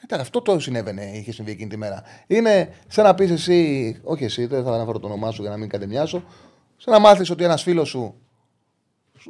[0.08, 2.02] Ε, αυτό το συνέβαινε, είχε συμβεί εκείνη τη μέρα.
[2.26, 5.56] Είναι σαν να πεις εσύ, όχι εσύ, δεν θα αναφέρω το όνομά σου για να
[5.56, 6.24] μην κατεμοιάσω,
[6.76, 8.21] σαν να μάθεις ότι ένας φίλος σου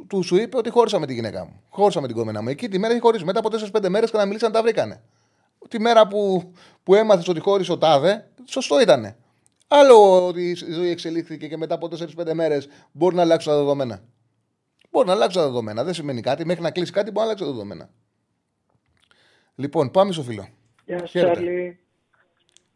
[0.07, 1.61] του σου είπε ότι χώρισα με τη γυναίκα μου.
[1.69, 2.49] Χώρισα με την κόμενα μου.
[2.49, 3.25] Εκεί τη μέρα έχει χωρίσει.
[3.25, 5.03] Μετά από 4-5 μέρες και να μιλήσαν τα βρήκανε.
[5.67, 6.51] Τη μέρα που,
[6.83, 9.15] που έμαθες ότι χώρισε ο Τάδε, σωστό ήταν.
[9.67, 14.03] Άλλο ότι η ζωή εξελίχθηκε και μετά από 4-5 μέρες μπορεί να αλλάξουν τα δεδομένα.
[14.89, 15.83] Μπορεί να αλλάξουν τα δεδομένα.
[15.83, 16.45] Δεν σημαίνει κάτι.
[16.45, 17.89] Μέχρι να κλείσει κάτι μπορεί να αλλάξει τα δεδομένα.
[19.55, 20.47] Λοιπόν, πάμε στο φίλο.
[20.85, 21.79] Γεια σου, Τσάρλι.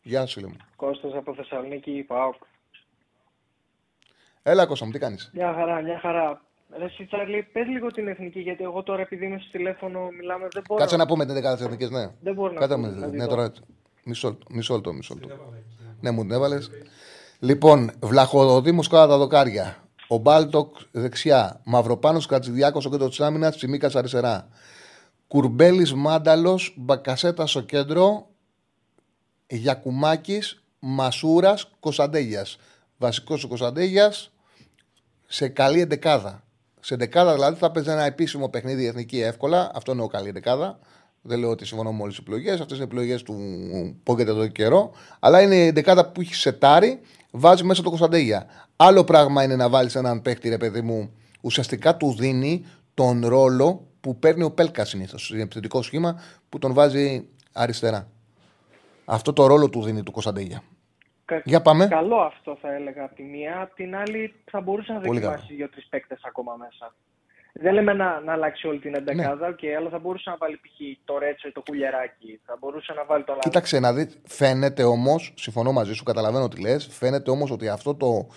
[0.02, 0.58] Γεια σου, φίλο μου.
[0.76, 2.36] Κώστας από Θεσσαλονίκη, ΠΑΟΚ.
[4.44, 6.42] Έλα, Κώστα μου, τι κάνεις; Μια χαρά, μια χαρά.
[6.76, 10.64] Ρε Τσάρλι, πες λίγο την εθνική, γιατί εγώ τώρα επειδή είμαι στο τηλέφωνο μιλάμε, δεν
[10.68, 10.80] μπορώ.
[10.80, 12.12] Κάτσε να πούμε την δεκάδα εθνικής, ναι.
[12.22, 13.08] Δεν μπορώ να πούμε.
[13.12, 13.52] Ναι, τώρα.
[14.04, 15.28] Μισό, μισό το, μισό το.
[16.00, 16.70] Ναι, μου την έβαλες.
[17.40, 19.78] Λοιπόν, Βλαχοδοδήμο κάτω τα δοκάρια.
[20.08, 21.62] Ο Μπάλτοκ δεξιά.
[21.66, 23.56] Μαυροπάνος Κατσιδιάκος στο κέντρος της άμυνας.
[23.56, 24.48] Τσιμίκας αριστερά.
[25.28, 26.74] Κουρμπέλης Μάνταλος.
[26.78, 28.28] Μπακασέτας στο κέντρο.
[29.48, 30.64] Γιακουμάκης.
[30.80, 32.46] Μασούρας Κωνσταντέγια.
[32.98, 34.14] Βασικός ο Κωνσταντέγια
[35.26, 36.44] σε καλή εντεκάδα.
[36.88, 39.72] Σε δεκάδα δηλαδή θα παίζει ένα επίσημο παιχνίδι εθνική εύκολα.
[39.74, 40.80] Αυτό είναι ο καλή δεκάδα.
[41.22, 42.60] Δεν λέω ότι συμφωνώ με όλες τις επιλογές.
[42.60, 43.36] Αυτές είναι επιλογές του
[44.04, 44.92] Πόγκετ εδώ και καιρό.
[45.20, 47.00] Αλλά είναι η δεκάδα που έχει σετάρει,
[47.32, 48.46] βάζει μέσα το Κωνσταντέγια.
[48.76, 51.12] Άλλο πράγμα είναι να βάλεις έναν παίχτη, ρε παιδί μου,
[51.42, 55.30] ουσιαστικά του δίνει τον ρόλο που παίρνει ο Πέλκα συνήθως.
[55.30, 58.08] Είναι επιθετικό σχήμα που τον βάζει αριστερά.
[59.06, 60.64] Αυτό το ρόλο του δίνει του Κωνσταντέγια.
[61.44, 61.88] Για πάμε.
[61.88, 63.62] Καλό αυτό θα έλεγα από τη μία.
[63.62, 66.94] Απ' την άλλη θα μπορούσε να δοκιμάσεις δύο-τρει παίκτες ακόμα μέσα.
[67.60, 69.56] Δεν λέμε να, να αλλάξει όλη την εντεκάδα, ναι.
[69.56, 71.06] okay, αλλά θα μπορούσε να βάλει π.χ.
[71.06, 72.40] το Ρέτσο ή το Κουλιαράκι.
[72.46, 73.44] Θα μπορούσε να βάλει το Λάδι.
[73.44, 74.20] Κοίταξε να δεις.
[74.28, 76.88] Φαίνεται όμως, συμφωνώ μαζί σου, καταλαβαίνω τι λες.
[76.92, 78.28] Φαίνεται όμως ότι, αυτό το,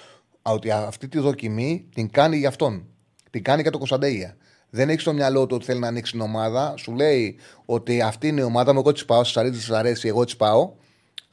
[0.42, 2.86] ότι αυτή τη δοκιμή την κάνει για αυτόν.
[3.30, 4.36] Την κάνει για το Κωνσταντέγια.
[4.70, 6.74] Δεν έχει στο μυαλό του ότι θέλει να ανοίξει την ομάδα.
[6.76, 8.78] Σου λέει ότι αυτή είναι η ομάδα μου.
[8.78, 9.24] Εγώ της πάω.
[9.24, 10.72] Σα αρέσει, σα αρέσει, εγώ της πάω.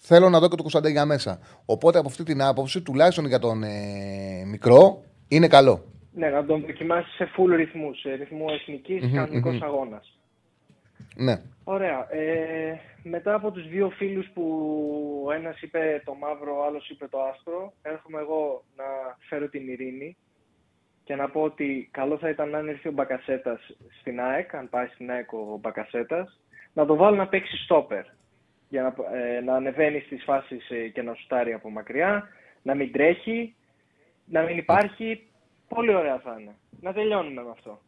[0.09, 1.39] Θέλω να δω και το Κωνσταντέγια μέσα.
[1.65, 5.83] Οπότε από αυτή την άποψη, τουλάχιστον για τον ε, μικρό, είναι καλό.
[6.13, 10.19] Ναι, να τον δοκιμάσεις σε full ρυθμούς, σε ρυθμό εθνικής, mm-hmm, κανονικός αγώνας.
[11.15, 11.41] Ναι.
[11.63, 12.07] Ωραία.
[12.11, 14.43] Ε, μετά από τους δύο φίλους που
[15.25, 18.85] ο ένας είπε το μαύρο, ο άλλος είπε το άσπρο, έρχομαι εγώ να
[19.29, 20.17] φέρω την ειρήνη
[21.03, 23.59] και να πω ότι καλό θα ήταν να έρθει ο Μπακασέτας
[23.99, 26.39] στην ΑΕΚ, αν πάει στην ΑΕΚ ο Μπακασέτας,
[26.73, 28.05] να το βάλω να παίξει στόπερ
[28.69, 32.27] για να, ε, να ανεβαίνει στις φάσεις ε, και να σουτάρει από μακριά,
[32.61, 33.55] να μην τρέχει,
[34.25, 35.27] να μην υπάρχει.
[35.67, 36.55] Πολύ ωραία θα είναι.
[36.81, 37.81] Να τελειώνουμε με αυτό.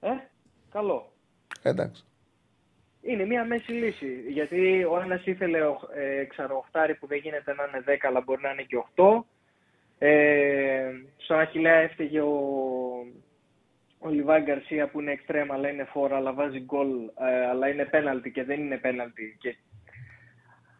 [0.00, 0.10] Ε,
[0.70, 1.12] καλό.
[1.62, 2.04] Εντάξει.
[3.02, 4.24] Είναι μια μέση λύση.
[4.28, 5.58] Γιατί ο ένας ήθελε
[5.94, 9.22] ε, ξαροχτάρι που δεν γίνεται να είναι 10, αλλά μπορεί να είναι και 8.
[9.98, 12.36] Ε, στον Αχιλέα έφταιγε ο,
[14.02, 16.88] ο Λιβάη Γκαρσία που είναι εξτρέμα, αλλά είναι φόρα, αλλά βάζει γκολ,
[17.18, 19.36] ε, αλλά είναι πέναλτι και δεν είναι πέναλτι.
[19.40, 19.56] Και...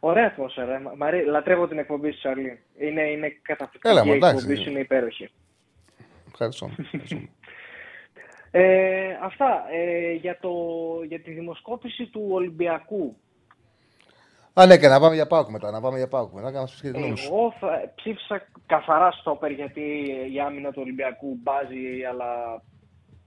[0.01, 0.83] Ωραία ατμόσφαιρα.
[1.27, 2.61] Λατρεύω την εκπομπή σου, Σαρλί.
[2.79, 5.31] Είναι, είναι καταπληκτική η εκπομπή σου, είναι υπέροχη.
[6.27, 6.71] Ευχαριστώ.
[8.53, 10.51] Ε, αυτά ε, για, το,
[11.07, 13.17] για τη δημοσκόπηση του Ολυμπιακού.
[14.53, 15.71] Α, ναι, και να πάμε για Πάουκ μετά.
[15.71, 16.51] Να πάμε για Πάουκ μετά.
[16.51, 16.67] Να
[17.25, 19.81] Εγώ θα, ψήφισα καθαρά στόπερ γιατί
[20.33, 22.63] η άμυνα του Ολυμπιακού μπάζει, αλλά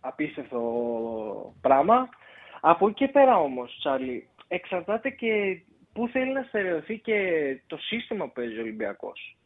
[0.03, 0.61] απίστευτο
[1.61, 2.09] πράγμα.
[2.61, 5.61] Από εκεί και πέρα όμως, Τσάρλι, εξαρτάται και
[5.93, 7.17] πού θέλει να στερεωθεί και
[7.67, 9.37] το σύστημα που παίζει ο Ολυμπιακός.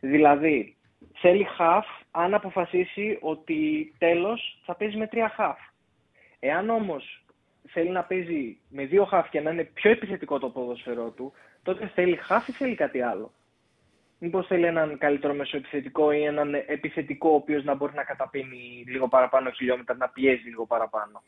[0.00, 0.76] Δηλαδή,
[1.12, 5.72] θέλει half αν αποφασίσει ότι τέλος θα παίζει με τρία half.
[6.40, 7.24] Εάν όμως
[7.68, 11.32] θέλει να παίζει με δύο half και να είναι πιο επιθετικό το ποδοσφαιρό του,
[11.62, 13.32] τότε θέλει half ή θέλει κάτι άλλο.
[14.22, 19.08] Μήπως θέλει έναν καλύτερο μεσοεπιθετικό ή έναν επιθετικό ο οποίος να μπορεί να καταπίνει λίγο
[19.08, 21.22] παραπάνω χιλιόμετρα, να πιέζει λίγο παραπάνω;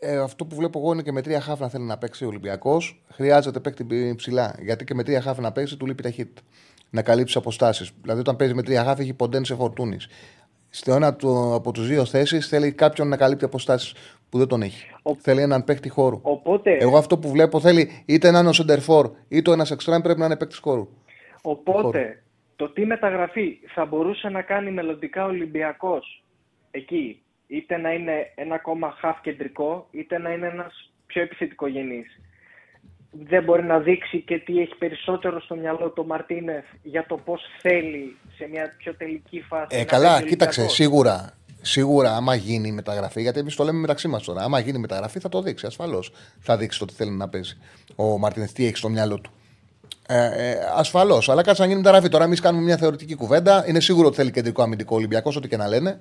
[0.00, 2.28] Ε, αυτό που βλέπω εγώ είναι και με τρία χάφ να θέλει να παίξει ο
[2.28, 3.02] Ολυμπιακός.
[3.12, 4.54] Χρειάζεται παίκτη ψηλά.
[4.60, 6.42] Γιατί και με τρία χάφ να παίξει του λείπει ταχύτητα
[6.92, 7.90] να καλύψει αποστάσεις.
[8.02, 10.08] Δηλαδή, όταν παίζει με τρία γάφη, έχει ποντέν σε φορτούνης.
[10.70, 11.16] Στο ένα
[11.54, 13.94] από τους δύο θέσεις θέλει κάποιον να καλύπτει αποστάσεις
[14.28, 14.86] που δεν τον έχει.
[15.02, 15.14] Ο...
[15.14, 16.18] Θέλει έναν παίκτη χώρου.
[16.22, 16.76] Οπότε...
[16.80, 20.26] Εγώ αυτό που βλέπω θέλει είτε να είναι ο Σεντερφόρ είτε ένας εξτρέμ πρέπει να
[20.26, 20.88] είναι παίκτης χώρου.
[21.42, 22.22] Οπότε
[22.56, 26.24] το τι μεταγραφή θα μπορούσε να κάνει μελλοντικά Ολυμπιακός
[26.70, 32.20] εκεί, είτε να είναι ένα ακόμα half κεντρικό, είτε να είναι ένας πιο επιθετικό γενής
[33.12, 37.40] δεν μπορεί να δείξει και τι έχει περισσότερο στο μυαλό του Μαρτίνεθ για το πώς
[37.60, 39.78] θέλει σε μια πιο τελική φάση.
[39.78, 41.36] Ε, καλά, κοίταξε, σίγουρα.
[41.64, 44.42] Σίγουρα, άμα γίνει η μεταγραφή, γιατί εμείς το λέμε μεταξύ μας τώρα.
[44.42, 46.12] Άμα γίνει η μεταγραφή, θα το δείξει ασφαλώς.
[46.40, 47.58] Θα δείξει το τι θέλει να παίζει.
[47.96, 49.30] Ο Μαρτίνεθ, τι έχει στο μυαλό του.
[50.14, 51.28] Ε, ε, Ασφαλώς.
[51.28, 52.08] Αλλά κάτσε να γίνει μεταγραφή.
[52.08, 53.64] Τώρα, εμείς κάνουμε μια θεωρητική κουβέντα.
[53.68, 56.00] Είναι σίγουρο ότι θέλει κεντρικό αμυντικό Ολυμπιακός, ό,τι και να λένε.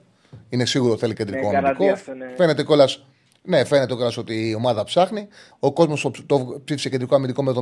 [0.50, 1.86] Είναι σίγουρο ότι θέλει κεντρικό ναι, αμυντικό.
[1.86, 2.34] ναι.
[2.38, 2.88] Φαίνεται κιόλα
[3.44, 5.28] ναι, φαίνεται κιόλας ότι η ομάδα ψάχνει.
[5.60, 7.54] Ο κόσμος το ψήφισε κεντρικό αμυντικό με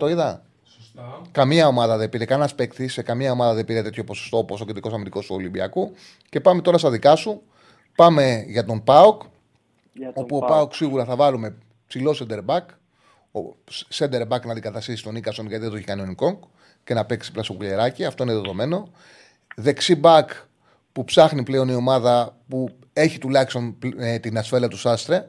[0.00, 0.08] 71%.
[0.10, 0.42] Είδα.
[0.64, 1.20] Σωστά.
[1.30, 4.64] Καμία ομάδα δεν πήρε, κανένας παίκτης σε καμία ομάδα δεν πήρε τέτοιο ποσοστό όπως ο
[4.64, 5.92] κεντρικός αμυντικός του Ολυμπιακού.
[6.28, 7.42] Και πάμε τώρα στα δικά σου.
[7.96, 9.22] Πάμε για τον Πάοκ.
[10.14, 12.64] όπου ο Πάοκ σίγουρα θα βάλουμε ψηλό center back.
[13.32, 13.40] Ο
[13.94, 16.36] center back να αντικαταστήσει τον Νίκασον γιατί δεν το έχει κάνει ο Νικόγκ
[16.84, 18.04] και να παίξει πλασοκουλιεράκι.
[18.04, 18.90] Αυτό είναι δεδομένο.
[19.56, 20.26] Δεξί back
[20.92, 25.28] που ψάχνει πλέον η ομάδα που έχει τουλάχιστον ε, την ασφάλεια του Σάστρε.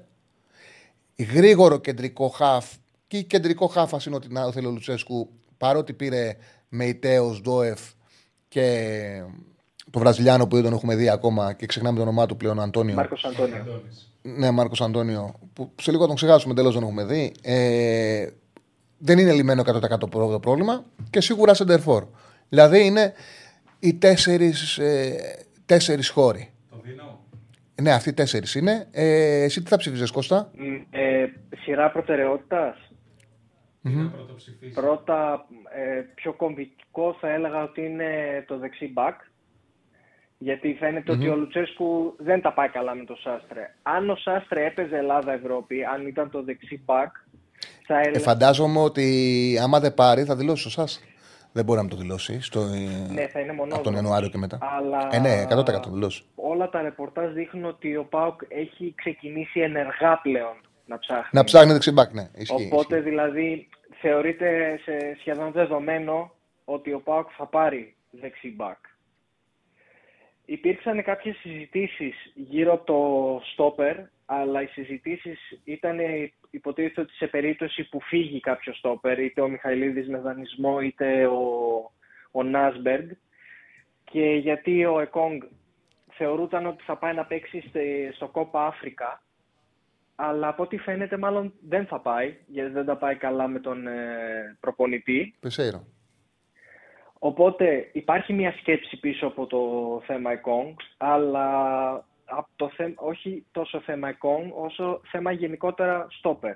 [1.34, 2.74] Γρήγορο κεντρικό χαφ
[3.08, 6.38] και η κεντρικό χάφα είναι ότι να θέλει ο Λουτσέσκου παρότι πήρε
[6.70, 7.80] με Ιτέο, Ντόεφ
[8.47, 9.24] και
[9.91, 12.95] το Βραζιλιάνο που δεν τον έχουμε δει ακόμα και ξεχνάμε το όνομά του πλέον Αντώνιο.
[12.95, 14.11] Μάρκος Αντώνιος.
[14.22, 15.34] Ναι, Μάρκος Αντώνιο.
[15.53, 17.32] Που σε λίγο τον ξεχάσουμε τελώ δεν έχουμε δει.
[17.41, 18.28] Ε,
[18.97, 22.06] δεν είναι λυμένο 100% το πρόβλημα και σίγουρα σεντερφόρ.
[22.49, 23.14] Δηλαδή είναι
[23.80, 25.15] οι τέσσερις ε,
[25.65, 26.52] τέσσερις χώροι.
[26.69, 27.19] Το δίνω.
[27.81, 28.88] Ναι, αυτοί τέσσερις είναι.
[28.91, 30.52] Ε, εσύ τι θα ψηφίζει, Κώστα;
[30.89, 31.26] Ε,
[31.57, 32.76] σειρά προτεραιότητας.
[33.84, 34.11] Mm-hmm.
[34.73, 35.45] Πρώτα,
[35.76, 39.22] ε, πιο κομβικό θα έλεγα ότι είναι το δεξί μπακ.
[40.43, 40.77] Γιατί
[41.09, 43.76] ότι ο Λουτσέσκου δεν τα πάει καλά με το Σάστρε.
[43.81, 47.15] Αν ο Σάστρε έπαιζε Ελλάδα-Ευρώπη, αν ήταν το δεξί μπακ,
[47.85, 48.18] θα έλεγα.
[48.18, 51.05] Ε, φαντάζομαι ότι άμα δεν πάρει θα δηλώσει ο Σάστρε.
[51.51, 52.41] Δεν μπορεί να το δηλώσει.
[52.41, 52.59] Στο...
[53.13, 54.57] Ναι, θα είναι Από τον Ιανουάριο και μετά.
[54.61, 55.07] Αλλά...
[55.11, 56.23] Ε, ναι, 100% δηλώσει.
[56.35, 60.55] Όλα τα ρεπορτάζ δείχνουν ότι ο Πάουκ έχει ξεκινήσει ενεργά πλέον
[60.85, 61.30] να ψάχνει.
[61.31, 62.30] Να ψάχνει δεξιμπάκ, ναι.
[62.35, 63.68] Ισχύει, Οπότε δηλαδή
[64.01, 66.31] θεωρείται σε σχεδόν δεδομένο
[66.65, 68.77] ότι ο Πάουκ θα πάρει δεξιμπάκ.
[70.52, 75.99] Υπήρξαν κάποιες συζητήσεις γύρω από το στόπερ, αλλά οι συζητήσεις ήταν
[76.49, 81.41] υποτίθεται ότι σε περίπτωση που φύγει κάποιος στόπερ, είτε ο Μιχαηλίδης με δανεισμό, είτε ο,
[82.32, 83.10] ο Νάσμπεργκ,
[84.03, 85.41] και γιατί ο Εκόνγκ
[86.10, 87.64] θεωρούταν ότι θα πάει να παίξει
[88.15, 89.22] στο Κόπα Αφρικα,
[90.15, 93.88] αλλά από ό,τι φαίνεται μάλλον δεν θα πάει, γιατί δεν τα πάει καλά με τον
[93.88, 95.36] ε, προπονητή.
[95.40, 95.86] Πεσέιρο.
[97.23, 99.60] Οπότε υπάρχει μια σκέψη πίσω από το
[100.06, 101.89] θέμα ΕΚΟΝ, αλλά
[102.26, 106.53] από το θέμα, όχι τόσο θέμα ΕΚΟΝ, όσο θέμα γενικότερα στόπερ.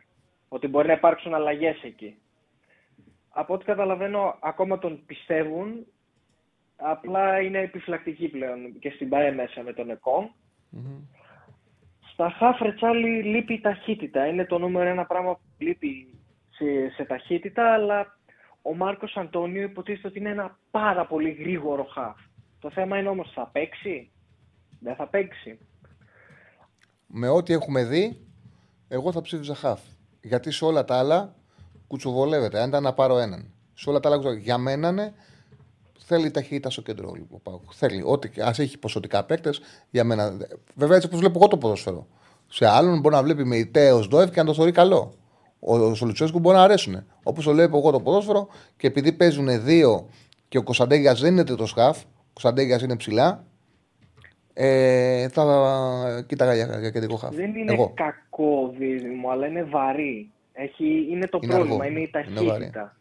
[0.47, 2.17] Ότι μπορεί να υπάρξουν αλλαγές εκεί.
[3.29, 5.85] Από ό,τι καταλαβαίνω, ακόμα τον πιστεύουν,
[6.75, 10.31] απλά είναι επιφυλακτικοί πλέον και στην ΠΑΕ μέσα με τον ΕΚΟΝ.
[12.11, 14.25] Στα Χάφρετσάλι λείπει η ταχύτητα.
[14.27, 16.19] Είναι το νούμερο ένα πράγμα που λείπει
[16.49, 18.14] σε, σε ταχύτητα, αλλά
[18.67, 22.17] ο Μάρκος Αντώνιο υποτίθεται ότι είναι ένα πάρα πολύ γρήγορο χαφ.
[22.59, 24.09] Το θέμα είναι όμως θα παίξει,
[24.79, 25.57] δεν θα παίξει.
[27.07, 28.17] Με ό,τι έχουμε δει,
[28.87, 29.79] εγώ θα ψήφιζα χαφ.
[30.21, 31.35] Γιατί σε όλα τα άλλα
[31.87, 32.61] κουτσοβολεύεται.
[32.61, 33.53] Αν ήταν να πάρω έναν.
[33.73, 35.13] Σε όλα τα άλλα, για μένα ναι,
[35.99, 37.13] θέλει ταχύτητα στο κέντρο.
[37.13, 38.03] Λοιπόν, θέλει.
[38.05, 40.37] Ό,τι, ας έχει ποσοτικά παίκτες, για μένα.
[40.75, 42.07] Βέβαια, έτσι όπως βλέπω εγώ το ποδόσφαιρο.
[42.47, 45.13] Σε άλλον μπορεί να βλέπει με ητέο Ντόεφ και να το θεωρεί καλό
[45.65, 47.05] ο Σολουτσέσκου μπορεί να αρέσουν.
[47.23, 48.47] Όπως το λέω εγώ το ποδόσφαιρο
[48.77, 50.09] και επειδή παίζουν δύο
[50.47, 53.43] και ο Κωνσταντέγιας δεν είναι τρίτος χαφ, ο Κωνσταντέγιας είναι ψηλά,
[54.53, 57.35] ε, θα κοίταγα για, για κεντρικό χαφ.
[57.35, 57.91] Δεν είναι εγώ.
[57.95, 60.29] κακό δίδυμο, αλλά είναι βαρύ.
[60.53, 61.91] Έχει, είναι το είναι πρόβλημα, αργό.
[61.91, 62.95] είναι η ταχύτητα.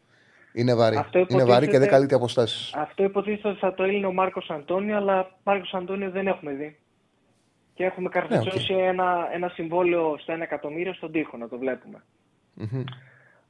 [0.52, 0.96] Είναι βαρύ.
[0.96, 2.74] Είναι, είναι βαρύ και δεν καλύπτει αποστάσεις.
[2.74, 6.78] Αυτό υποτίθεται ότι θα το έλυνε ο Μάρκος Αντώνιο, αλλά Μάρκος Αντώνιο δεν έχουμε δει.
[7.74, 8.88] Και έχουμε καρφιτσώσει ναι, okay.
[8.88, 12.02] ένα, ένα συμβόλαιο στα ένα εκατομμύριο στον τοίχο, να το βλέπουμε.
[12.60, 12.84] Mm-hmm.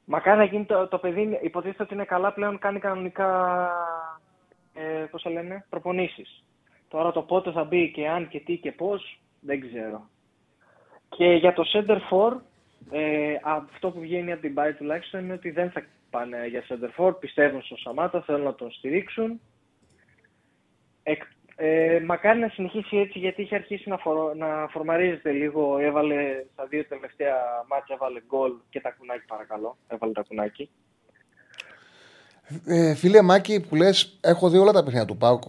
[0.05, 3.71] Μακάρι να γίνει το, το παιδί, υποτίθεται ότι είναι καλά πλέον, κάνει κανονικά,
[4.75, 6.45] ε, πώς θα λένε, προπονήσεις.
[6.89, 10.09] Τώρα το πότε θα μπει και αν και τι και πώς, δεν ξέρω.
[11.09, 12.37] Και για το Center for,
[12.91, 16.91] ε, αυτό που βγαίνει από την Bayern τουλάχιστον είναι ότι δεν θα πάνε για Center
[16.97, 19.41] for, πιστεύουν στον Σαμάτα, θέλουν να τον στηρίξουν.
[21.03, 21.23] Εκ,
[21.57, 25.79] ε, μακάρι να συνεχίσει έτσι γιατί είχε αρχίσει να, φορ, να φορμαρίζεται λίγο.
[25.79, 27.37] Έβαλε στα δύο τελευταία
[27.69, 29.77] μάτια, έβαλε γκολ και τα κουνάκι παρακαλώ.
[29.89, 30.71] Έβαλε τα κουνάκι.
[32.67, 35.43] Ε, φίλε Μάκη που λες έχω δει όλα τα παιχνίδια του Πάουκ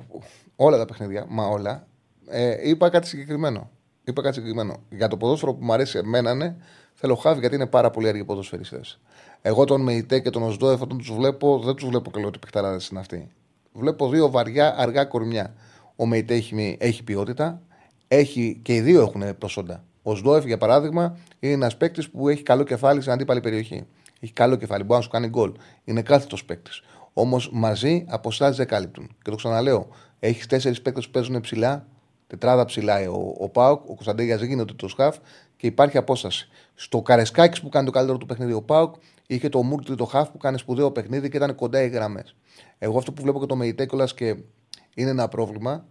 [0.55, 1.87] όλα τα παιχνίδια, μα όλα
[2.27, 3.69] ε, είπα κάτι συγκεκριμένο
[4.03, 6.55] είπα κάτι συγκεκριμένο για το ποδόσφαιρο που μου αρέσει εμένα ναι,
[6.93, 9.01] θέλω χάβει γιατί είναι πάρα πολύ αργοί ποδοσφαιριστές
[9.41, 12.39] εγώ τον Μεϊτέ και τον Οσδόεφ όταν τους βλέπω δεν τους βλέπω και λέω ότι
[12.39, 13.31] παιχταράδες είναι αυτοί
[13.73, 15.55] βλέπω δύο βαριά αργά κορμιά
[15.95, 17.61] ο Μεϊτέ έχει, έχει ποιότητα.
[18.07, 19.83] Έχει, και οι δύο έχουν προσόντα.
[20.01, 23.85] Ο Σντόεφ, για παράδειγμα, είναι ένας παίκτης που έχει καλό κεφάλι σε αντίπαλη περιοχή.
[24.19, 25.51] Έχει καλό κεφάλι, μπορεί να σου κάνει γκολ.
[25.83, 26.81] Είναι κάθετος παίκτης.
[27.13, 29.07] Όμως μαζί αποστάσει δεν κάλυπτουν.
[29.21, 29.87] Και το ξαναλέω,
[30.19, 31.87] έχεις τέσσερις παίκτες που παίζουν ψηλά,
[32.27, 35.17] τετράδα ψηλά ο, ο Πάουκ, ο Κωνσταντέγιας δεν γίνεται το σκαφ
[35.57, 36.47] και υπάρχει απόσταση.
[36.75, 38.95] Στο Καρεσκάκης που κάνει το καλύτερο του παιχνίδι ο Πάουκ,
[39.27, 42.35] είχε το Μούρτ το Χαφ που κάνει σπουδαίο παιχνίδι και ήταν κοντά οι γραμμές.
[42.77, 44.35] Εγώ αυτό που βλέπω και το Μεϊτέκολα και
[44.95, 45.85] είναι ένα πρόβλημα.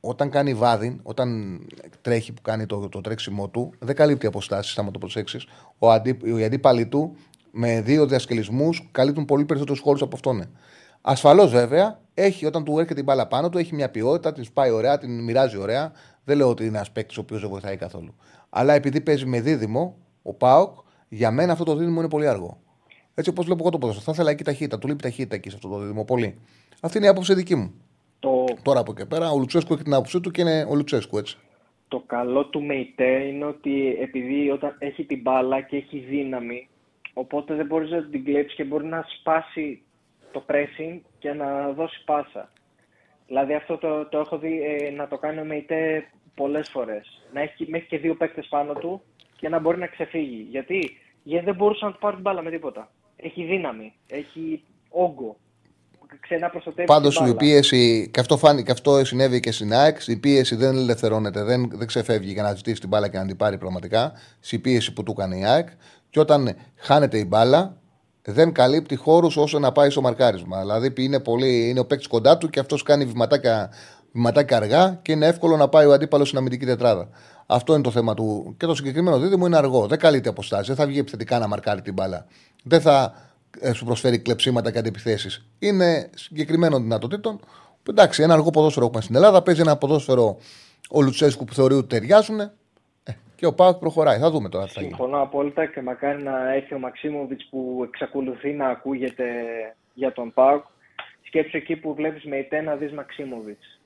[0.00, 1.60] Όταν κάνει βάδιν, όταν
[2.00, 5.46] τρέχει που κάνει το, το τρέξιμό του, δεν καλύπτει αποστάσεις, άμα το προσέξεις.
[5.78, 7.16] Αντί, οι αντίπαλοι του
[7.50, 10.44] με δύο διασκελισμούς καλύπτουν πολύ περισσότερους χώρους από αυτόν.
[11.00, 14.70] Ασφαλώς βέβαια, έχει, όταν του έρχεται η μπάλα πάνω του, έχει μια ποιότητα, την σπάει
[14.70, 15.92] ωραία, την μοιράζει ωραία.
[16.24, 18.14] Δεν λέω ότι είναι ένας παίκτης ο οποίος δεν βοηθάει καθόλου.
[18.50, 20.74] Αλλά επειδή παίζει με δίδυμο, ο Πάοκ,
[21.08, 22.60] για μένα αυτό το δίδυμο είναι πολύ αργό.
[23.14, 24.04] Έτσι όπως βλέπω εγώ το ποδόσφαιρο.
[24.04, 26.04] Θα ήθελα εκεί ταχύτητα, του λείπει ταχύτητα εκεί σε αυτό το δίδυμο.
[26.04, 26.38] Πολύ.
[26.80, 27.72] Αυτή είναι η άποψη δική μου.
[28.20, 28.44] Το...
[28.62, 31.38] Τώρα από εκεί πέρα, ο Λουτσέσκου έχει την άποψή του και είναι ο Λουτσέσκου, έτσι.
[31.88, 36.68] Το καλό του Μεϊτέ είναι ότι επειδή όταν έχει την μπάλα και έχει δύναμη,
[37.12, 39.82] οπότε δεν μπορείς να την κλέψεις και μπορεί να σπάσει
[40.32, 42.52] το pressing και να δώσει πάσα.
[43.26, 47.22] Δηλαδή αυτό το, το έχω δει ε, να το κάνει ο Μεϊτέ πολλές φορές.
[47.32, 49.02] Να έχει μέχρι και δύο παίκτες πάνω του
[49.36, 50.46] και να μπορεί να ξεφύγει.
[50.50, 52.90] Γιατί, Γιατί δεν μπορούσε να του πάρει την μπάλα με τίποτα.
[53.16, 55.36] Έχει δύναμη, έχει όγκο.
[56.86, 60.76] Πάντως η πίεση, και αυτό, φάνη, και αυτό συνέβη και στην ΑΕΚ, η πίεση δεν
[60.76, 64.12] ελευθερώνεται, δεν, δεν ξεφεύγει για να ζητήσει την μπάλα και να την πάρει πραγματικά.
[64.40, 65.68] Στη πίεση που του έκανε η ΑΕΚ.
[66.10, 67.76] Και όταν χάνεται η μπάλα,
[68.22, 70.60] δεν καλύπτει χώρους όσο να πάει στο μαρκάρισμα.
[70.60, 73.70] Δηλαδή είναι, πολύ, είναι ο παίκτης κοντά του και αυτός κάνει βηματάκια,
[74.12, 77.08] βηματάκια αργά και είναι εύκολο να πάει ο αντίπαλος στην αμυντική τετράδα.
[77.46, 78.54] Αυτό είναι το θέμα του.
[78.58, 79.86] Και το συγκεκριμένο δίδυμο είναι αργό.
[79.86, 80.66] Δεν καλείται αποστάσεις.
[80.66, 82.26] Δεν θα βγει επιθετικά να μαρκάρει την μπάλα.
[82.62, 83.25] Δεν θα ε,
[83.72, 85.46] σου προσφέρει κλεψίματα και αντιπιθέσεις.
[85.58, 87.40] Είναι συγκεκριμένων δυνατοτήτων.
[87.82, 89.42] Που, εντάξει, ένα αργό ποδόσφαιρο έχουμε στην Ελλάδα.
[89.42, 90.38] Παίζει ένα ποδόσφαιρο
[90.90, 92.40] ο Λουτσέσκου που θεωρεί ότι ταιριάζουν.
[92.40, 92.50] Ε,
[93.34, 94.18] και ο Πάουκ προχωράει.
[94.18, 94.66] Θα δούμε τώρα.
[94.66, 99.24] Συμφωνώ απόλυτα και μακάρι να έχει ο Μαξίμοβιτς που εξακολουθεί να ακούγεται
[99.94, 100.64] για τον Πάουκ.
[101.22, 103.80] Σκέψου εκεί που βλέπεις με ητέ να δεις Μαξίμοβιτς.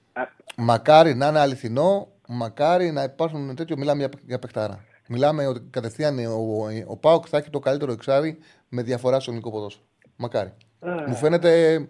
[0.56, 3.76] Μακάρι να είναι αληθινό, μακάρι να υπάρχουν τέτοιο.
[3.76, 4.84] Μιλάμε για, για παιχτάρα.
[5.08, 8.38] Μιλάμε ότι κατευθείαν ο, ο Πάουκ θα έχει το καλύτερο εξάρι
[8.70, 9.84] με διαφορά στο ελληνικό ποδόσφαιρο.
[10.16, 10.52] Μακάρι.
[10.80, 10.90] Ε.
[11.06, 11.80] Μου φαίνεται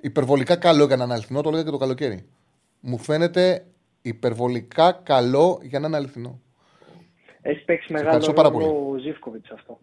[0.00, 2.26] υπερβολικά καλό για να είναι αληθινό, το λέγα και το καλοκαίρι.
[2.80, 3.66] Μου φαίνεται
[4.02, 6.40] υπερβολικά καλό για να είναι αληθινό.
[7.42, 9.78] Έχει παίξει μεγάλο ρόλο ο Ζήφκοβιτς αυτό.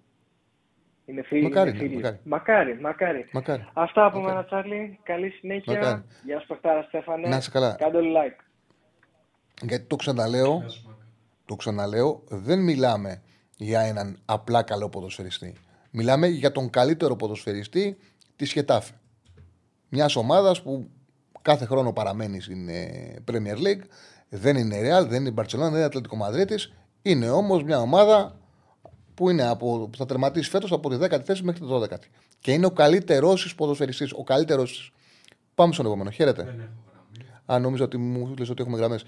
[1.05, 1.43] Είναι φίλοι.
[1.43, 1.95] Μακάρι, είναι ναι, φίλοι.
[1.95, 2.19] μακάρι.
[2.23, 2.79] μακάρι.
[2.81, 3.29] μακάρι.
[3.31, 3.67] Μακάρι.
[3.73, 4.35] Αυτά από Μακάρι.
[4.35, 4.99] μένα, Τσάρλι.
[5.03, 5.73] Καλή συνέχεια.
[5.73, 6.03] Μακάρι.
[6.25, 7.27] Γεια σου, Παχτάρα Στέφανε.
[7.27, 7.75] Να είσαι καλά.
[7.79, 8.43] Κάντε όλοι like.
[9.61, 11.05] Γιατί το ξαναλέω, Γεια σου, Μάκα.
[11.45, 13.21] το ξαναλέω, δεν μιλάμε
[13.57, 15.53] για έναν απλά καλό ποδοσφαιριστή.
[15.95, 17.97] Μιλάμε για τον καλύτερο ποδοσφαιριστή
[18.35, 18.93] της Χετάφε.
[19.89, 20.89] Μιας ομάδας που
[21.41, 23.81] κάθε χρόνο παραμένει στην ε, Premier League.
[24.29, 26.55] Δεν είναι Real, δεν είναι Barcelona, δεν είναι Ατλαντικό Μαδρίτη.
[27.01, 28.39] Είναι όμως μια ομάδα
[29.13, 31.97] που, είναι από, που θα τερματίσει φέτος από τη 10η θέση μέχρι τη 12η.
[32.39, 34.11] Και είναι ο καλύτερός της ποδοσφαιριστής.
[34.11, 34.91] Ο καλύτερό της.
[35.55, 36.09] Πάμε στον επόμενο.
[36.09, 36.43] Χαίρετε.
[36.43, 37.31] Δεν έχω γραμμή.
[37.45, 39.03] Αν νόμιζα ότι μου λες ότι έχουμε γραμμές.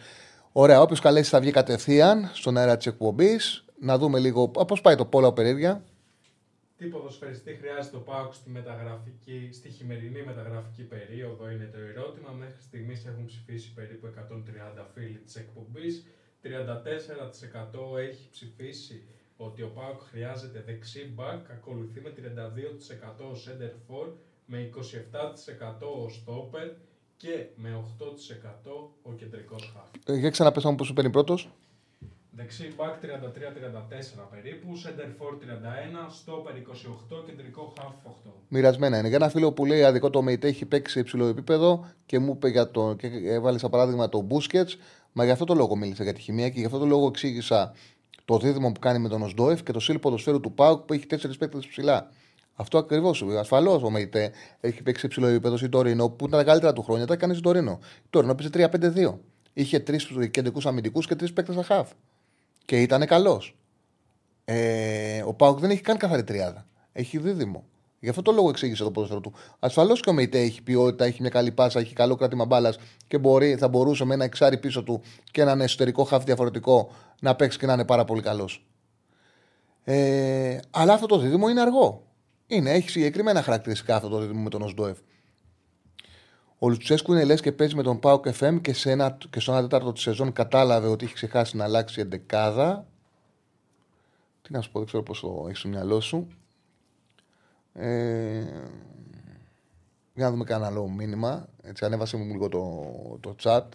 [0.51, 3.65] Ωραία, όποιος καλέσει θα βγει κατευθείαν στον αέρα της εκπομπής.
[3.79, 5.81] Να δούμε λίγο πώς πάει το πόλο περίεργα.
[6.77, 12.31] Τι ποδοσφαιριστή χρειάζεται ο Πάουκ στη, μεταγραφική, στη χειμερινή μεταγραφική περίοδο είναι το ερώτημα.
[12.31, 16.05] Μέχρι στιγμής έχουν ψηφίσει περίπου 130 φίλοι της εκπομπής.
[16.43, 19.03] 34% έχει ψηφίσει
[19.37, 24.07] ότι ο Πάουκ χρειάζεται δεξί μπακ, ακολουθεί με 32% ο center for,
[24.45, 26.71] με 27% ο στόπερ
[27.17, 28.71] και με 8%
[29.01, 30.15] ο κεντρικός χαφ.
[30.15, 31.49] Ε, για ξαναπέσαμε πώ σου παίρνει πρώτος.
[32.37, 33.07] Δεξί μπακ 33-34
[34.31, 35.37] περίπου, center for 31,
[36.09, 38.31] στόπερ 28, κεντρικό half 8.
[38.47, 39.07] Μοιρασμένα είναι.
[39.07, 42.33] Για ένα φίλο που λέει αδικό το ΜΕΙΤΕ έχει παίξει σε υψηλό επίπεδο και μου
[42.35, 44.69] είπε για το, και έβαλε σαν παράδειγμα τον Μπούσκετ.
[45.11, 47.73] Μα γι' αυτό το λόγο μίλησα για τη χημεία και γι' αυτό το λόγο εξήγησα
[48.25, 51.05] το δίδυμο που κάνει με τον Οσντόεφ και το σύλλογο ποδοσφαίρου του Πάουκ που έχει
[51.05, 52.11] τέσσερις παίκτες ψηλά.
[52.53, 53.25] Αυτό ακριβώς.
[53.39, 56.83] Ασφαλώς ο ΜΕΙΤΕ έχει παίξει σε υψηλό επίπεδο στην Τωρίνο που ήταν τα καλύτερα του
[56.83, 57.05] χρόνια.
[57.05, 57.79] Τα έκανε στην Τωρίνο.
[57.81, 59.17] Η Τωρίνο πήσε 3-5-2.
[59.53, 61.91] Είχε τρεις κεντρικούς αμυντικούς και τρεις παίκτες στα χαφ.
[62.65, 63.55] Και ήταν καλός.
[64.45, 66.65] Ε, ο Πάουκ δεν έχει καν καθαρή τριάδα.
[66.91, 67.63] Έχει δίδυμο.
[67.99, 69.33] Γι' αυτό το λόγο εξήγησε το ποδόσφαιρο του.
[69.59, 72.77] Ασφαλώς και ο Μεϊτέ έχει ποιότητα, έχει μια καλή πάσα, έχει καλό κράτημα μπάλας
[73.07, 75.01] και μπορεί, θα μπορούσε με ένα εξάρι πίσω του
[75.31, 78.65] και έναν εσωτερικό χαφ διαφορετικό να παίξει και να είναι πάρα πολύ καλός.
[79.83, 82.03] Ε, αλλά αυτό το δίδυμο είναι αργό.
[82.47, 84.97] Είναι, έχει συγκεκριμένα χαρακτηριστικά αυτό το δίδυμο με τον Οσντόεφ.
[86.65, 89.51] Ο Λουτσέσκου είναι λες και παίζει με τον Πάουκ FM και, σε ένα, και στο
[89.51, 92.87] ένα τέταρτο της σεζόν κατάλαβε ότι έχει ξεχάσει να αλλάξει εντεκάδα.
[94.41, 96.27] Τι να σου πω, δεν ξέρω πώς το έχεις στο μυαλό σου.
[97.73, 98.43] Ε,
[100.13, 101.47] για να δούμε κανένα άλλο μήνυμα.
[101.61, 103.65] Έτσι, ανέβασε μου λίγο το, το chat.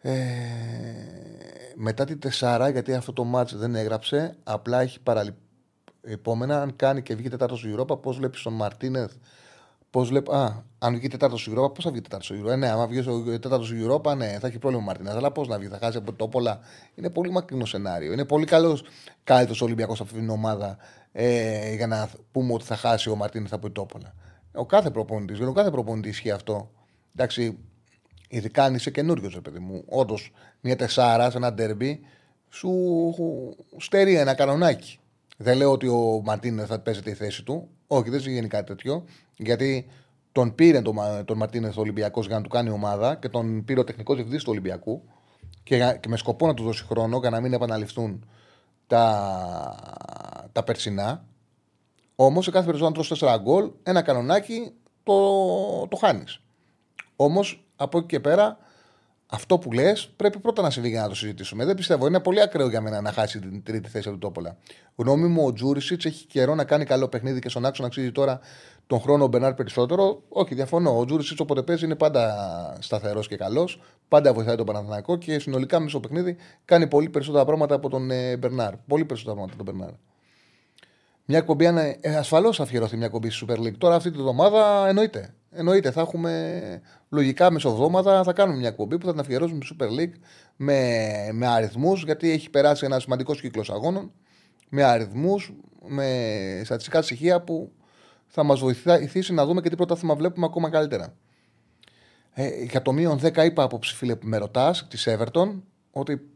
[0.00, 0.12] Ε,
[1.74, 5.34] μετά τη 4, γιατί αυτό το match δεν έγραψε, απλά έχει παραλυ...
[6.02, 6.62] επόμενα.
[6.62, 9.12] Αν κάνει και βγει τετάρτο στο Europa, πώς βλέπεις τον Μαρτίνεθ.
[9.90, 10.34] Πώς βλέπει.
[10.34, 12.50] Α, αν βγει τετάρτο στο Europa, πώς θα βγει τετάρτο στο Europa.
[12.50, 15.16] Ε, ναι, αν βγει στο τέταρτος στο Europa, ναι, θα έχει πρόβλημα ο Μαρτίνεθ.
[15.16, 16.58] Αλλά πώς να βγει, θα χάσει από το πολλά.
[16.94, 18.12] Είναι πολύ μακρινό σενάριο.
[18.12, 18.84] Είναι πολύ καλός
[19.24, 20.76] καλύτερος Ολυμπιακός σε αυτήν την ομάδα
[21.12, 24.14] ε, για να πούμε ότι θα χάσει ο Μαρτίνεθ από το Τόπολα.
[24.54, 26.70] Ο κάθε προπονητής, για τον κάθε προπονητής ισχύει αυτό.
[27.14, 27.58] Εντάξει,
[28.28, 29.84] ειδικά αν είσαι καινούριος, ρε παιδί μου.
[29.88, 32.00] Όντως, μια τεσσάρα σε ένα ντερμπι
[32.48, 32.70] σου
[33.76, 34.98] στερεί ένα κανονάκι.
[35.36, 37.68] Δεν λέω ότι ο Μαρτίνεθ θα παίζει τη θέση του.
[37.92, 39.04] Όχι, δεν συμβαίνει κάτι τέτοιο.
[39.36, 39.86] Γιατί
[40.32, 43.80] τον πήρε τον, τον Μαρτίνεθ ο Ολυμπιακός για να του κάνει ομάδα και τον πήρε
[43.80, 45.02] ο τεχνικός διευθυντής του Ολυμπιακού
[45.62, 48.28] και, για- και με σκοπό να του δώσει χρόνο για να μην επαναληφθούν
[48.86, 51.24] τα, τα περσινά.
[52.14, 54.72] Όμως σε κάθε περίπτωση, αν τρώσει 4 γκολ, ένα κανονάκι
[55.02, 55.16] το,
[55.88, 56.40] το χάνεις.
[57.16, 58.58] Όμως από εκεί και πέρα,
[59.30, 61.64] αυτό που λες πρέπει πρώτα να συμβεί για να το συζητήσουμε.
[61.64, 62.06] Δεν πιστεύω.
[62.06, 64.56] Είναι πολύ ακραίο για μένα να χάσει την τρίτη θέση από τον Τόπολα.
[64.96, 68.40] Γνώμη μου, ο Τζούρισιτς έχει καιρό να κάνει καλό παιχνίδι και στον άξονα αξίζει τώρα
[68.86, 70.22] τον χρόνο ο Μπερνάρ περισσότερο.
[70.28, 70.98] Όχι, διαφωνώ.
[70.98, 73.80] Ο Τζούρισιτς όποτε παίζει είναι πάντα σταθερός και καλός.
[74.08, 78.10] Πάντα βοηθάει τον Παναθηναϊκό και συνολικά μέσα στο παιχνίδι κάνει πολύ περισσότερα πράγματα από τον
[78.10, 78.76] ε, Μπερνάρ.
[78.76, 79.94] Πολύ περισσότερα πράγματα από τον Μπερνάρ.
[81.24, 81.64] Μια εκπομπή,
[82.00, 83.76] ε, ασφαλώς θα αφιερωθεί μια εκπομπή στη Super League.
[83.78, 85.34] Τώρα αυτή τη βδομάδα εννοείται.
[85.50, 86.60] Εννοείται, θα έχουμε
[87.10, 90.14] λογικά μεσοβδόματα θα κάνουμε μια εκπομπή που θα την αφιερώσουμε στη Super League
[90.56, 94.12] με, με αριθμούς, γιατί έχει περάσει ένας σημαντικός κύκλος αγώνων.
[94.68, 95.52] Με αριθμούς,
[95.86, 97.72] με στατιστικά στοιχεία που
[98.26, 101.14] θα μας βοηθήσει να δούμε και τι πρωτάθλημα βλέπουμε ακόμα καλύτερα.
[102.32, 105.60] Ε, για το μείον 10 είπα απόψη, φίλε, που με ρωτάς, της Everton,
[105.90, 106.30] ότι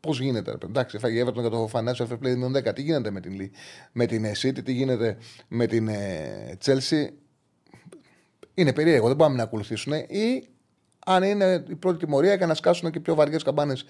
[0.00, 0.72] Πώς γίνεται, ρε παιδί.
[0.72, 2.74] Εντάξει, έφαγε η Everton για το Financial Fair Play μείον 10.
[2.74, 3.50] Τι γίνεται με την, Lee,
[3.92, 5.16] με την ε, City, τι γίνεται
[5.48, 7.08] με την ε, Chelsea.
[8.58, 9.92] Είναι περίεργο, δεν μπορούμε να ακολουθήσουν.
[9.92, 10.48] Ή
[11.06, 13.84] αν είναι η πρώτη τιμωρία και να σκάσουν και πιο βαριές καμπάνες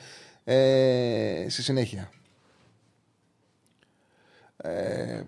[0.44, 2.10] ε, στη συνέχεια.
[4.56, 5.22] Ε,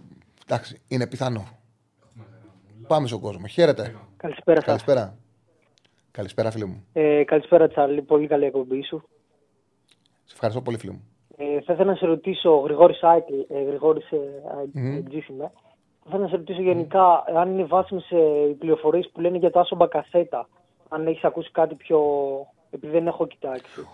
[0.47, 1.49] εντάξει, είναι πιθανό.
[2.87, 3.47] Πάμε στον κόσμο.
[3.47, 3.95] Χαίρετε.
[4.17, 4.67] Καλησπέρα σας.
[4.67, 5.17] Καλησπέρα.
[6.11, 6.85] Καλησπέρα, φίλε μου.
[6.93, 8.03] Ε, καλησπέρα, Τσάρλι.
[8.03, 9.09] Πολύ καλή εκπομπή σου.
[10.25, 11.05] Σε ευχαριστώ πολύ, φίλε μου.
[11.37, 14.19] Ε, θα ήθελα να σε ρωτήσω, Γρηγόρης Άικλ, ε, Γρηγόρης ε,
[14.73, 15.03] Μμμ.
[16.15, 16.19] Αιτζής είμαι.
[16.19, 19.51] Θα ήθελα να σε ρωτήσω γενικά αν είναι βάσιμες ε, οι πληροφορίες που λένε για
[19.51, 20.49] το Άσο Μπακασέτα.
[20.89, 22.01] Αν έχεις ακούσει κάτι πιο...
[22.71, 23.87] επειδή δεν έχω κοιτάξει.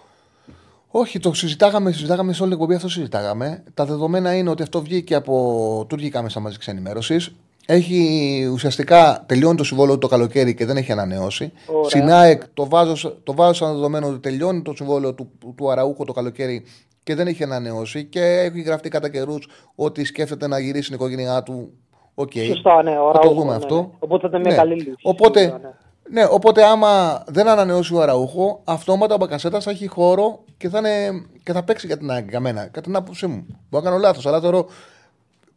[0.91, 3.63] Όχι, το συζητάγαμε, συζητάγαμε σε όλη την εκπομπή, αυτό συζητάγαμε.
[3.75, 7.35] Τα δεδομένα είναι ότι αυτό βγήκε από τουρκικά μέσα μαζικής ενημέρωσης.
[7.67, 11.53] Έχει ουσιαστικά τελειώνει το συμβόλαιο το καλοκαίρι και δεν έχει ανανεώσει.
[11.67, 11.85] Ωραία.
[11.85, 16.05] Στην ΑΕΚ το βάζω, το βάζω σαν δεδομένο ότι τελειώνει το συμβόλαιο του, του Αραούχο
[16.05, 16.65] το καλοκαίρι
[17.03, 18.05] και δεν έχει ανανεώσει.
[18.05, 21.73] Και έχει γραφτεί κατά καιρούς ότι σκέφτεται να γυρίσει στην οικογένειά του.
[22.19, 22.33] Οκ.
[22.47, 22.91] Σωστά, ναι.
[22.99, 23.75] Ο Θα το Αραούχο, δούμε ναι, αυτό.
[23.81, 23.89] ναι.
[23.99, 24.57] Οπότε θα ήταν μια Ναι.
[24.57, 24.95] καλή λύση.
[25.03, 26.21] Οπότε, σίγουρα, ναι.
[26.21, 30.79] ναι, οπότε άμα δεν ανανεώσει ο Αραούχο, αυτόματα ο Μπακασέτας θα έχει χώρο και θα,
[30.79, 32.61] είναι, και θα παίξει για την ΑΕΚ για μένα.
[32.65, 33.47] Κατά την άποψή μου.
[33.71, 34.67] Μπορεί να κάνω λάθος, αλλά θεωρώ.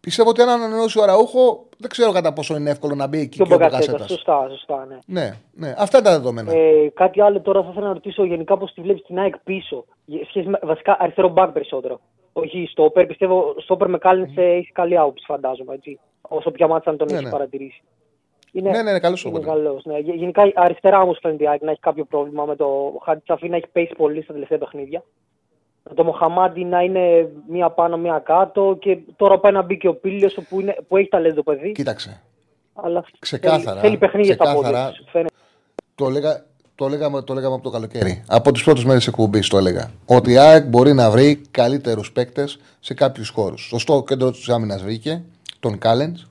[0.02, 3.38] Πιστεύω ότι αν ανανεώσει ο Αραούχο, δεν ξέρω κατά πόσο είναι εύκολο να μπει εκεί
[3.38, 3.92] Και και, ο ο Μπακασέτα.
[3.92, 4.10] Μπακασέτας.
[4.18, 4.98] Σωστά, σωστά, ναι.
[5.22, 6.52] Ναι, ναι, αυτά είναι τα δεδομένα.
[6.54, 9.86] Ε, κάτι άλλο τώρα θα ήθελα να ρωτήσω γενικά πώς τη βλέπεις την ΑΕΚ πίσω.
[10.06, 12.00] Γε- Σχέση με, βασικά αριστερό μπακ περισσότερο.
[12.34, 13.06] Όχι στο όπερ.
[13.06, 15.74] Πιστεύω στο όπερ με κάλυνε έχει καλή άποψη, φαντάζομαι.
[15.74, 16.00] Έτσι.
[16.30, 17.30] Όσο πια μάτσα να τον Ναι, έχει ναι.
[17.30, 17.82] παρατηρήσει.
[18.52, 19.48] Είναι, Ναι, ναι, ναι, καλός είναι όπερ.
[19.50, 19.98] καλός, ναι.
[20.00, 23.56] Γε- Γενικά αριστερά όμως φαίνεται η ΑΕΚ να έχει κάποιο πρόβλημα με το Χατζησαφή να
[23.56, 25.04] έχει πέσει πολύ στα τελευταία παιχνίδια.
[25.90, 29.88] Με το Μοχαμάντι να είναι μία πάνω, μία κάτω και τώρα πάει να μπει και
[29.88, 31.72] ο Πίλιος που, είναι- που έχει ταλέντο παιδί.
[31.72, 32.22] Κοίταξε.
[32.74, 34.62] Αλλά Ξεκάθαρα, θέλει, θέλει παιχνίδια στα πόδια.
[34.62, 34.92] ξεκάθαρα.
[34.92, 35.34] τους, Φαίνεται.
[35.96, 36.46] Το, λέγα,
[36.76, 38.24] το, λέγαμε, το λέγαμε από το καλοκαίρι.
[38.28, 39.92] Από τις πρώτες μέρες εκπομπής το έλεγα.
[40.06, 43.62] Ότι η ΑΕΚ μπορεί να βρει καλύτερους παίκτες σε κάποιους χώρους.
[43.68, 45.22] Σωστό κέντρο της άμυνας βρήκε,
[45.60, 46.28] τον Κάλεν.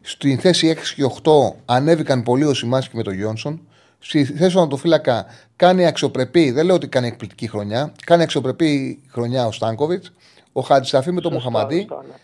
[0.00, 1.30] Στη θέση 6 και 8
[1.64, 3.60] ανέβηκαν πολύ ο Σιμάσκι με τον Γιόνσον.
[3.98, 5.26] Στη θέση του Ανατοφύλακα
[5.56, 10.12] κάνει αξιοπρεπή, δεν λέω ότι κάνει εκπληκτική χρονιά, κάνει αξιοπρεπή χρονιά ο Στάνκοβιτς.
[10.52, 11.80] Ο Χατζησαφή με τον Σωστά, Μοχαμαντή.
[11.80, 12.14] σωστά, ναι.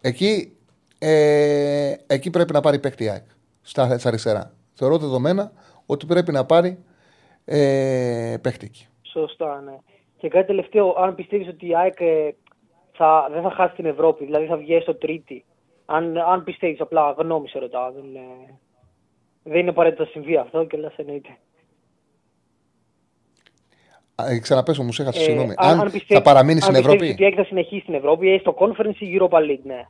[0.00, 0.52] Εκεί,
[0.98, 3.24] ε, εκεί πρέπει να πάρει παίκτη η ΑΕΚ
[3.62, 4.52] στα, στα αριστερά.
[4.74, 5.52] Θεωρώ δεδομένα
[5.86, 6.78] ότι πρέπει να πάρει
[7.44, 8.86] ε, παίκτη εκεί.
[9.02, 9.76] Σωστά, ναι.
[10.16, 12.34] Και κάτι τελευταίο, αν πιστεύεις ότι η ΑΕΚ ε,
[12.92, 15.44] θα, δεν θα χάσει την Ευρώπη, δηλαδή θα βγει στο τρίτη.
[15.86, 17.92] Αν, αν πιστεύεις, απλά γνώμη σε ρωτάω.
[17.92, 18.54] Δεν, είναι-
[19.42, 21.36] δεν είναι απαραίτητο να συμβεί αυτό και λες εννοείται.
[24.28, 25.54] Ε, ξαναπέσω, μου σε έχασα, Ε, συγγνώμη.
[25.56, 27.80] αν- Αν, αν πιστεύεις- θα παραμείνει αν στην πιστεύεις Ευρώπη, ότι η ΑΕΚ θα συνεχίσει
[27.82, 29.86] στην Ευρώπη ή στο Conference ή Europa League, ναι.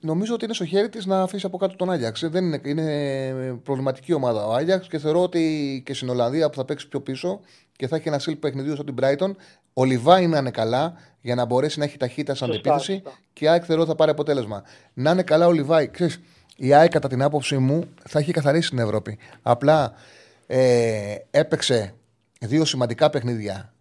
[0.00, 2.28] νομίζω ότι είναι στο χέρι της να αφήσεις από κάτω τον Άγιαξ.
[2.28, 6.64] Δεν είναι, είναι προβληματική ομάδα ο Άγιαξ και θεωρώ ότι και στην Ολλανδία που θα
[6.64, 7.40] παίξει πιο πίσω
[7.76, 9.30] και θα έχει ένα σύλλογο παιχνιδίου σαν την Brighton,
[9.74, 13.18] ο Λιβάη να είναι καλά για να μπορέσει να έχει ταχύτητα σαν Σωστά, αντεπίθεση σωστά.
[13.32, 14.62] και η ΑΕΚ θεωρώ θα πάρει αποτέλεσμα.
[14.92, 15.88] Να είναι καλά ο Λιβάη.
[15.88, 16.20] Ξέρεις,
[16.56, 19.18] η ΑΕΚ κατά την άποψή μου θα έχει καθαρίσει την Ευρώπη.
[19.42, 19.92] Απλά
[20.46, 21.94] ε, έπαιξε
[22.40, 23.72] δύο σημαντικά παιχνίδια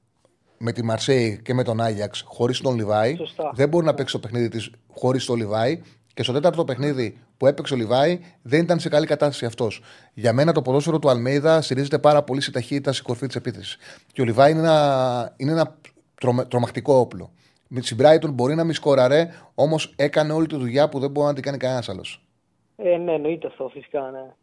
[0.57, 3.15] με τη Μαρσέη και με τον Άγιαξ χωρίς τον Λιβάη.
[3.15, 3.51] Σωστά.
[3.55, 5.81] Δεν μπορεί να παίξει το παιχνίδι της χωρίς τον Λιβάη.
[6.13, 9.81] Και στο τέταρτο παιχνίδι που έπαιξε ο Λιβάη δεν ήταν σε καλή κατάσταση αυτός.
[10.13, 13.77] Για μένα το ποδόσφαιρο του Αλμέιδα στηρίζεται πάρα πολύ σε ταχύτητα στην κορφή της επίθεσης.
[14.13, 15.75] Και ο Λιβάη είναι ένα, είναι ένα
[16.21, 17.31] τρομε- τρομακτικό όπλο.
[17.67, 21.27] Με τη Brighton μπορεί να μη σκόραρε, όμως έκανε όλη τη δουλειά που δεν μπορεί
[21.27, 22.25] να την κάνει κανένας άλλος.
[22.75, 24.33] Ε, ναι, εννοείται αυτό φυσικά, ναι.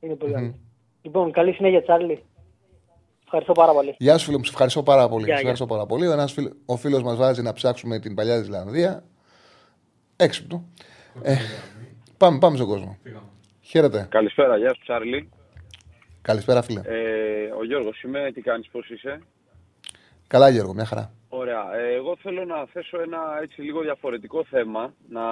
[0.00, 0.54] Είναι πολύ καλό.
[1.02, 2.24] Λοιπόν, καλή συνέχεια, Τσάρλι.
[3.24, 3.94] Ευχαριστώ πάρα πολύ.
[3.98, 5.24] Γεια σου, φίλο μου, σε ευχαριστώ πάρα πολύ.
[5.24, 6.06] Γεια, Σε ευχαριστώ πάρα πολύ.
[6.06, 9.04] Ο, ένας φίλο, ο φίλος μας βάζει να ψάξουμε την παλιά Ισλανδία.
[10.16, 10.64] Έξυπνο.
[11.22, 11.36] Ε,
[12.16, 12.96] πάμε, πάμε στον κόσμο.
[13.02, 13.26] Φύγαμε.
[13.60, 14.06] Χαίρετε.
[14.10, 15.28] Καλησπέρα, γεια σου Τσάρλι.
[16.22, 16.80] Καλησπέρα, φίλε.
[16.84, 19.20] Ε, ο Γιώργος είμαι, τι κάνεις, πώς είσαι;
[20.26, 21.12] Καλά, Γιώργο, μια χαρά.
[21.34, 21.76] Ωραία.
[21.76, 25.22] Ε, εγώ θέλω να θέσω ένα έτσι λίγο διαφορετικό θέμα, να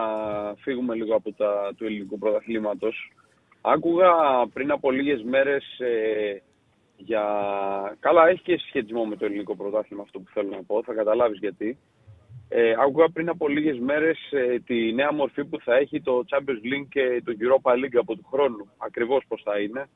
[0.56, 3.12] φύγουμε λίγο από τα του ελληνικού πρωταθλήματος.
[3.60, 4.12] Άκουγα
[4.52, 6.42] πριν από λίγες μέρες ε,
[6.96, 7.24] για...
[8.00, 11.38] Καλά, έχει και σχετισμό με το ελληνικό πρωτάθλημα αυτό που θέλω να πω, θα καταλάβεις
[11.38, 11.78] γιατί.
[12.48, 16.62] Ε, άκουγα πριν από λίγες μέρες ε, τη νέα μορφή που θα έχει το Champions
[16.70, 18.70] League και το Europa League από του χρόνου.
[18.78, 19.88] Ακριβώς πώς θα είναι.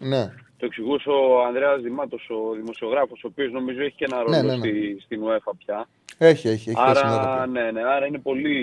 [0.00, 0.24] Ναι.
[0.58, 4.42] Το εξηγούσε ο Ανδρέας Δημάτος, ο δημοσιογράφος, ο οποίος νομίζω έχει και ένα ρόλο Ναι,
[4.42, 4.68] ναι, ναι.
[4.68, 5.88] Στη, στην UEFA πια.
[6.18, 6.70] Έχει, έχει.
[6.70, 7.50] έχει θέσει μια Άρα, ροπή.
[7.50, 8.56] ναι, ναι, άρα είναι πολύ,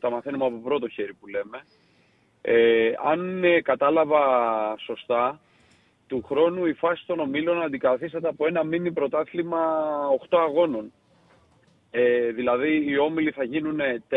[0.00, 1.60] τα μαθαίνουμε από πρώτο χέρι που λέμε.
[2.42, 4.20] Ε, αν ε, κατάλαβα
[4.78, 5.40] σωστά,
[6.06, 9.58] του χρόνου η φάση των ομίλων αντικαθίσταται από ένα μίνι πρωτάθλημα
[10.30, 10.92] 8 αγώνων.
[11.90, 13.78] Ε, δηλαδή οι όμιλοι θα γίνουν
[14.10, 14.14] 4,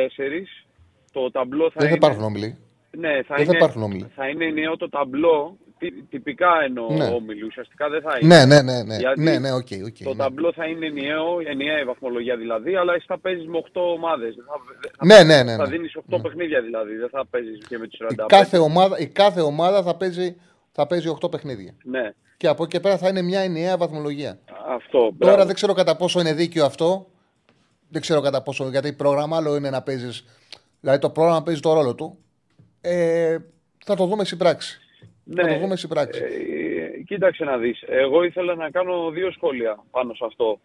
[1.11, 1.95] το ταμπλό θα Δεν θα είναι...
[1.95, 2.57] υπάρχουν όμιλοι.
[2.97, 4.11] Ναι, θα, Δεν θα είναι, υπάρχουν όμιλοι.
[4.15, 7.05] θα είναι ενιαίο το ταμπλό, τι- τυπικά εννοώ Ναι.
[7.05, 8.35] όμιλοι, ουσιαστικά δεν θα είναι.
[8.35, 8.83] Ναι, ναι, ναι.
[8.83, 9.97] Ναι, Γιατί ναι, ναι, OK, OK.
[10.03, 10.15] Το ναι.
[10.15, 14.35] ταμπλό θα είναι ενιαίο, ενιαία η βαθμολογία δηλαδή, αλλά εσύ θα παίζεις με 8 ομάδες.
[14.35, 14.53] Θα,
[14.97, 15.55] θα, Ναι, ναι, ναι.
[15.55, 15.69] θα ναι.
[15.69, 18.11] δίνεις 8 παιχνίδια δηλαδή, δεν θα παίζεις και με τους 45.
[18.23, 20.35] Η κάθε, ομάδα, η κάθε ομάδα θα παίζει,
[20.71, 21.75] θα παίζει 8 παιχνίδια.
[21.83, 24.39] Ναι, Και από εκεί και πέρα θα είναι μια ενιαία βαθμολογία.
[24.67, 24.97] αυτό.
[24.99, 25.45] Τώρα μπράβο.
[25.45, 27.07] δεν ξέρω κατά πόσο είναι δίκαιο αυτό.
[27.89, 28.69] Δεν ξέρω κατά πόσο.
[28.69, 30.09] Γιατί πρόγραμμα άλλο είναι να παίζει.
[30.79, 32.17] Δηλαδή το πρόγραμμα παίζει το ρόλο του.
[32.81, 33.37] Ε,
[33.85, 34.81] θα το δούμε στην πράξη.
[35.23, 36.21] Ναι, Θα το δούμε στην πράξη.
[36.23, 37.83] ε, κοίταξε να δεις.
[37.87, 40.59] Εγώ ήθελα να κάνω δύο σχόλια πάνω σε αυτό.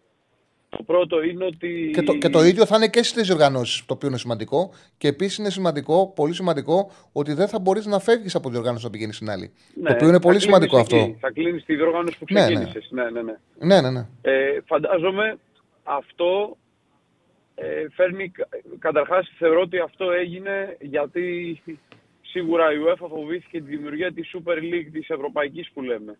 [0.69, 1.91] Το πρώτο είναι ότι...
[1.93, 4.71] Και το, και το ίδιο θα είναι και στις διοργανώσεις, το οποίο είναι σημαντικό.
[4.97, 8.85] Και επίσης είναι σημαντικό, πολύ σημαντικό, ότι δεν θα μπορείς να φεύγεις από τη διοργάνωση
[8.85, 9.51] να πηγαίνεις στην άλλη.
[9.73, 10.95] Ναι, το οποίο είναι θα πολύ κλείνεις σημαντικό εκεί.
[10.95, 11.15] αυτό.
[11.19, 12.45] Θα κλείνεις τη διοργάνωση που Ναι, ναι.
[12.45, 12.87] ξεκίνησες.
[12.91, 13.35] Ναι, ναι, ναι.
[13.59, 14.05] Ναι, ναι, ναι.
[14.21, 15.37] Ε, φαντάζομαι
[15.83, 16.57] αυτό
[17.55, 18.31] ε, φέρνει,
[18.79, 21.61] καταρχάς θεωρώ ότι αυτό έγινε γιατί
[22.29, 26.19] σίγουρα η UEFA φοβήθηκε τη δημιουργία της Super League της Ευρωπαϊκής που λέμε.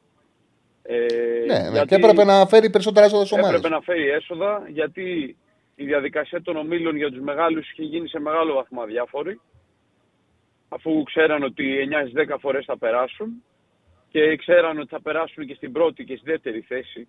[0.81, 1.05] Ε,
[1.45, 3.57] ναι, ναι και έπρεπε να φέρει περισσότερα έσοδα στις ομάδες.
[3.57, 5.37] Έπρεπε να φέρει έσοδα γιατί
[5.75, 9.39] η διαδικασία των ομίλων για τους μεγάλους είχε γίνει σε μεγάλο βαθμό αδιάφορη
[10.69, 11.89] αφού ξέραν ότι
[12.31, 13.43] 9-10 φορές θα περάσουν
[14.09, 17.07] και ξέραν ότι θα περάσουν και στην πρώτη και στη δεύτερη θέση.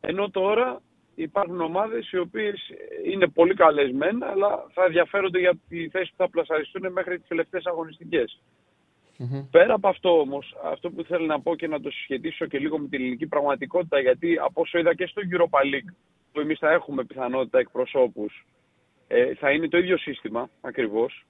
[0.00, 0.82] Ενώ τώρα
[1.22, 2.70] υπάρχουν ομάδες οι οποίες
[3.04, 7.28] είναι πολύ καλές μεν, αλλά θα ενδιαφέρονται για τη θέση που θα πλασαριστούν μέχρι τις
[7.28, 7.66] τελευταίες
[9.50, 12.78] Πέρα από αυτό όμως, αυτό που θέλω να πω και να το συσχετήσω και λίγο
[12.78, 15.92] με την ελληνική πραγματικότητα, γιατί από όσο είδα και στο Europa League,
[16.32, 18.46] που εμείς θα έχουμε πιθανότητα εκπροσώπους,
[19.08, 21.26] ε, θα είναι το ίδιο σύστημα ακριβώς,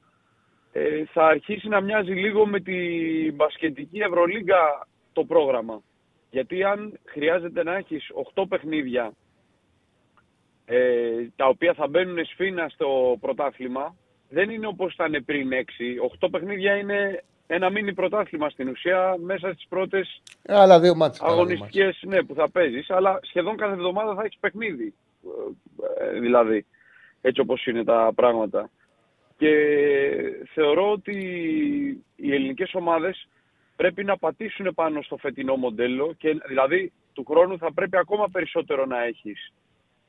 [0.72, 5.82] ε, θα αρχίσει να μοιάζει λίγο με την μπασκετική Ευρωλίγκα το πρόγραμμα.
[6.30, 9.12] Γιατί αν χρειάζεται να έχεις 8 παιχνίδια
[10.72, 13.96] ε, τα οποία θα μπαίνουν σφίνα στο πρωτάθλημα,
[14.28, 15.50] δεν είναι όπως ήταν πριν
[16.20, 16.26] 6.
[16.26, 22.22] 8 παιχνίδια είναι ένα μίνι πρωτάθλημα στην ουσία μέσα στις πρώτες άλλα δύο αγωνιστικές ναι,
[22.22, 24.94] που θα παίζεις, αλλά σχεδόν κάθε εβδομάδα θα έχεις παιχνίδι,
[25.98, 26.66] ε, δηλαδή,
[27.20, 28.70] έτσι όπως είναι τα πράγματα.
[29.36, 29.54] Και
[30.54, 31.16] θεωρώ ότι
[32.16, 33.28] οι ελληνικές ομάδες
[33.76, 38.86] πρέπει να πατήσουν πάνω στο φετινό μοντέλο και δηλαδή του χρόνου θα πρέπει ακόμα περισσότερο
[38.86, 39.52] να έχεις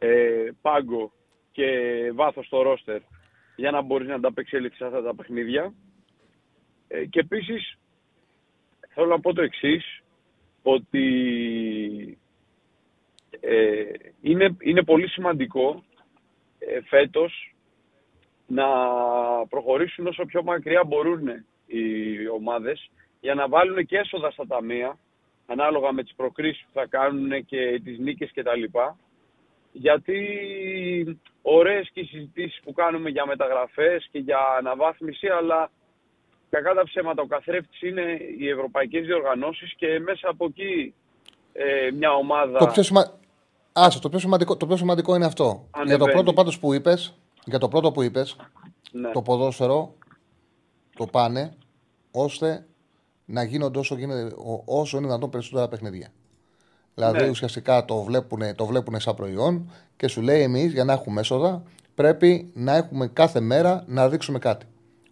[0.04, 1.12] ε, πάγκο
[1.52, 1.68] και
[2.14, 3.02] βάθος στο ρόστερ
[3.56, 5.74] για να μπορείς να ανταπεξέλθεις σε αυτά τα παιχνίδια.
[6.88, 7.78] Ε, και επίσης
[8.90, 10.02] θέλω να πω το εξής,
[10.64, 12.18] ότι
[13.40, 13.84] ε,
[14.22, 15.84] είναι, είναι πολύ σημαντικό
[16.60, 17.56] ε, φέτος
[18.48, 18.66] να
[19.50, 21.28] προχωρήσουν όσο πιο μακριά μπορούν
[21.66, 24.98] οι ομάδες για να βάλουν και έσοδα στα ταμεία
[25.48, 28.64] ανάλογα με τις προκρίσεις που θα κάνουν και τις νίκες κτλ.
[29.72, 30.20] Γιατί
[31.42, 35.72] ωραίες και οι συζητήσεις που κάνουμε για μεταγραφές και για αναβάθμιση, αλλά
[36.50, 40.94] κακά τα ψέματα ο καθρέφτης είναι οι ευρωπαϊκές διοργανώσεις και μέσα από εκεί
[41.54, 42.58] ε, μια ομάδα...
[42.58, 43.20] Το πιο, σημα...
[44.02, 45.68] το, πιο σημαντικό, το πιο σημαντικό είναι αυτό.
[45.86, 48.36] Για το πρώτο πάντως που είπες, για το πρώτο που είπες,
[48.92, 49.12] ναι.
[49.12, 49.96] το ποδόσφαιρο
[50.96, 51.54] το πάνε
[52.12, 52.66] ώστε
[53.26, 54.36] να γίνονται όσο, γίνεται,
[54.66, 56.12] όσο είναι δυνατόν περισσότερα παιχνίδια.
[56.96, 57.30] Δηλαδή ναι.
[57.30, 61.64] ουσιαστικά το βλέπουν, το βλέπουν σαν προϊόν και σου λέει εμείς για να έχουμε έσοδα
[61.96, 64.66] πρέπει να έχουμε κάθε μέρα να δείξουμε κάτι.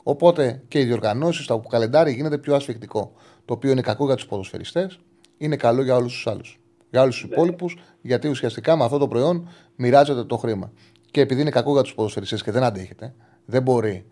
[0.03, 3.11] Οπότε και οι διοργανώσεις, το καλεντάρι γίνεται πιο ασφικτικό.
[3.45, 4.99] Το οποίο είναι κακό για τους ποδοσφαιριστές,
[5.37, 6.59] είναι καλό για όλους τους άλλους.
[6.89, 7.35] Για όλους τους ναι.
[7.35, 10.71] υπόλοιπους, γιατί ουσιαστικά με αυτό το προϊόν μοιράζεται το χρήμα.
[11.11, 13.13] Και επειδή είναι κακό για τους ποδοσφαιριστές και δεν αντέχεται,
[13.45, 14.05] δεν μπορεί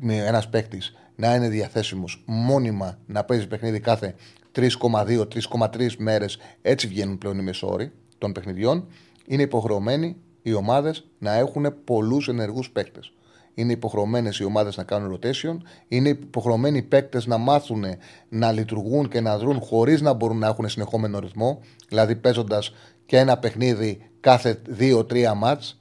[0.00, 4.14] ένας παίκτης να είναι διαθέσιμος μόνιμα να παίζει παιχνίδι κάθε
[4.58, 6.38] 3,2-3,3 μέρες.
[6.62, 8.86] Έτσι βγαίνουν πλέον οι μεσόροι των παιχνιδιών.
[9.26, 13.12] Είναι υποχρεωμένοι οι ομάδες να έχουν πολλούς ενεργούς παίκτες.
[13.54, 15.56] Είναι υποχρεωμένες οι ομάδες να κάνουν rotation.
[15.88, 17.84] Είναι υποχρεωμένοι οι παίκτες να μάθουν
[18.28, 21.60] να λειτουργούν και να δρουν χωρίς να μπορούν να έχουν συνεχόμενο ρυθμό.
[21.88, 22.74] Δηλαδή παίζοντας
[23.06, 25.80] και ένα παιχνίδι κάθε 2-3 μάτς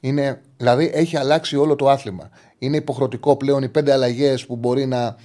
[0.00, 2.30] είναι, δηλαδή έχει αλλάξει όλο το άθλημα.
[2.58, 5.16] Είναι υποχρεωτικό πλέον οι πέντε αλλαγές που μπορεί να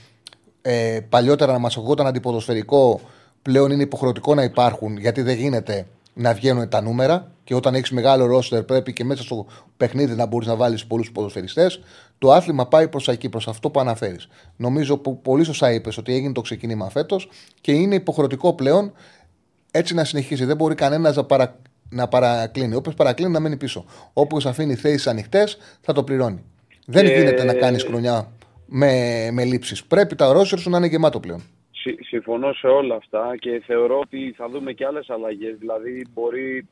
[0.62, 3.02] ε, παλιότερα να μας ακουγόταν αντιποδοσφαιρικό,
[3.42, 7.32] πλέον είναι υποχρεωτικό να υπάρχουν γιατί δεν γίνεται να βγαίνουν τα νούμερα.
[7.44, 9.46] Και όταν έχεις μεγάλο ρόστερ, πρέπει και μέσα στο
[9.78, 11.80] παιχνίδι να μπορείς να βάλεις πολλούς ποδοσφαιριστές.
[12.18, 14.28] Το άθλημα πάει προς εκεί, προς αυτό που αναφέρεις.
[14.56, 17.30] Νομίζω που πολύ σωστά είπες ότι έγινε το ξεκίνημα φέτος
[17.62, 18.92] και είναι υποχρεωτικό πλέον
[19.72, 20.46] έτσι να συνεχίσει.
[20.46, 21.60] Δεν μπορεί κανένας να, παρα,
[21.90, 22.76] να παρακλίνει.
[22.76, 23.86] Όποιος παρακλίνει να μένει πίσω.
[24.14, 26.44] Όποιος αφήνει θέσεις ανοιχτές θα το πληρώνει.
[26.86, 28.32] Δεν γίνεται να κάνεις χρονιά
[28.74, 29.86] με, με λήψεις.
[29.86, 31.42] Πρέπει τα ρόσερ σου να είναι γεμάτο πλέον.
[32.00, 35.58] Συμφωνώ σε όλα αυτά και θεωρώ ότι θα δούμε και άλλες αλλαγές.
[35.58, 36.68] Δηλαδή, μπορεί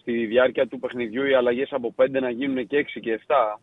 [0.00, 3.60] στη διάρκεια του παιχνιδιού οι αλλαγές από 5 να γίνουν και 6 και 7.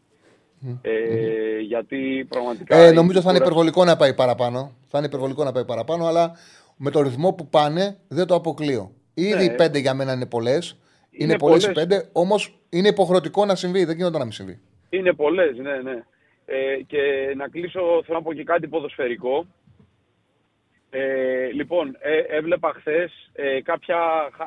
[0.81, 2.77] Ε, γιατί πραγματικά.
[2.77, 4.71] Ε, νομίζω θα είναι υπερβολικό να πάει παραπάνω.
[4.87, 6.31] Θα είναι υπερβολικό να πάει παραπάνω, αλλά
[6.77, 8.91] με το ρυθμό που πάνε δεν το αποκλείω.
[9.13, 9.43] Ήδη ναι.
[9.43, 10.79] οι 5 για μένα είναι πολλές.
[11.09, 13.85] Είναι, είναι πολλές οι 5, όμως είναι υποχρεωτικό να συμβεί.
[13.85, 14.59] Δεν γίνεται να μην συμβεί.
[14.89, 16.03] Είναι πολλές, ναι, ναι.
[16.51, 19.45] Ε, και να κλείσω, θέλω να πω και κάτι ποδοσφαιρικό.
[20.89, 23.97] Ε, λοιπόν, ε, έβλεπα χθες ε, κάποια,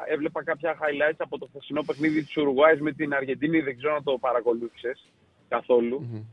[0.09, 4.03] έβλεπα κάποια highlights από το χθεσινό παιχνίδι της Ουρουάης με την Αργεντινή, δεν ξέρω να
[4.03, 5.12] το παρακολούθησες
[5.49, 6.01] καθόλου.
[6.03, 6.24] Mm-hmm.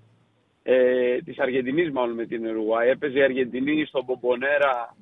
[0.63, 2.89] Ε, της Αργεντινής μάλλον με την Ουρουάη.
[2.89, 4.95] Έπαιζε η Αργεντινή στον Μπομπονέρα,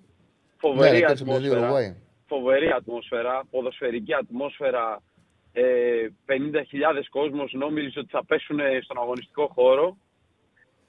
[0.57, 1.95] φοβερή ναι, ατμόσφαιρα.
[2.27, 5.01] Φοβερή ατμόσφαιρα, ποδοσφαιρική ατμόσφαιρα.
[5.53, 6.35] Ε, 50.000
[7.09, 9.97] κόσμος νόμιζε ότι θα πέσουν στον αγωνιστικό χώρο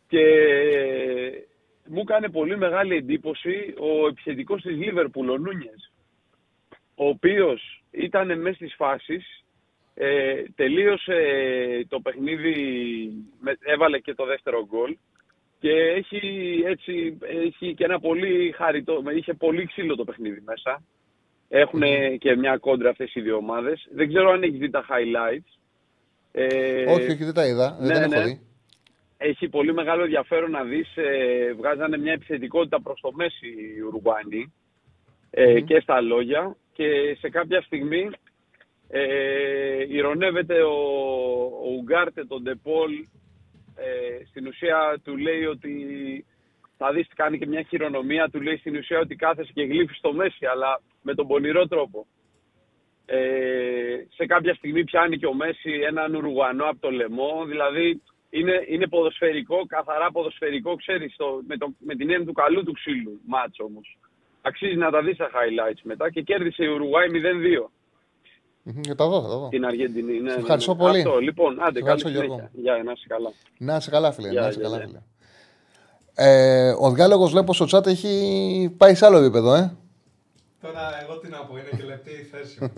[0.08, 0.22] και
[1.86, 5.92] μου έκανε πολύ μεγάλη εντύπωση ο επιθετικός της Λίβερπουλ, ο Νούνιες,
[6.94, 9.42] ο οποίος ήταν μέσα στις φάσεις,
[10.00, 11.16] Ε, τελείωσε
[11.88, 12.54] το παιχνίδι,
[13.60, 14.96] έβαλε και το δεύτερο γκολ
[15.58, 16.20] και έχει,
[16.66, 20.82] έτσι, έχει και ένα πολύ χαριτό, είχε πολύ ξύλο το παιχνίδι μέσα.
[21.48, 21.82] Έχουν
[22.18, 23.88] και μια κόντρα αυτές οι δύο ομάδες.
[23.94, 25.58] Δεν ξέρω αν έχεις δει τα highlights.
[26.32, 27.78] Ε, όχι, όχι, δεν τα είδα.
[27.80, 28.16] Ναι, δεν ναι.
[28.16, 28.40] έχω δει.
[29.20, 34.52] Έχει πολύ μεγάλο ενδιαφέρον να δεις, ε, βγάζανε μια επιθετικότητα προς το μέση οι Ουρουγουάνοι
[35.30, 36.56] ε, και στα λόγια.
[36.72, 38.10] Και σε κάποια στιγμή
[38.88, 40.76] ε, ηρωνεύεται ο,
[41.64, 42.92] ο Ουγκάρτε τον Ντεπόλ
[43.76, 45.72] ε, στην ουσία του λέει ότι
[46.76, 50.12] θα δεις κάνει και μια χειρονομία του λέει στην ουσία ότι κάθεσαι και γλύφεις στο
[50.12, 52.06] μέση αλλά με τον πονηρό τρόπο.
[53.06, 58.64] Ε, σε κάποια στιγμή πιάνει και ο Μέση έναν Ουρουγουανό από το λαιμό δηλαδή είναι,
[58.68, 63.20] είναι ποδοσφαιρικό, καθαρά ποδοσφαιρικό ξέρεις το, με, το, με την έννοια του καλού του ξύλου
[63.26, 63.98] μάτσο όμως
[64.42, 67.06] αξίζει να τα δεις τα highlights μετά και κέρδισε η Ουρουγουάη
[67.64, 67.68] 0-2
[68.62, 69.48] για τα δω, θα τα δω.
[69.48, 70.20] Την Αργεντινή.
[70.20, 70.88] Ναι, Σε ευχαριστώ ναι, ναι.
[70.88, 70.98] πολύ.
[70.98, 72.34] Αυτό, λοιπόν, άντε, καλή Ευχαριστώ, Γιώργο.
[72.34, 72.50] συνέχεια.
[72.74, 73.30] Γεια, να είσαι καλά.
[73.58, 74.28] Να είσαι καλά, φίλε.
[74.28, 74.86] Γεια, να είσαι γεια, καλά, γεια.
[74.86, 75.00] φίλε.
[76.14, 79.76] Ε, ο διάλογος βλέπω στο chat έχει πάει σε άλλο επίπεδο, ε.
[80.60, 82.72] Τώρα εγώ τι να πω, είναι και λεπτή η θέση μου.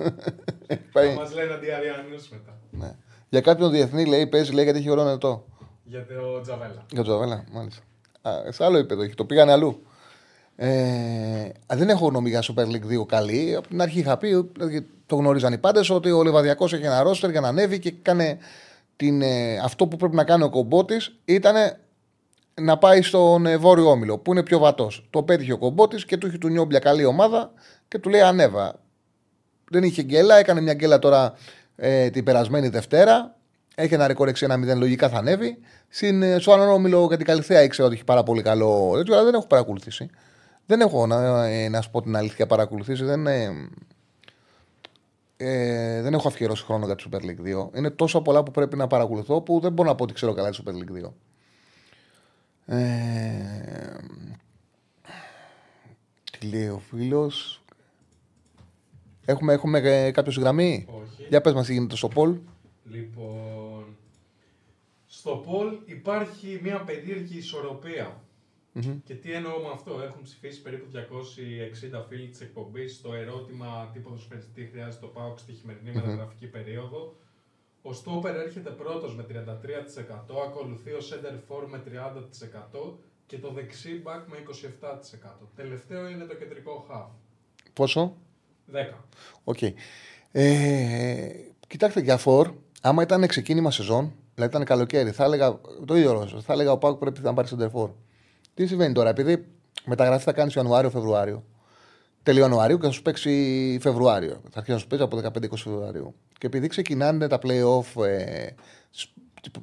[0.93, 1.09] Πάει.
[1.09, 2.59] Θα μας λένε αντιαριανούς μετά.
[3.31, 3.39] Ναι.
[3.39, 5.45] Για κάποιον διεθνή λέει, παίζει λέει γιατί έχει ωραίο νετό.
[5.85, 6.85] Για το Τζαβέλα.
[6.91, 7.83] Για το Τζαβέλα, μάλιστα.
[8.23, 9.83] Α, σε άλλο επίπεδο έχει, το πήγανε αλλού.
[10.57, 13.55] Ε, α, δεν έχω γνώμη για Super League 2 καλή.
[13.57, 17.03] Από την αρχή είχα πει, δηλαδή, το γνωρίζαν οι πάντες, ότι ο Λεβαδιακός έχει ένα
[17.03, 18.39] ρόστερ για να ανέβει και κάνε
[18.97, 21.55] την, ε, αυτό που πρέπει να κάνει ο κομπότης ήταν
[22.61, 25.07] να πάει στον ε, Βόρειο Όμιλο, που είναι πιο βατός.
[25.11, 27.53] Το πέτυχε ο κομπότης και του είχε του Νιόμπλια καλή ομάδα
[27.89, 28.81] και του λέει ανέβα.
[29.71, 31.35] Δεν είχε γκέλα, έκανε μια γκέλα τώρα
[31.81, 33.35] ε, την περασμένη Δευτέρα.
[33.75, 35.59] Έχει ένα ρεκόρ 6-1-0, λογικά θα ανέβει.
[35.89, 39.15] Συν, ε, στο άλλο όμιλο για την Καλυθέα ήξερα ότι έχει πάρα πολύ καλό τέτοιο,
[39.15, 40.11] αλλά δεν έχω παρακολουθήσει.
[40.67, 43.05] Δεν έχω να, ε, να σου πω την αλήθεια παρακολουθήσει.
[43.05, 43.51] Δεν, ε,
[45.37, 47.71] ε, δεν έχω αφιερώσει χρόνο για τη Super League 2.
[47.77, 50.51] Είναι τόσα πολλά που πρέπει να παρακολουθώ που δεν μπορώ να πω ότι ξέρω καλά
[50.51, 51.13] τη Super League 2.
[52.67, 52.81] Ε,
[56.39, 57.60] τι λέει ο φίλος;
[59.31, 61.27] Έχουμε, έχουμε ε, κάποιος στη γραμμή; Όχι.
[61.29, 62.39] Για πες μας τι γίνεται στο Πολ.
[62.85, 63.97] Λοιπόν,
[65.07, 68.21] στο Πολ υπάρχει μια περίεργη ισορροπία.
[69.05, 73.99] Και τι εννοώ με αυτό, έχουν ψηφίσει περίπου 260 φίλοι της εκπομπής στο ερώτημα τι
[73.99, 77.17] ποδοσφαιριστή χρειάζεται το ΠΑΟΚ στη χειμερινή μεταγραφική περίοδο.
[77.83, 79.33] Ο Στόπερ έρχεται πρώτος με 33%,
[80.47, 82.93] ακολουθεί ο Center For με 30%
[83.27, 84.37] και το δεξί back με
[84.83, 85.49] 27%.
[85.57, 87.09] Τελευταίο είναι το κεντρικό χαφ.
[87.73, 88.17] Πόσο;
[88.73, 88.95] 10.
[89.45, 89.59] Οκ.
[90.33, 90.45] Ε,
[91.67, 96.27] κοιτάξτε, για φορ, άμα ήταν ξεκίνημα σεζόν, δηλαδή ήταν καλοκαίρι, θα έλεγα το ίδιο ρόλο.
[96.27, 97.91] Θα έλεγα ο ΠΑΟΚ πρέπει να πάρει σέντερ φορ.
[98.55, 99.47] Τι συμβαίνει τώρα, επειδή
[99.85, 101.45] μεταγραφή θα κάνεις Ιανουάριο-Φεβρουάριο.
[102.23, 104.41] Τέλη Ιανουαρίου και θα σου παίξει Φεβρουάριο.
[104.51, 106.15] Θα αρχίσει να σου παίξει από 15-20 Φεβρουαρίου.
[106.39, 108.47] Και επειδή ξεκινάνε τα playoff ε,
[108.91, 109.09] σ-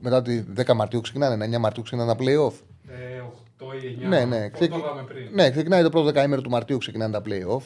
[0.02, 2.54] μετά τη 10 Μαρτίου, ξεκινάνε, 9 Μαρτίου ξεκινάνε τα playoff.
[2.88, 3.22] Ε,
[3.60, 4.08] 8 ή 9.
[4.08, 4.38] Ναι, ναι.
[4.38, 5.28] Αυτό Ξεκι- το είπαμε πριν.
[5.34, 7.62] ναι, ξεκινάει το πρώτο δεκαήμερο του Μαρτίου, ξεκινάνε τα playoff.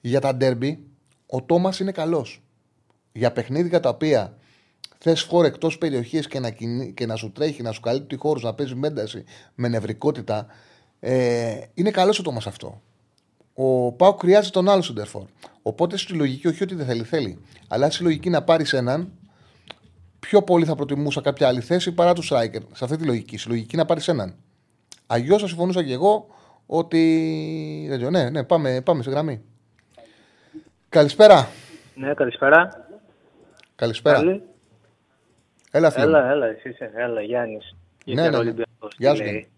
[0.00, 0.76] Για τα derby,
[1.26, 2.42] ο Τόμας είναι καλός.
[3.12, 4.36] Για παιχνίδια τα οποία
[4.98, 8.42] θες φόρ εκτός περιοχής και, να κινεί- και να σου τρέχει, να σου καλύπτει χώρους,
[8.42, 10.46] να παίζει με ένταση, με νευρικότητα,
[11.00, 12.82] ε, είναι καλός ο Τόμας αυτό.
[13.54, 15.24] Ο Πάου χρειάζεται τον άλλο σεντερφόρ.
[15.62, 17.38] Οπότε στη λογική, όχι ότι δεν θέλει, θέλει.
[17.68, 19.12] Αλλά στη λογική να πάρεις έναν,
[20.18, 22.60] πιο πολύ θα προτιμούσα κάποια άλλη θέση παρά τους striker.
[22.72, 23.38] Σε αυτή τη λογική.
[23.38, 24.34] Στη λογική να πάρεις έναν.
[25.06, 26.26] Αλλιώ θα συμφωνούσα και εγώ
[26.66, 27.86] ότι.
[27.88, 29.40] Δεν ξέρω, ναι, ναι, πάμε, πάμε σε γραμμή.
[30.88, 31.48] Καλησπέρα.
[31.94, 32.86] Ναι, καλησπέρα.
[33.74, 34.16] Καλησπέρα.
[34.16, 34.42] Καλή.
[35.70, 36.06] Έλα, φίλε.
[36.06, 36.10] μου.
[36.16, 36.90] Έλα, έλα, εσύ είσαι.
[36.94, 37.76] Έλα, Γιάννης.
[38.04, 38.52] Ναι, ναι, ναι.
[38.96, 39.48] Γεια σου, Γιάννη.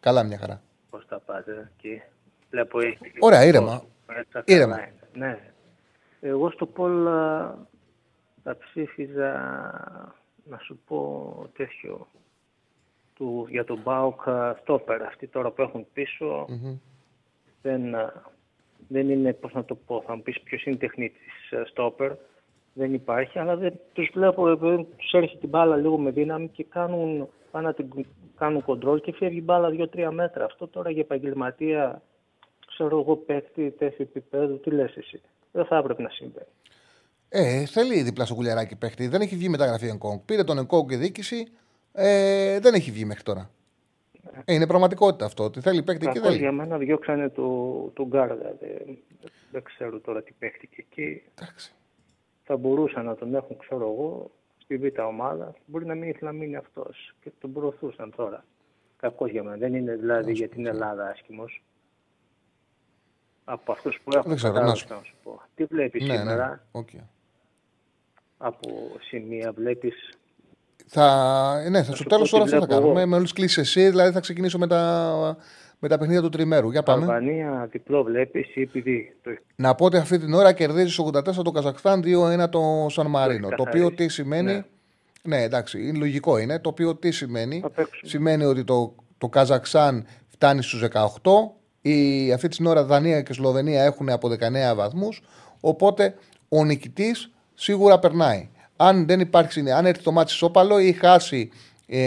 [0.00, 0.62] Καλά, μια χαρά.
[0.90, 2.02] Πώς τα πάτε εκεί.
[2.50, 2.98] Βλέπω έχει.
[3.20, 3.82] Ωραία, ήρεμα.
[4.06, 4.76] Έτσι, καλά Ήρεμα.
[4.78, 4.92] είναι.
[5.26, 5.38] Ναι.
[6.20, 7.54] Εγώ στο Πολ α,
[8.42, 9.32] θα ψήφιζα
[10.44, 12.06] να σου πω τέτοιο
[13.14, 14.20] του, για τον Μπάουκ
[14.60, 15.02] Στόπερ.
[15.02, 16.46] Αυτοί τώρα που έχουν πίσω
[17.62, 18.12] δεν, α,
[18.88, 22.12] δεν είναι, πώς να το πω, θα μου πεις ποιος είναι τεχνίτης α, Στόπερ.
[22.72, 26.64] Δεν υπάρχει, αλλά δεν, τους βλέπω, επειδή τους έρχεται την μπάλα λίγο με δύναμη και
[26.64, 28.06] κάνουν, πάνε να την
[28.38, 30.44] κάνουν κοντρόλ και φεύγει η μπάλα 2-3 μέτρα.
[30.44, 32.02] Αυτό τώρα για επαγγελματία,
[32.66, 35.20] ξέρω εγώ, παίκτη τέτοιο επίπεδο, τι λες εσύ.
[35.52, 36.46] Δεν θα έπρεπε να συμβαίνει.
[37.28, 39.08] Ε, θέλει διπλά στο κουλιαράκι παίχτη.
[39.08, 40.18] Δεν έχει βγει μεταγραφή Εγκόγκ.
[40.24, 41.48] Πήρε τον Εγκόγκ και διοίκηση.
[41.92, 43.50] Ε, δεν έχει βγει μέχρι τώρα.
[44.44, 45.44] Ε, είναι πραγματικότητα αυτό.
[45.44, 46.38] Ότι θέλει παίχτη και Κακώς θέλει.
[46.40, 47.46] για μένα διώξανε το,
[47.94, 48.54] τον Γκάργα.
[48.60, 48.98] Δεν,
[49.52, 51.22] δεν ξέρω τώρα τι παίχτηκε εκεί.
[51.34, 51.72] Εντάξει.
[52.44, 55.54] Θα μπορούσαν να τον έχουν, ξέρω εγώ, στη β' ομάδα.
[55.66, 58.44] Μπορεί να μην ήθελε να μείνει αυτός και τον προωθούσαν τώρα.
[58.96, 59.56] Κακός για μένα.
[59.56, 61.62] Δεν είναι δηλαδή για την Ελλάδα άσχημος.
[63.44, 65.42] Από αυτούς που έχουν Δεν ξέρω, κατάλαβες να σου- να σου πω.
[65.54, 66.18] Τι βλέπεις Ναι, ναι.
[66.18, 66.88] σήμερα; Οκ.
[68.38, 68.68] από
[69.00, 70.17] σημεία βλέπεις
[70.86, 73.00] θα, ναι, θα στο τέλο πω όλα τι αυτά θα βλέπω κάνουμε.
[73.00, 73.08] εγώ.
[73.08, 75.36] Με όλες τις κλήσει εσύ, δηλαδή θα ξεκινήσω με τα,
[75.78, 76.70] με τα παιχνίδια του τριμέρου.
[76.70, 77.00] Για πάμε.
[77.04, 81.50] Αλβανία διπλό βλέπεις ή επειδή το Να πω ότι αυτή την ώρα κερδίζεις 84 το
[81.50, 83.48] Καζακστάν, 2-1 το Σαν Μαρίνο.
[83.48, 84.52] Το οποίο τι σημαίνει.
[84.52, 84.64] Ναι.
[85.22, 85.42] Ναι.
[85.42, 86.58] εντάξει, είναι λογικό είναι.
[86.58, 87.60] Το οποίο τι σημαίνει.
[87.60, 88.08] Θα παίξουμε.
[88.10, 91.02] Σημαίνει ότι το, το Καζακστάν φτάνει στους 18.
[91.80, 95.22] Η, αυτή την ώρα Δανία και Σλοβενία έχουν από 19 βαθμούς.
[95.60, 96.14] Οπότε
[96.48, 98.48] ο νικητής σίγουρα περνάει.
[98.80, 101.50] Αν δεν υπάρξει, αν έρθει το μάτι σώπαλο ή χάσει
[101.86, 101.98] ε,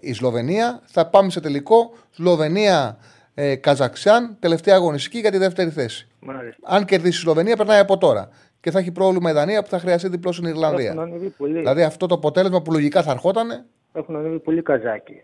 [0.00, 2.98] η Σλοβενία, θα πάμε σε τελικό Σλοβενία
[3.34, 6.08] ε, Καζαξάν, τελευταία αγωνιστική για τη δεύτερη θέση.
[6.20, 6.60] Μάλιστα.
[6.62, 8.28] Αν κερδίσει η Σλοβενία, περνάει από τώρα.
[8.60, 10.90] Και θα έχει πρόβλημα η Δανία που θα χρειαστεί διπλό στην Έχουν Ιρλανδία.
[10.90, 13.64] ανέβει πολύ, Δηλαδή αυτό το αποτέλεσμα που λογικά θα ερχόταν.
[13.92, 15.22] έχουν ανέβει πολύ καζάκι.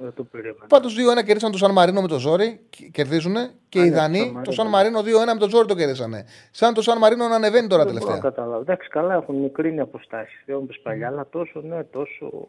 [0.00, 0.66] Δεν το περίμενα.
[0.68, 2.60] Πάντως 2-1 κερδίσαν το Σαν Μαρίνο με το ζόρι,
[2.92, 3.34] κερδίζουν
[3.68, 5.00] και Α, οι ναι, Δανείοι Σαν το Σαν Μαρίνο.
[5.02, 6.24] Μαρίνο 2-1 με το ζόρι το κερδίσανε.
[6.50, 8.30] Σαν το Σαν Μαρίνο να ανεβαίνει τώρα Δεν μπορώ να τελευταία.
[8.30, 8.60] καταλάβω.
[8.60, 10.42] Εντάξει, καλά έχουν μικρύνει αποστάσεις.
[10.46, 12.48] Δεν όπως παλιά, αλλά τόσο, ναι, τόσο.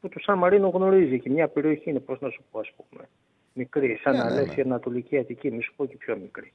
[0.00, 3.08] που το Σαν Μαρίνο γνωρίζει και μια περιοχή είναι, πώς να σου πω, ας πούμε.
[3.52, 4.54] Μικρή, σαν Ναι, να ναι, λες ναι.
[4.56, 6.52] η Ανατολική Αττική, μη σου πω και πιο μικρή.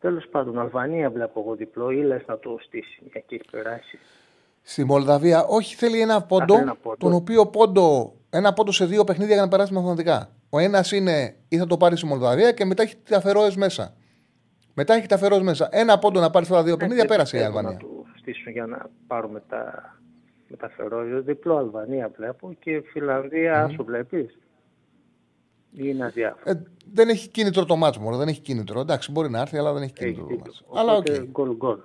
[0.00, 3.98] Τέλος πάντων, Αλβανία βλέπω εγώ διπλό, ή λες να το στήσει, μια και έχει περάσει.
[4.62, 6.96] Στη Μολδαβία, όχι θέλει ένα πόντο, θέλει ένα πόντο.
[6.96, 10.28] τον οποίο πόντο, ένα πόντο σε δύο παιχνίδια για να περάσει μαθηματικά.
[10.50, 13.94] Ο ένας είναι ή θα το πάρει στη Μολδαβία και μετά έχει τα φερόες μέσα.
[14.74, 15.68] Μετά έχει τα φερόες μέσα.
[15.70, 17.78] Ένα πόντο να πάρει αυτά τα δύο παιχνίδια, Ε, Δεν πέρασε η πιστεύω Αλβανία.
[17.82, 19.94] Να του στήσουν για να πάρουμε τα,
[20.48, 21.20] με τα φερόζια.
[21.20, 24.38] Διπλό Αλβανία βλέπω και Φιλανδία, σου βλέπεις.
[25.74, 26.50] Ή είναι αδιάφορο.
[26.50, 26.62] Ε,
[26.92, 28.80] δεν έχει κίνητρο το ματς όμως, δεν έχει κίνητρο.
[28.80, 30.64] Εντάξει, μπορεί να έρθει, αλλά δεν έχει κίνητρο το ματς.
[30.74, 31.06] Αλλά οκ.
[31.08, 31.78] Οπότε γκολ γκολ.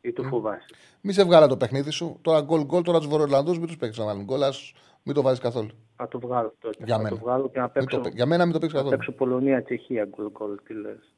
[0.00, 0.66] Ή το φοβάσαι;
[1.00, 2.18] Μη σε βγάλα το παιχνίδι σου.
[2.22, 4.42] Τώρα γκολ γκολ, τώρα τους Βορειοϊρλανδούς μην τους παίξεις να βάλουν γκολ.
[4.42, 4.72] ας
[5.02, 5.68] μην το βάζεις καθόλου.
[5.96, 6.84] Να το βγάλω τότε.
[6.84, 7.16] Για να μένα.
[7.16, 9.04] το βγάλω και να Μην παίξω, το παί- για μένα μην το παίξεις να καθόλου.
[9.04, 10.58] παίξω Πολωνία-Τσεχία γκολ γκολ.
[10.66, 11.14] Τι λες.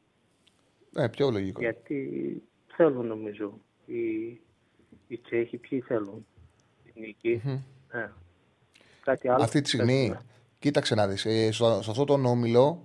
[0.96, 1.60] Ε, πιο λογικό.
[1.60, 2.42] Γιατί
[2.76, 3.52] θέλουν νομίζω.
[3.86, 4.00] Οι,
[5.06, 6.26] οι Τσέχοι ποιοι θέλουν.
[6.84, 7.40] Την νικη
[7.92, 8.08] Ε.
[9.04, 9.42] Κάτι άλλο.
[9.42, 10.22] Αυτή τη στιγμή, θέλουν.
[10.58, 11.20] κοίταξε να δεις.
[11.20, 12.82] σε, σε αυτό τον όμιλο,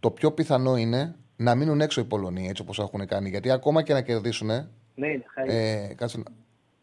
[0.00, 3.28] το πιο πιθανό είναι να μείνουν έξω οι Πολωνοί έτσι όπως έχουν κάνει.
[3.28, 4.50] Γιατί ακόμα και να κερδίσουν.
[4.98, 5.52] Ναι, είναι χάρη.
[5.54, 6.24] Ε, κάτσε να-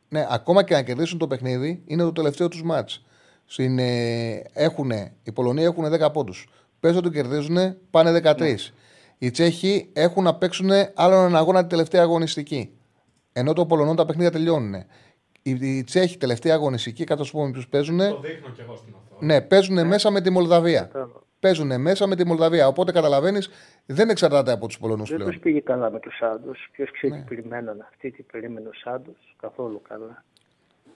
[0.10, 2.90] ναι, ακόμα και να κερδίσουν το παιχνίδι, είναι το τελευταίο τους μάτ.
[3.58, 6.48] Ε, έχουνε, οι Πολωνοί έχουν 10 πόντους.
[6.80, 7.58] Πες ότι κερδίζουν,
[7.90, 8.74] πάνε 13.
[9.18, 12.70] Οι Τσέχοι έχουν να παίξουν άλλον έναν αγώνα την τελευταία αγωνιστική.
[13.34, 14.74] Ενώ το Πολωνών τα παιχνίδια τελειώνουν.
[15.42, 17.98] Οι, οι Τσέχοι τελευταία αγωνιστική, κάτω σου πούμε ποιους παίζουν.
[17.98, 19.26] Το δείχνω κι εγώ στην οθόνη.
[19.26, 20.82] Ναι, παίζουν μέσα με τη Μολδαβία.
[20.82, 21.24] Κατάλαβα.
[21.46, 22.68] Παίζουν μέσα με τη Μολδαβία.
[22.68, 23.50] Οπότε καταλαβαίνεις,
[23.86, 25.32] δεν εξαρτάται από τους Πολωνούς Δεν πλέον.
[25.32, 26.52] τους πήγε καλά με τους Σάντο.
[26.72, 27.20] Ποιος ξέρει Ναι.
[27.20, 29.12] τι περιμέναν αυτοί, τι περίμενε ο Σάντο.
[29.42, 30.24] Καθόλου καλά.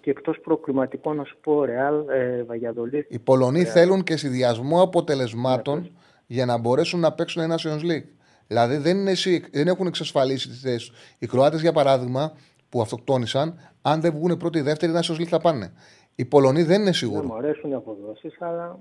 [0.01, 3.05] Και εκτός προκληματικών, να σου πω, Ρεάλ, ε, Βαγιαδολής.
[3.09, 3.71] Οι Πολωνοί Ρεάλ.
[3.73, 5.87] θέλουν και συνδυασμό αποτελεσμάτων Ναι,
[6.27, 8.07] για να μπορέσουν να παίξουν ένα Nations League.
[8.47, 10.97] Δηλαδή δεν, είναι, εσύ- δεν έχουν εξασφαλίσει τη θέση τους.
[11.19, 12.33] Οι Κροάτες, για παράδειγμα,
[12.69, 15.71] που αυτοκτόνησαν, αν δεν βγουν πρώτη ή δεύτερη, Nations League θα πάνε.
[16.15, 17.25] Οι Πολωνοί δεν είναι Ναι, σίγουροι.
[17.27, 18.79] μου αρέσουν οι αποδόσεις, αλλά.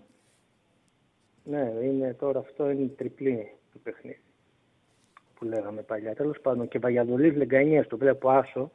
[1.51, 4.21] Ναι, είναι, τώρα αυτό είναι τριπλή το παιχνίδι
[5.39, 6.15] που λέγαμε παλιά.
[6.15, 8.71] Τέλος πάντων και Βαγιαδολής Λεγκανιές το βλέπω άσο.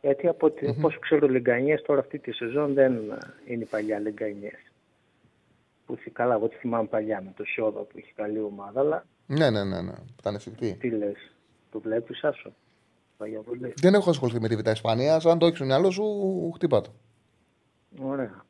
[0.00, 2.92] Γιατί από mm όσο ξέρω, Λεγκανιές τώρα αυτή τη σεζόν δεν
[3.46, 4.72] είναι η παλιά Λεγκανιές.
[5.86, 9.06] Που θυ- καλά, εγώ τη θυμάμαι παλιά με το Σιώδο που είχε καλή ομάδα, αλλά
[9.26, 9.80] Ναι, ναι, ναι.
[9.80, 9.92] ναι.
[10.18, 10.76] Ήταν εφικτή.
[10.80, 11.34] τι λες,
[11.70, 12.52] το βλέπεις άσο.
[13.18, 15.20] Βαγιαδολή; Δεν έχω ασχοληθεί με τη Β' Ισπανία.
[15.24, 16.04] Αν το έχεις στο μυαλό σου,
[16.54, 16.90] χτύπα το.
[18.02, 18.44] Ωραία.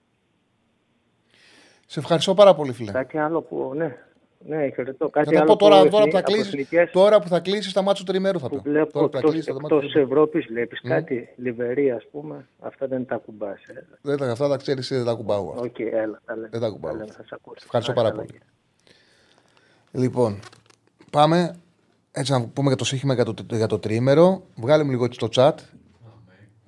[1.92, 2.90] Σε ευχαριστώ πάρα πολύ, φίλε.
[2.92, 3.72] Κάτι άλλο που.
[3.74, 3.96] Ναι,
[4.38, 5.04] ναι, χαιρετώ.
[5.04, 7.28] Θα Κάτι τα άλλο πω τώρα, που τώρα, που θα από κλείσεις, εθνικές τώρα που
[7.28, 8.62] θα κλείσεις τα μάτια του τριμέρου θα που πω.
[8.62, 10.12] βλέπω Τώρα που θα εκτός, κλείσεις τα μάτια του εκτός τριμέρου.
[10.12, 13.62] Ευρώπης βλέπεις κάτι, Λιβερία ας πούμε, αυτά δεν τα ακουμπάς.
[13.62, 13.86] Ε.
[14.02, 15.50] Δεν τα, αυτά τα ξέρεις, δεν τα ακουμπάω.
[15.50, 15.62] αυτά.
[15.62, 16.48] Οκ, έλα, τα λέμε.
[16.50, 16.92] Δεν τα ακουμπάω.
[16.92, 17.60] Τα λέμε, θα σε ακούσω.
[17.64, 18.38] Ευχαριστώ Να πάρα είσαι πολύ.
[18.38, 20.04] καλά.
[20.04, 20.38] Λοιπόν,
[21.10, 21.56] πάμε
[22.12, 24.42] έτσι να πούμε για το σύγχυμα για το, για το τριήμερο.
[24.54, 25.54] Βγάλε μου λίγο έτσι στο chat.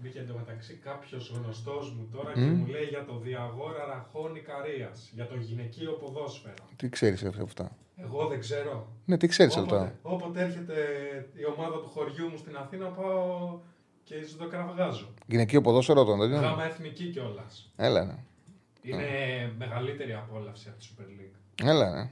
[0.04, 0.12] Αμέ.
[0.12, 5.26] Μπήκε εντωμεταξύ κάποιος γνωστός μου τώρα και μου λέει για το διαγόρα Ραχώνη Καρίας, για
[5.26, 6.68] το γυναικείο ποδόσφαιρο.
[6.76, 8.86] Τι ξέρεις από αυτά; Εγώ δεν ξέρω.
[9.04, 9.98] Ναι, τι ξέρεις από Όποτε, αυτά.
[10.02, 10.76] όποτε έρχεται
[11.34, 13.58] η ομάδα του χωριού μου στην Αθήνα, πάω
[14.04, 15.08] και σου το κραυγάζω.
[15.26, 17.72] Γυναικείο ποδόσφαιρο τον δεν είναι; Γάμα εθνική κιόλας.
[17.76, 18.16] Έλα, ναι.
[18.82, 21.68] Είναι μεγαλύτερη απόλαυση από τη Super League.
[21.68, 22.10] Έλα, ναι.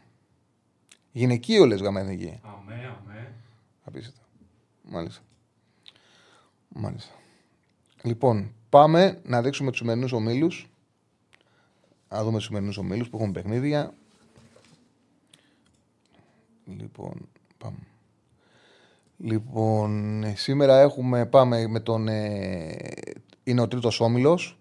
[1.13, 2.41] Γυναικείο λες γάμα εθνική.
[2.43, 3.33] Αμέ, αμέ.
[3.85, 4.21] Απίστευτο.
[4.83, 5.23] Μάλιστα.
[6.69, 7.13] Μάλιστα.
[8.03, 10.71] Λοιπόν, πάμε να δείξουμε τους σημερινούς ομίλους.
[12.09, 13.95] Να δούμε τους σημερινούς ομίλους που έχουν παιχνίδια.
[16.65, 17.79] Λοιπόν, πάμε.
[19.17, 22.09] Λοιπόν, ε, σήμερα έχουμε, πάμε με τον.
[22.09, 22.77] Ε,
[23.45, 24.59] είναι ο τρίτος όμιλος.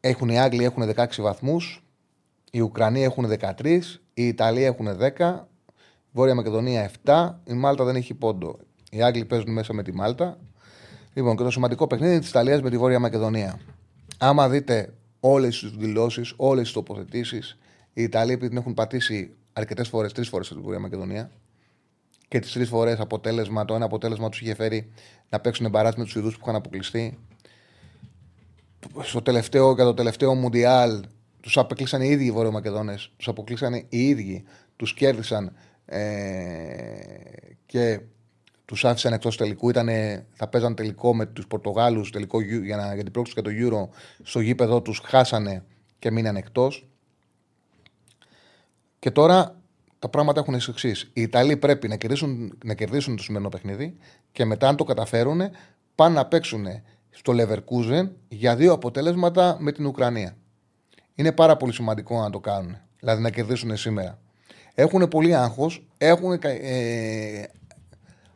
[0.00, 1.84] Έχουν οι Άγγλοι έχουν 16 βαθμούς.
[2.50, 4.00] Οι Ουκρανοί έχουν 13.
[4.14, 5.48] Η Ιταλία έχουν 10.
[6.12, 7.40] Βόρεια Μακεδονία 7.
[7.44, 8.58] Η Μάλτα δεν έχει πόντο.
[8.90, 10.38] Οι Άγγλοι παίζουν μέσα με τη Μάλτα.
[11.14, 13.60] Λοιπόν, και το σημαντικό παιχνίδι της Ιταλίας με τη Βόρεια Μακεδονία.
[14.18, 17.58] Άμα δείτε όλες τις δηλώσεις, όλες τις τοποθετήσεις,
[17.92, 21.30] οι Ιταλοί επειδή την έχουν πατήσει αρκετές φορές, τρεις φορές στη Βόρεια Μακεδονία,
[22.28, 24.92] και τις τρεις φορές αποτέλεσμα, το ένα αποτέλεσμα τους είχε φέρει
[25.28, 27.18] να παίξουν μπαράτ με τους Ιδούς που είχαν αποκλειστεί.
[29.02, 31.04] Στο τελευταίο, για το τελευταίο Μουντιάλ
[31.40, 32.94] τους απεκλείσαν οι ίδιοι οι Βορειομακεδόνε.
[33.16, 34.44] Τους αποκλείσαν οι ίδιοι.
[34.76, 35.52] Τους κέρδισαν
[35.84, 36.00] ε,
[37.66, 38.00] και
[38.70, 39.68] τους άφησαν εκτός τελικού.
[39.68, 42.10] Ήτανε, θα παίζαν τελικό με τους Πορτογάλους
[42.62, 43.88] για, να, για την πρόκληση και το Euro.
[44.22, 45.64] Στο γήπεδο τους χάσανε
[45.98, 46.88] και μείναν εκτός.
[48.98, 49.56] Και τώρα
[49.98, 51.10] τα πράγματα έχουν εξής.
[51.12, 53.96] Οι Ιταλοί πρέπει να κερδίσουν, να κερδίσουν το σημερινό παιχνίδι
[54.32, 55.40] και μετά, αν το καταφέρουν,
[55.94, 56.66] πάνε να παίξουν
[57.10, 60.36] στο Leverkusen για δύο αποτέλεσματα με την Ουκρανία.
[61.14, 62.76] Είναι πάρα πολύ σημαντικό να το κάνουν.
[63.00, 64.18] Δηλαδή να κερδίσουν σήμερα.
[64.74, 67.42] Έχουν πολύ άγχος, έχουν ε,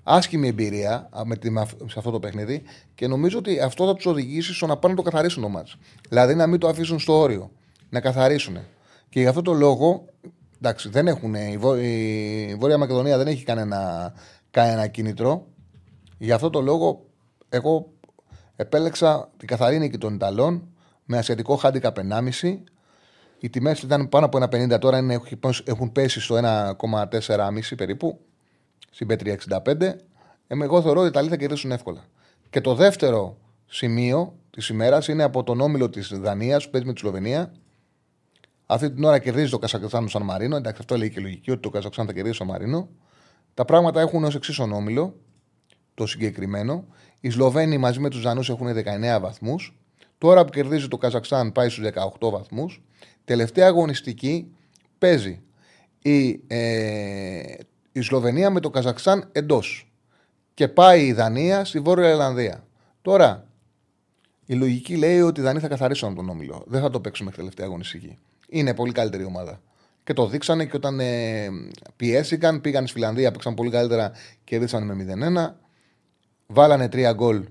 [0.05, 1.53] άσχημη εμπειρία με τη,
[1.87, 2.63] σε αυτό το παιχνίδι
[2.95, 5.77] και νομίζω ότι αυτό θα τους οδηγήσει στο να πάνε να το καθαρίσουν το μάτς.
[6.09, 7.51] Δηλαδή να μην το αφήσουν στο όριο.
[7.89, 8.59] Να καθαρίσουν.
[9.09, 10.05] Και για αυτό το λόγο,
[10.57, 14.13] εντάξει, δεν έχουν, η, Βο, η Βόρεια Μακεδονία δεν έχει κανένα,
[14.51, 15.47] κανένα κίνητρο.
[16.19, 17.07] Για αυτό το λόγο,
[17.49, 17.93] εγώ
[18.57, 20.69] επέλεξα την καθαρή νίκη των Ιταλών
[21.05, 22.59] με ασιατικό χάντικα 1,5.
[23.39, 25.21] Οι τιμές ήταν πάνω από 1,50 τώρα είναι,
[25.65, 28.21] έχουν πέσει στο 1,4,5 περίπου
[28.95, 29.81] στην Πέτρια 65.
[29.81, 29.97] Ε,
[30.47, 32.05] εγώ θεωρώ ότι οι Ιταλοί θα κερδίσουν εύκολα.
[32.51, 36.93] Και το δεύτερο σημείο της ημέρας είναι από τον όμιλο της Δανίας που παίζει με
[36.93, 37.53] τη Σλοβενία.
[38.67, 40.57] Αυτή την ώρα κερδίζει το Καζακστάν Σαν Μαρίνο.
[40.57, 42.89] Εντάξει, αυτό λέει και λογική ότι το Καζακστάν θα κερδίσει το Μαρίνο.
[43.55, 45.17] Τα πράγματα έχουν ως εξής τον όμιλο,
[45.95, 46.85] το συγκεκριμένο.
[47.21, 49.77] Οι Σλοβαίνοι μαζί με τους Δανούς έχουν 19 βαθμούς.
[50.19, 52.83] Τώρα που κερδίζει το Καζακστάν πάει στους 18 βαθμούς.
[53.25, 54.55] Τελευταία αγωνιστική
[54.99, 55.43] παίζει
[55.99, 57.43] η, ε,
[57.97, 59.93] η Σλοβενία με το Καζακστάν εντός.
[60.55, 62.67] Και πάει η Δανία στη Βόρεια Ιρλανδία.
[63.03, 63.47] Τώρα,
[64.47, 66.65] η λογική λέει ότι οι Δανείοι θα καθαρίσουν από τον όμιλο.
[66.67, 68.19] Δεν θα το παίξουν μέχρι τελευταία αγωνιστική.
[68.49, 69.61] Είναι πολύ καλύτερη ομάδα.
[70.05, 71.49] Και το δείξανε και όταν ε,
[71.97, 75.07] πιέστηκαν, πήγαν στη Φιλανδία, παίξαν πολύ καλύτερα και κερδίσαν με
[75.47, 75.55] 0-1.
[76.47, 77.45] Βάλανε 3 γκολ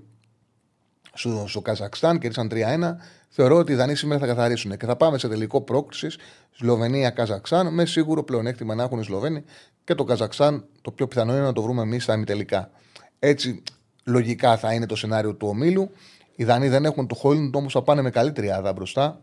[1.12, 2.96] στο, στο Καζακστάν, κέρδισαν 3-1.
[3.36, 6.18] Θεωρώ ότι οι Δανείοι σήμερα θα καθαρίσουν και θα πάμε σε τελικό πρόκληση
[6.50, 9.44] Σλοβενία-Καζακστάν με σίγουρο πλεονέκτημα να έχουν οι Σλοβαίνοι
[9.84, 10.64] και το Καζακστάν.
[10.82, 12.70] Το πιο πιθανό είναι να το βρούμε εμείς στα ημιτελικά.
[13.18, 13.62] Έτσι,
[14.04, 15.90] λογικά θα είναι το σενάριο του ομίλου.
[16.36, 19.20] Οι Δανείοι δεν έχουν το Χόιλντ, όμως θα πάνε με καλύτερη άδα μπροστά.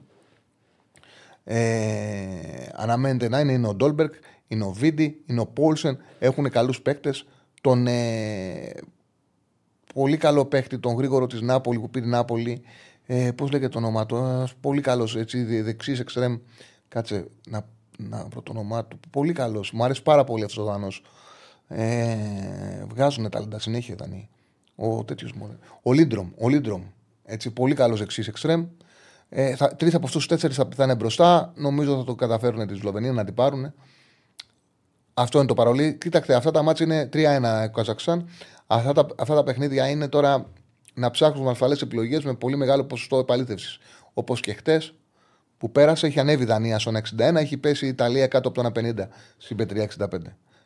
[1.43, 1.59] Ε,
[2.73, 4.13] αναμένεται να είναι, είναι ο Ντόλμπεργκ,
[4.47, 5.97] είναι ο Βιντ, είναι ο Πόλσεν.
[6.19, 7.25] Έχουν καλούς παίκτες.
[7.61, 8.71] Τον ε,
[9.93, 12.61] πολύ καλό παίκτη, τον γρήγορο της Νάπολη που πήρε Νάπολη.
[13.13, 15.17] Ε, Πώς λέγεται το όνομα του, ένας πολύ καλός
[15.63, 16.37] δεξί εξτρέμ.
[16.87, 17.67] Κάτσε να,
[17.97, 18.99] να βρω το όνομά του.
[19.09, 19.71] Πολύ καλός.
[19.71, 20.87] Μου αρέσει πάρα πολύ αυτός ο Δανό.
[21.67, 24.29] Ε, βγάζουν ταλέντα συνέχεια οι Δανοί.
[24.75, 25.59] Ο τέτοιος μου.
[25.81, 26.29] Ο Λίντστρομ.
[26.37, 26.83] Ο Λίντστρομ.
[27.23, 28.65] Έτσι, πολύ καλός εξή εξτρέμ.
[29.29, 31.53] Ε, Τρεις από αυτούς του τέσσερις θα, θα είναι μπροστά.
[31.55, 33.73] Νομίζω θα το καταφέρουν τη Σλοβενία να την πάρουν.
[35.13, 35.97] Αυτό είναι το παρολί.
[35.97, 38.29] Κοίταξτε, αυτά τα μάτια είναι 3-1 Καζακστάν.
[38.67, 40.51] Αυτά τα, αυτά τα παιχνίδια είναι τώρα
[40.93, 43.77] να ψάχνουμε ασφαλές επιλογές με πολύ μεγάλο ποσοστό επαλήθευσης.
[44.13, 44.93] Όπως και χτες
[45.57, 48.71] που πέρασε, έχει ανέβει η Δανία στον 61, έχει πέσει η Ιταλία κάτω από τον
[48.75, 49.07] 50
[49.37, 50.05] στην Πετρία 65.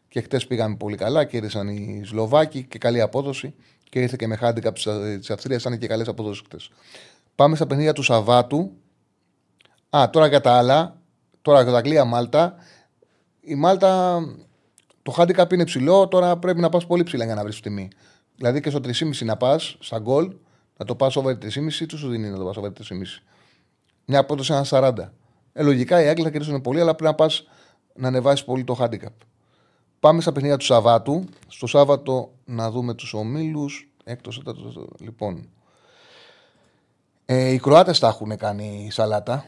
[0.08, 3.56] Και χτες πήγαμε πολύ καλά, κέρδισαν οι Σλοβάκοι και καλή απόδοση.
[3.90, 6.70] Και ήρθε και με χάντικα τη Αυστρία, ήταν και καλές αποδόσει χτες.
[7.36, 8.72] Πάμε στα παιχνίδια του Σαββάτου.
[9.90, 11.02] Α, τώρα για τα άλλα.
[11.42, 12.56] Τώρα για τα Αγγλία Μάλτα.
[13.42, 14.20] Η Μάλτα
[15.02, 17.88] το handicap είναι ψηλό, τώρα πρέπει να πας πολύ ψηλά για να βρεις τιμή.
[18.36, 20.36] Δηλαδή και στο 3,5 να πας, στα γκολ,
[20.78, 23.22] να το πας over 3,5, του σου δίνει να το πας over 3,5.
[24.06, 25.14] Μια απόδοση ένα 40.
[25.54, 27.48] Ε, λογικά οι Άγγλοι θα κερδίσουν πολύ, αλλά πρέπει να πας
[27.94, 29.14] να ανεβάσεις πολύ το handicap.
[30.00, 31.24] Πάμε στα παιχνίδια του Σαββάτου.
[31.48, 33.90] Στο Σάββατο να δούμε τους ομίλους.
[34.04, 34.42] Έκτος,
[35.00, 35.50] λοιπόν.
[37.26, 39.46] Ε, οι Κροάτες τα έχουν κάνει σαλάτα.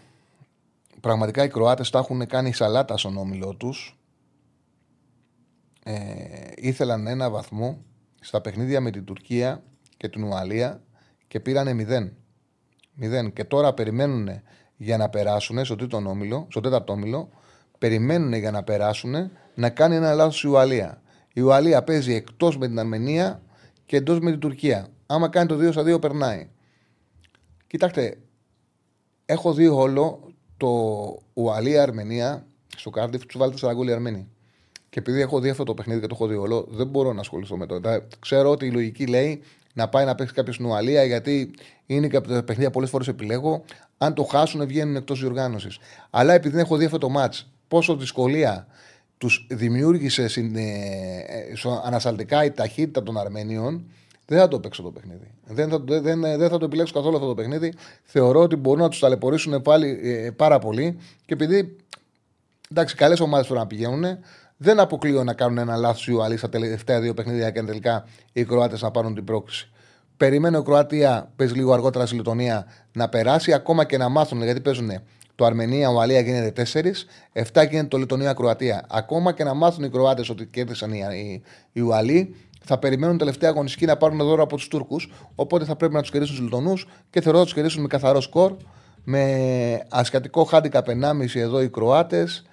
[1.02, 3.98] Πραγματικά οι Κροάτες τα έχουν κάνει σαλάτα στον όμιλό τους
[5.84, 7.86] ε, ήθελαν ένα βαθμό
[8.20, 9.64] στα παιχνίδια με την Τουρκία
[9.98, 10.82] και την Ουαλία
[11.28, 12.16] και πήρανε μηδέν.
[12.94, 13.34] Μηδέν.
[13.34, 14.30] Και τώρα περιμένουν
[14.78, 17.30] για να περάσουν στο, τρίτο όμιλο, στο τέταρτο όμιλο,
[17.78, 21.02] περιμένουν για να περάσουν να κάνει ένα λάθος η Ουαλία.
[21.34, 23.42] Η Ουαλία παίζει εκτός με την Αρμενία
[23.86, 24.88] και εντός με την Τουρκία.
[25.06, 26.50] Άμα κάνει το 2 στα 2, περνάει.
[27.68, 28.18] Κοιτάξτε,
[29.26, 30.68] έχω δει όλο το
[31.34, 34.28] Ουαλία-Αρμενία στο Κάρντιφ, τους βάλετε στα γκολ οι Αρμένοι.
[34.98, 37.20] Και επειδή έχω δει αυτό το παιχνίδι και το έχω δει όλο, δεν μπορώ να
[37.20, 37.82] ασχοληθώ με το.
[38.20, 39.42] Ξέρω ότι η λογική λέει
[39.74, 41.52] να πάει να παίξει κάποιος στην Ουαλία, γιατί
[41.86, 43.64] είναι και από τα παιχνίδια πολλές φορές επιλέγω.
[43.98, 45.68] Αν το χάσουν, βγαίνουν εκτός διοργάνωση.
[46.10, 48.68] Αλλά επειδή έχω δει αυτό το match, πόσο δυσκολία
[49.18, 50.24] τους δημιούργησε
[50.56, 50.64] ε,
[51.84, 53.86] ανασταλτικά η ταχύτητα των Αρμένιων,
[54.26, 55.32] Δεν θα το παίξω το παιχνίδι.
[55.46, 57.74] Δεν θα, δεν, δεν θα το επιλέξω καθόλου αυτό το παιχνίδι.
[58.04, 60.98] Θεωρώ ότι μπορούν να τους ταλαιπωρήσουν πάλι ε, πάρα πολύ.
[61.26, 61.76] Και επειδή
[62.72, 64.20] εντάξει, καλές ομάδες πρέπει να πηγαίνουν,
[64.58, 68.46] δεν αποκλείω να κάνουν ένα λάθος οι Ουαλοί στα τελευταία δύο παιχνίδια και τελικά οι
[68.46, 69.70] Κροάτες να πάρουν την πρόκληση.
[70.18, 74.62] Περιμένω η Κροατία, παίζει λίγο αργότερα στη Λετωνία, να περάσει ακόμα και να μάθουν γιατί
[74.62, 74.92] παίζουν
[75.36, 78.86] το Αρμενία, Ουαλία γίνεται 4, 7 γίνεται το Λετωνία, Κροατία.
[78.90, 83.50] Ακόμα και να μάθουν οι Κροάτες ότι κέρδισαν οι, οι, οι Ουαλοί, θα περιμένουν τελευταία
[83.50, 85.12] αγωνιστική να πάρουν δώρο από τους Τούρκους.
[85.36, 88.22] Οπότε θα πρέπει να τους κερδίσουν τους Λετωνούς και θεωρώ ότι τους κερδίσουν με καθαρό
[88.22, 88.56] σκορ.
[89.04, 92.46] Με ασιατικό χάντικα 1,5 εδώ οι Κροάτες.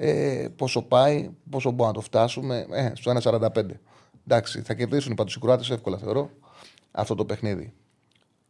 [0.00, 2.66] Ε, πόσο πάει, πόσο μπορούμε να το φτάσουμε.
[2.70, 3.80] Ε, στο 1,45.
[4.26, 6.30] Εντάξει, θα κερδίσουν πάντως οι Κροάτες εύκολα θεωρώ
[6.90, 7.72] αυτό το παιχνίδι.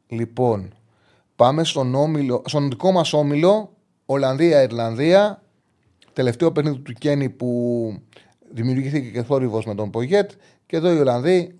[0.08, 0.74] Λοιπόν,
[1.36, 3.76] πάμε στον, όμιλο, στον δικό μας όμιλο,
[4.06, 5.42] Ολλανδία-Ιρλανδία.
[6.12, 8.02] Τελευταίο παιχνίδι του Κέννη που
[8.52, 10.30] δημιουργήθηκε και θόρυβος με τον Πογέτ.
[10.66, 11.58] Και εδώ οι Ολλανδοί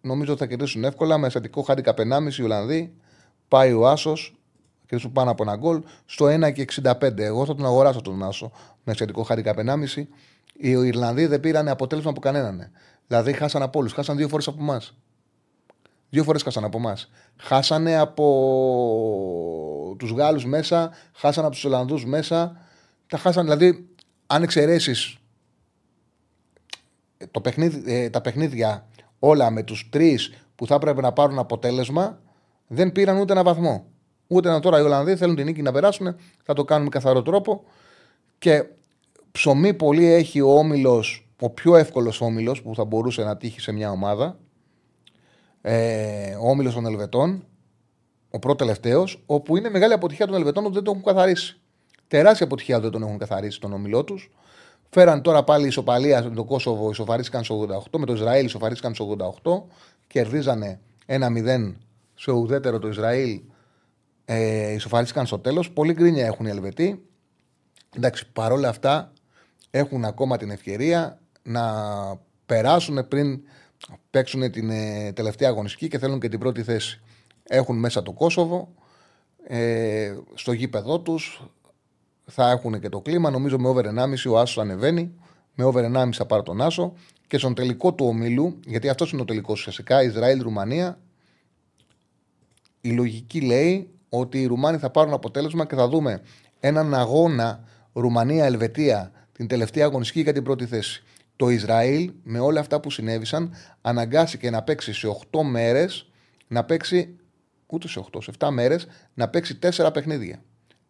[0.00, 2.94] νομίζω ότι θα κερδίσουν εύκολα με αισθητικό χάντικα 1,5 οι Ολλανδοί.
[3.48, 4.36] Πάει ο Άσος,
[4.86, 5.82] κερδίσουν πάνω από ένα γκολ.
[6.04, 7.18] Στο 1 και 65.
[7.18, 8.50] Εγώ θα τον αγοράσω τον Άσο
[8.84, 10.06] με αισθητικό χάντικα 1,5.
[10.52, 12.70] Οι Ιρλανδοί δεν πήραν αποτέλεσμα από κανέναν.
[13.06, 13.92] Δηλαδή χάσαν από όλους.
[13.92, 14.94] Χάσαν δύο φορές από εμάς.
[16.10, 17.10] Δύο φορές χάσαν από εμάς.
[17.36, 18.24] Χάσανε από
[19.98, 22.56] τους Γάλλους μέσα, χάσαν από τους Ολλανδούς μέσα.
[23.06, 23.88] Τα χάσαν, δηλαδή,
[24.26, 25.18] αν εξαιρέσεις
[27.30, 27.42] το
[27.86, 28.86] ε, τα παιχνίδια
[29.18, 32.20] όλα με τους τρεις που θα έπρεπε να πάρουν αποτέλεσμα,
[32.66, 33.86] δεν πήραν ούτε ένα βαθμό.
[34.26, 37.22] Ούτε να τώρα οι Ολλανδοί θέλουν την νίκη να περάσουν, θα το κάνουν με καθαρό
[37.22, 37.64] τρόπο.
[38.38, 38.64] Και
[39.32, 43.72] ψωμί πολύ έχει ο όμιλος, ο πιο εύκολος όμιλος που θα μπορούσε να τύχει σε
[43.72, 44.38] μια ομάδα.
[45.60, 47.44] Ε, ο όμιλος των Ελβετών,
[48.30, 51.60] ο πρώτο τελευταίο, όπου είναι μεγάλη αποτυχία των Ελβετών ότι δεν τον έχουν καθαρίσει.
[52.08, 54.30] Τεράστια αποτυχία δεν τον έχουν καθαρίσει τον όμιλό τους.
[54.90, 59.16] Φέραν τώρα πάλι ισοπαλία με το Κόσοβο, ισοφαρίστηκαν στο 88, με το Ισραήλ ισοφαρίστηκαν στο
[59.42, 59.62] 88,
[60.06, 61.74] κερδίζανε 1-0
[62.14, 63.40] σε ουδέτερο το Ισραήλ,
[64.28, 65.70] ε, ισοφαρίστηκαν στο τέλος.
[65.70, 67.02] Πολύ γκρίνια έχουν οι Ελβετοί.
[67.96, 69.12] Εντάξει, παρόλα αυτά
[69.70, 71.64] έχουν ακόμα την ευκαιρία να
[72.46, 73.40] περάσουν πριν
[74.10, 77.00] παίξουν την ε, τελευταία αγωνιστική και θέλουν και την πρώτη θέση.
[77.42, 78.74] Έχουν μέσα το Κόσοβο,
[79.46, 81.42] ε, στο γήπεδό τους,
[82.24, 83.30] θα έχουν και το κλίμα.
[83.30, 85.14] Νομίζω με over 1,5 ο Άσος ανεβαίνει.
[85.54, 86.92] Με over 1,5 θα πάρει τον Άσο.
[87.26, 91.00] Και στον τελικό του ομίλου, γιατί αυτός είναι ο τελικός ουσιαστικά, Ισραήλ-Ρουμανία,
[92.80, 96.20] η λογική λέει ότι οι Ρουμάνοι θα πάρουν αποτέλεσμα και θα δούμε
[96.60, 101.02] έναν αγώνα Ρουμανία-Ελβετία την τελευταία αγωνιστική για την πρώτη θέση.
[101.36, 106.10] Το Ισραήλ, με όλα αυτά που συνέβησαν, αναγκάστηκε να παίξει σε 8 μέρες,
[106.46, 107.16] να παίξει.
[107.66, 110.42] Ούτε σε 8, σε 7 μέρες, να παίξει 4 παιχνίδια.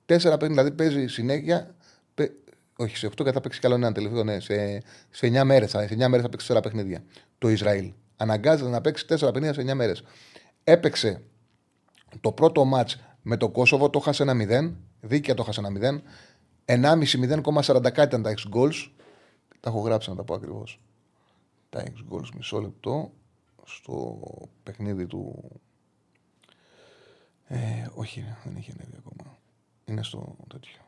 [0.06, 1.74] Τέσσερα παιχνίδια, δηλαδή παίζει συνέχεια.
[2.14, 2.30] Παι...
[2.76, 4.24] Όχι, σε 8 και θα παίξει καλό ένα τελευταίο.
[4.24, 5.70] Ναι, σε, σε 9 μέρες.
[5.70, 7.02] Σε 9 μέρες θα παίξει 4 παιχνίδια.
[7.38, 7.92] Το Ισραήλ.
[8.16, 10.02] Αναγκάζεται να παίξει 4 παιχνίδια σε 9 μέρες.
[10.64, 11.22] Έπαιξε
[12.20, 12.90] το πρώτο ματ
[13.28, 14.74] με το Κόσοβο, το χάσε ένα 0.
[15.00, 16.02] Δίκαια το χάσε ένα
[16.64, 16.74] 0.
[16.82, 18.90] 1,5-0,40 ήταν τα 6 goals.
[19.60, 20.80] Τα έχω γράψει να τα πω ακριβώς.
[21.70, 23.12] Τα 6 goals, μισό λεπτό.
[23.64, 24.20] Στο
[24.62, 25.50] παιχνίδι του.
[27.46, 29.36] Ε, όχι, δεν έχει ανέβει ακόμα
[29.86, 30.80] είναι στο τέτοιο.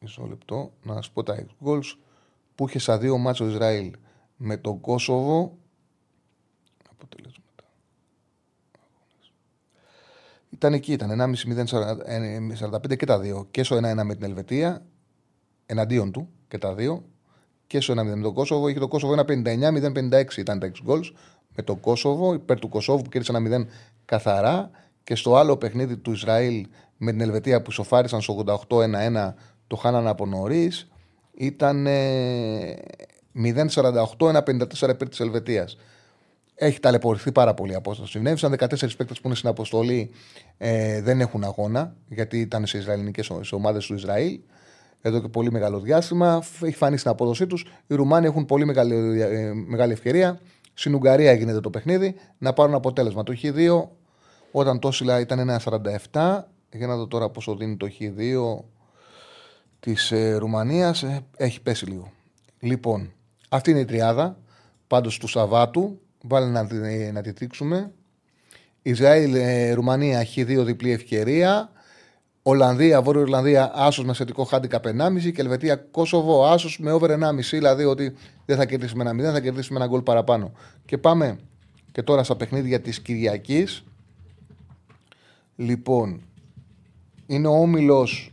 [0.00, 0.72] Μισό λεπτό.
[0.82, 1.96] Να σας πω τα goals
[2.54, 3.92] που είχε στα δύο μάτσο Ισραήλ
[4.36, 5.58] με τον Κόσοβο.
[6.90, 7.45] Αποτελέσματα.
[10.56, 11.34] Ήταν εκεί, ήταν
[12.70, 13.46] 1,5-0-45 και τα δύο.
[13.50, 14.86] Και στο 1-1 με την Ελβετία,
[15.66, 17.04] εναντίον του και τα δύο.
[17.66, 18.68] Και στο 1-0 με τον Κόσοβο.
[18.68, 21.12] Είχε το Κόσοβο 1,59-0,56 ήταν τα 6 goals.
[21.54, 23.66] Με τον Κόσοβο, υπέρ του Κόσοβου που κέρδισε ένα 0
[24.04, 24.70] καθαρά.
[25.04, 26.66] Και στο άλλο παιχνίδι του Ισραήλ
[26.96, 29.34] με την Ελβετία που σοφάρισαν στο 88-1-1,
[29.66, 30.88] το χάνανε από νωρίς.
[31.34, 31.86] Ήταν
[33.34, 35.76] 0-48-1-54 υπέρ της Ελβετίας.
[36.58, 38.10] Έχει ταλαιπωρηθεί πάρα πολύ η απόσταση.
[38.10, 40.10] Συνέβησαν 14 παίκτες που είναι στην αποστολή,
[40.58, 44.40] ε, δεν έχουν αγώνα, γιατί ήταν σε Ισραηλινικές ομάδες του Ισραήλ
[45.00, 46.42] εδώ και πολύ μεγάλο διάστημα.
[46.62, 47.66] Έχει φανεί στην απόδοσή τους.
[47.86, 50.40] Οι Ρουμάνοι έχουν πολύ μεγάλη, ε, μεγάλη ευκαιρία.
[50.74, 53.22] Στην Ουγγαρία γίνεται το παιχνίδι να πάρουν αποτέλεσμα.
[53.22, 53.88] Το Χ2
[54.50, 58.64] όταν το ήταν 1,47 για να δω τώρα πόσο δίνει το Χ2
[59.80, 61.02] της ε, Ρουμανίας.
[61.02, 62.12] Ε, έχει πέσει λίγο.
[62.60, 63.12] Λοιπόν,
[63.48, 64.38] αυτή είναι η τριάδα.
[64.86, 66.00] Πάντως του Σαββάτου.
[66.28, 67.92] Βάλε να, ε, να τη δείξουμε.
[68.82, 71.70] Ισραήλ, ε, Ρουμανία, Χ2 διπλή ευκαιρία.
[72.42, 77.56] Ολλανδία, Βόρειο Ιρλανδία, άσος με θετικό χάντικα 1,5 και Ελβετία, Κόσοβο, άσος με over 1,5.
[77.56, 80.52] Δηλαδή ότι δεν θα κερδίσει με ένα 0, θα κερδίσει με ένα γκολ παραπάνω.
[80.84, 81.38] Και πάμε
[81.92, 83.84] και τώρα στα παιχνίδια της Κυριακής.
[85.56, 86.20] Λοιπόν,
[87.26, 88.32] είναι ο όμιλος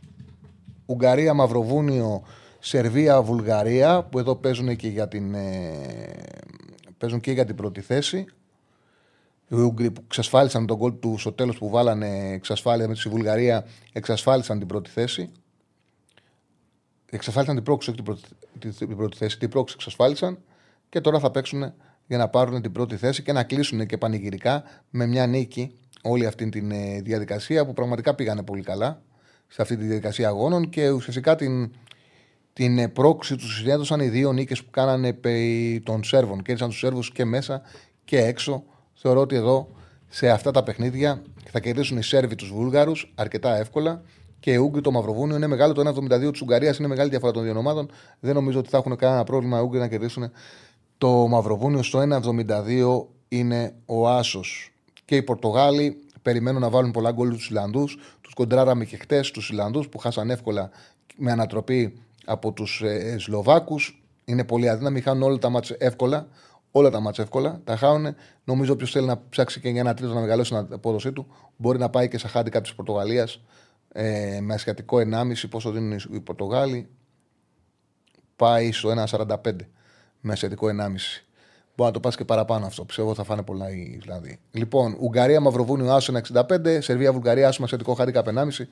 [0.85, 2.23] Ουγγαρία, Μαυροβούνιο,
[2.59, 5.81] Σερβία, Βουλγαρία που εδώ παίζουν και για την, ε,
[7.03, 8.25] παίζουν και για την πρώτη θέση.
[9.47, 13.65] Οι Ούγγροι που εξασφάλισαν τον κόλ του στο τέλος που βάλανε, εξασφάλισαν με τη Βουλγαρία,
[13.93, 15.31] εξασφάλισαν την πρώτη θέση.
[17.09, 19.37] Εξασφάλισαν την πρόξη, όχι την πρώτη, την πρώτη θέση.
[19.37, 20.39] Την πρόξη εξασφάλισαν
[20.89, 21.73] και τώρα θα παίξουν
[22.07, 26.25] για να πάρουν την πρώτη θέση και να κλείσουν και πανηγυρικά με μια νίκη όλη
[26.25, 29.01] αυτή τη ε, διαδικασία που πραγματικά πήγανε πολύ καλά
[29.47, 31.71] σε αυτή τη διαδικασία αγώνων και ουσιαστικά την,
[32.53, 35.19] την ε, πρόξη τους συνέδωσαν οι δύο νίκες που κάνανε
[35.83, 36.41] των Σέρβων.
[36.41, 37.61] Κέρδισαν τους Σέρβους και μέσα
[38.05, 38.63] και έξω.
[38.93, 39.69] Θεωρώ ότι εδώ
[40.09, 41.21] σε αυτά τα παιχνίδια
[41.51, 44.01] θα κερδίσουν οι Σέρβοι τους Βούλγαρους αρκετά εύκολα
[44.39, 45.73] και οι Ούγγροι το Μαυροβούνιο είναι μεγάλο.
[45.73, 47.89] Το 1,72 της Ουγγαρίας είναι μεγάλη διαφορά των δύο ομάδων.
[48.19, 50.31] Δεν νομίζω ότι θα έχουν κανένα πρόβλημα οι Ούγγροι να κερδίσουν
[50.97, 51.83] το Μαυροβούνιο.
[51.83, 54.71] Στο 1,72 είναι ο Άσος.
[55.05, 57.85] Και οι Πορτογάλοι περιμένουν να βάλουν πολλά γκολ τους Ισλανδού.
[58.21, 60.69] Τους κοντράραμε και χτες τους Ισλανδού που χάσαν εύκολα
[61.17, 61.93] με ανατροπή
[62.25, 64.03] από τους ε, Σλοβάκους.
[64.25, 66.27] Είναι πολύ αδύναμοι, χάνουν όλα τα μάτια εύκολα.
[66.71, 67.61] Όλα τα μάτια εύκολα.
[67.63, 68.15] Τα χάουν.
[68.43, 71.27] Νομίζω όποιος θέλει να ψάξει και για ένα τρίτο να μεγαλώσει την απόδοσή του,
[71.57, 73.41] μπορεί να πάει και σε χάντι τη Πορτογαλίας
[73.91, 75.03] ε, με ασιατικό 1,5
[75.49, 76.87] πόσο δίνουν οι Πορτογάλοι.
[78.35, 79.35] Πάει στο 1,45
[80.21, 80.73] με ασιατικό 1,5.
[81.75, 82.85] Μπορεί να το πας και παραπάνω αυτό.
[82.85, 84.39] Πιστεύω θα φάνε πολλά οι Ισλανδοί.
[84.51, 86.77] Λοιπόν, Ουγγαρία, Μαυροβούνιο, Άσο 1,65.
[86.81, 88.67] Σερβία, Βουλγαρία, Άσο, ασιατικό χάρη 1,5.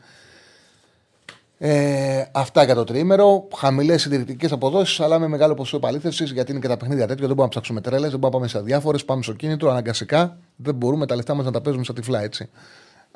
[1.64, 3.48] Ε, αυτά για το τριήμερο.
[3.56, 7.28] Χαμηλές συντηρητικές αποδόσεις, αλλά με μεγάλο ποσό επαλήθευσης γιατί είναι και τα παιχνίδια τέτοια.
[7.28, 8.98] Δεν μπορούμε να ψάξουμε τρέλες, δεν μπορούμε να πάμε σε διάφορε.
[8.98, 10.38] Πάμε στο κίνητρο αναγκαστικά.
[10.56, 12.50] Δεν μπορούμε τα λεφτά μας να τα παίζουμε σαν τυφλά έτσι.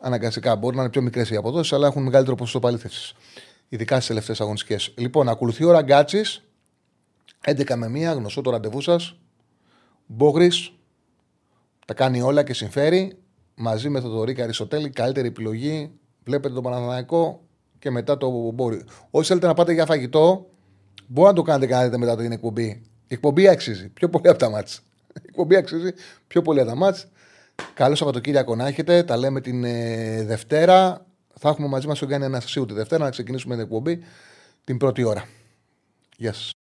[0.01, 3.13] Αναγκαστικά μπορεί να είναι πιο μικρές οι αποδόσεις, αλλά έχουν μεγαλύτερο ποσοστό επαλήθευσης.
[3.69, 4.93] Ειδικά στις τελευταίες αγωνιστικές.
[4.97, 6.43] Λοιπόν, ακολουθεί ο Ραγκάτσης.
[7.45, 9.15] 11 με 1, γνωστό το ραντεβού σας.
[10.05, 10.51] Μπόγρι.
[11.85, 13.17] Τα κάνει όλα και συμφέρει.
[13.55, 15.91] Μαζί με τον Ρίκα Αριστοτέλη, καλύτερη επιλογή.
[16.23, 17.44] Βλέπετε τον Παναθηναϊκό,
[17.85, 18.83] και μετά το μπορεί.
[19.11, 20.45] Όσοι θέλετε να πάτε για φαγητό,
[21.07, 22.65] μπορεί να το κάνετε κάνετε μετά την εκπομπή.
[23.07, 24.81] Η εκπομπή αξίζει πιο πολύ από τα μάτς.
[25.13, 25.93] Η εκπομπή αξίζει
[26.27, 27.07] πιο πολύ από τα μάτς.
[27.73, 29.03] Καλό Σαββατοκύριακο να έχετε.
[29.03, 31.05] Τα λέμε την ε, Δευτέρα.
[31.39, 34.03] Θα έχουμε μαζί μας τον Γιάννη Αναστασίου τη Δευτέρα να ξεκινήσουμε την εκπομπή
[34.63, 35.25] την πρώτη ώρα.
[36.17, 36.55] Γεια σας.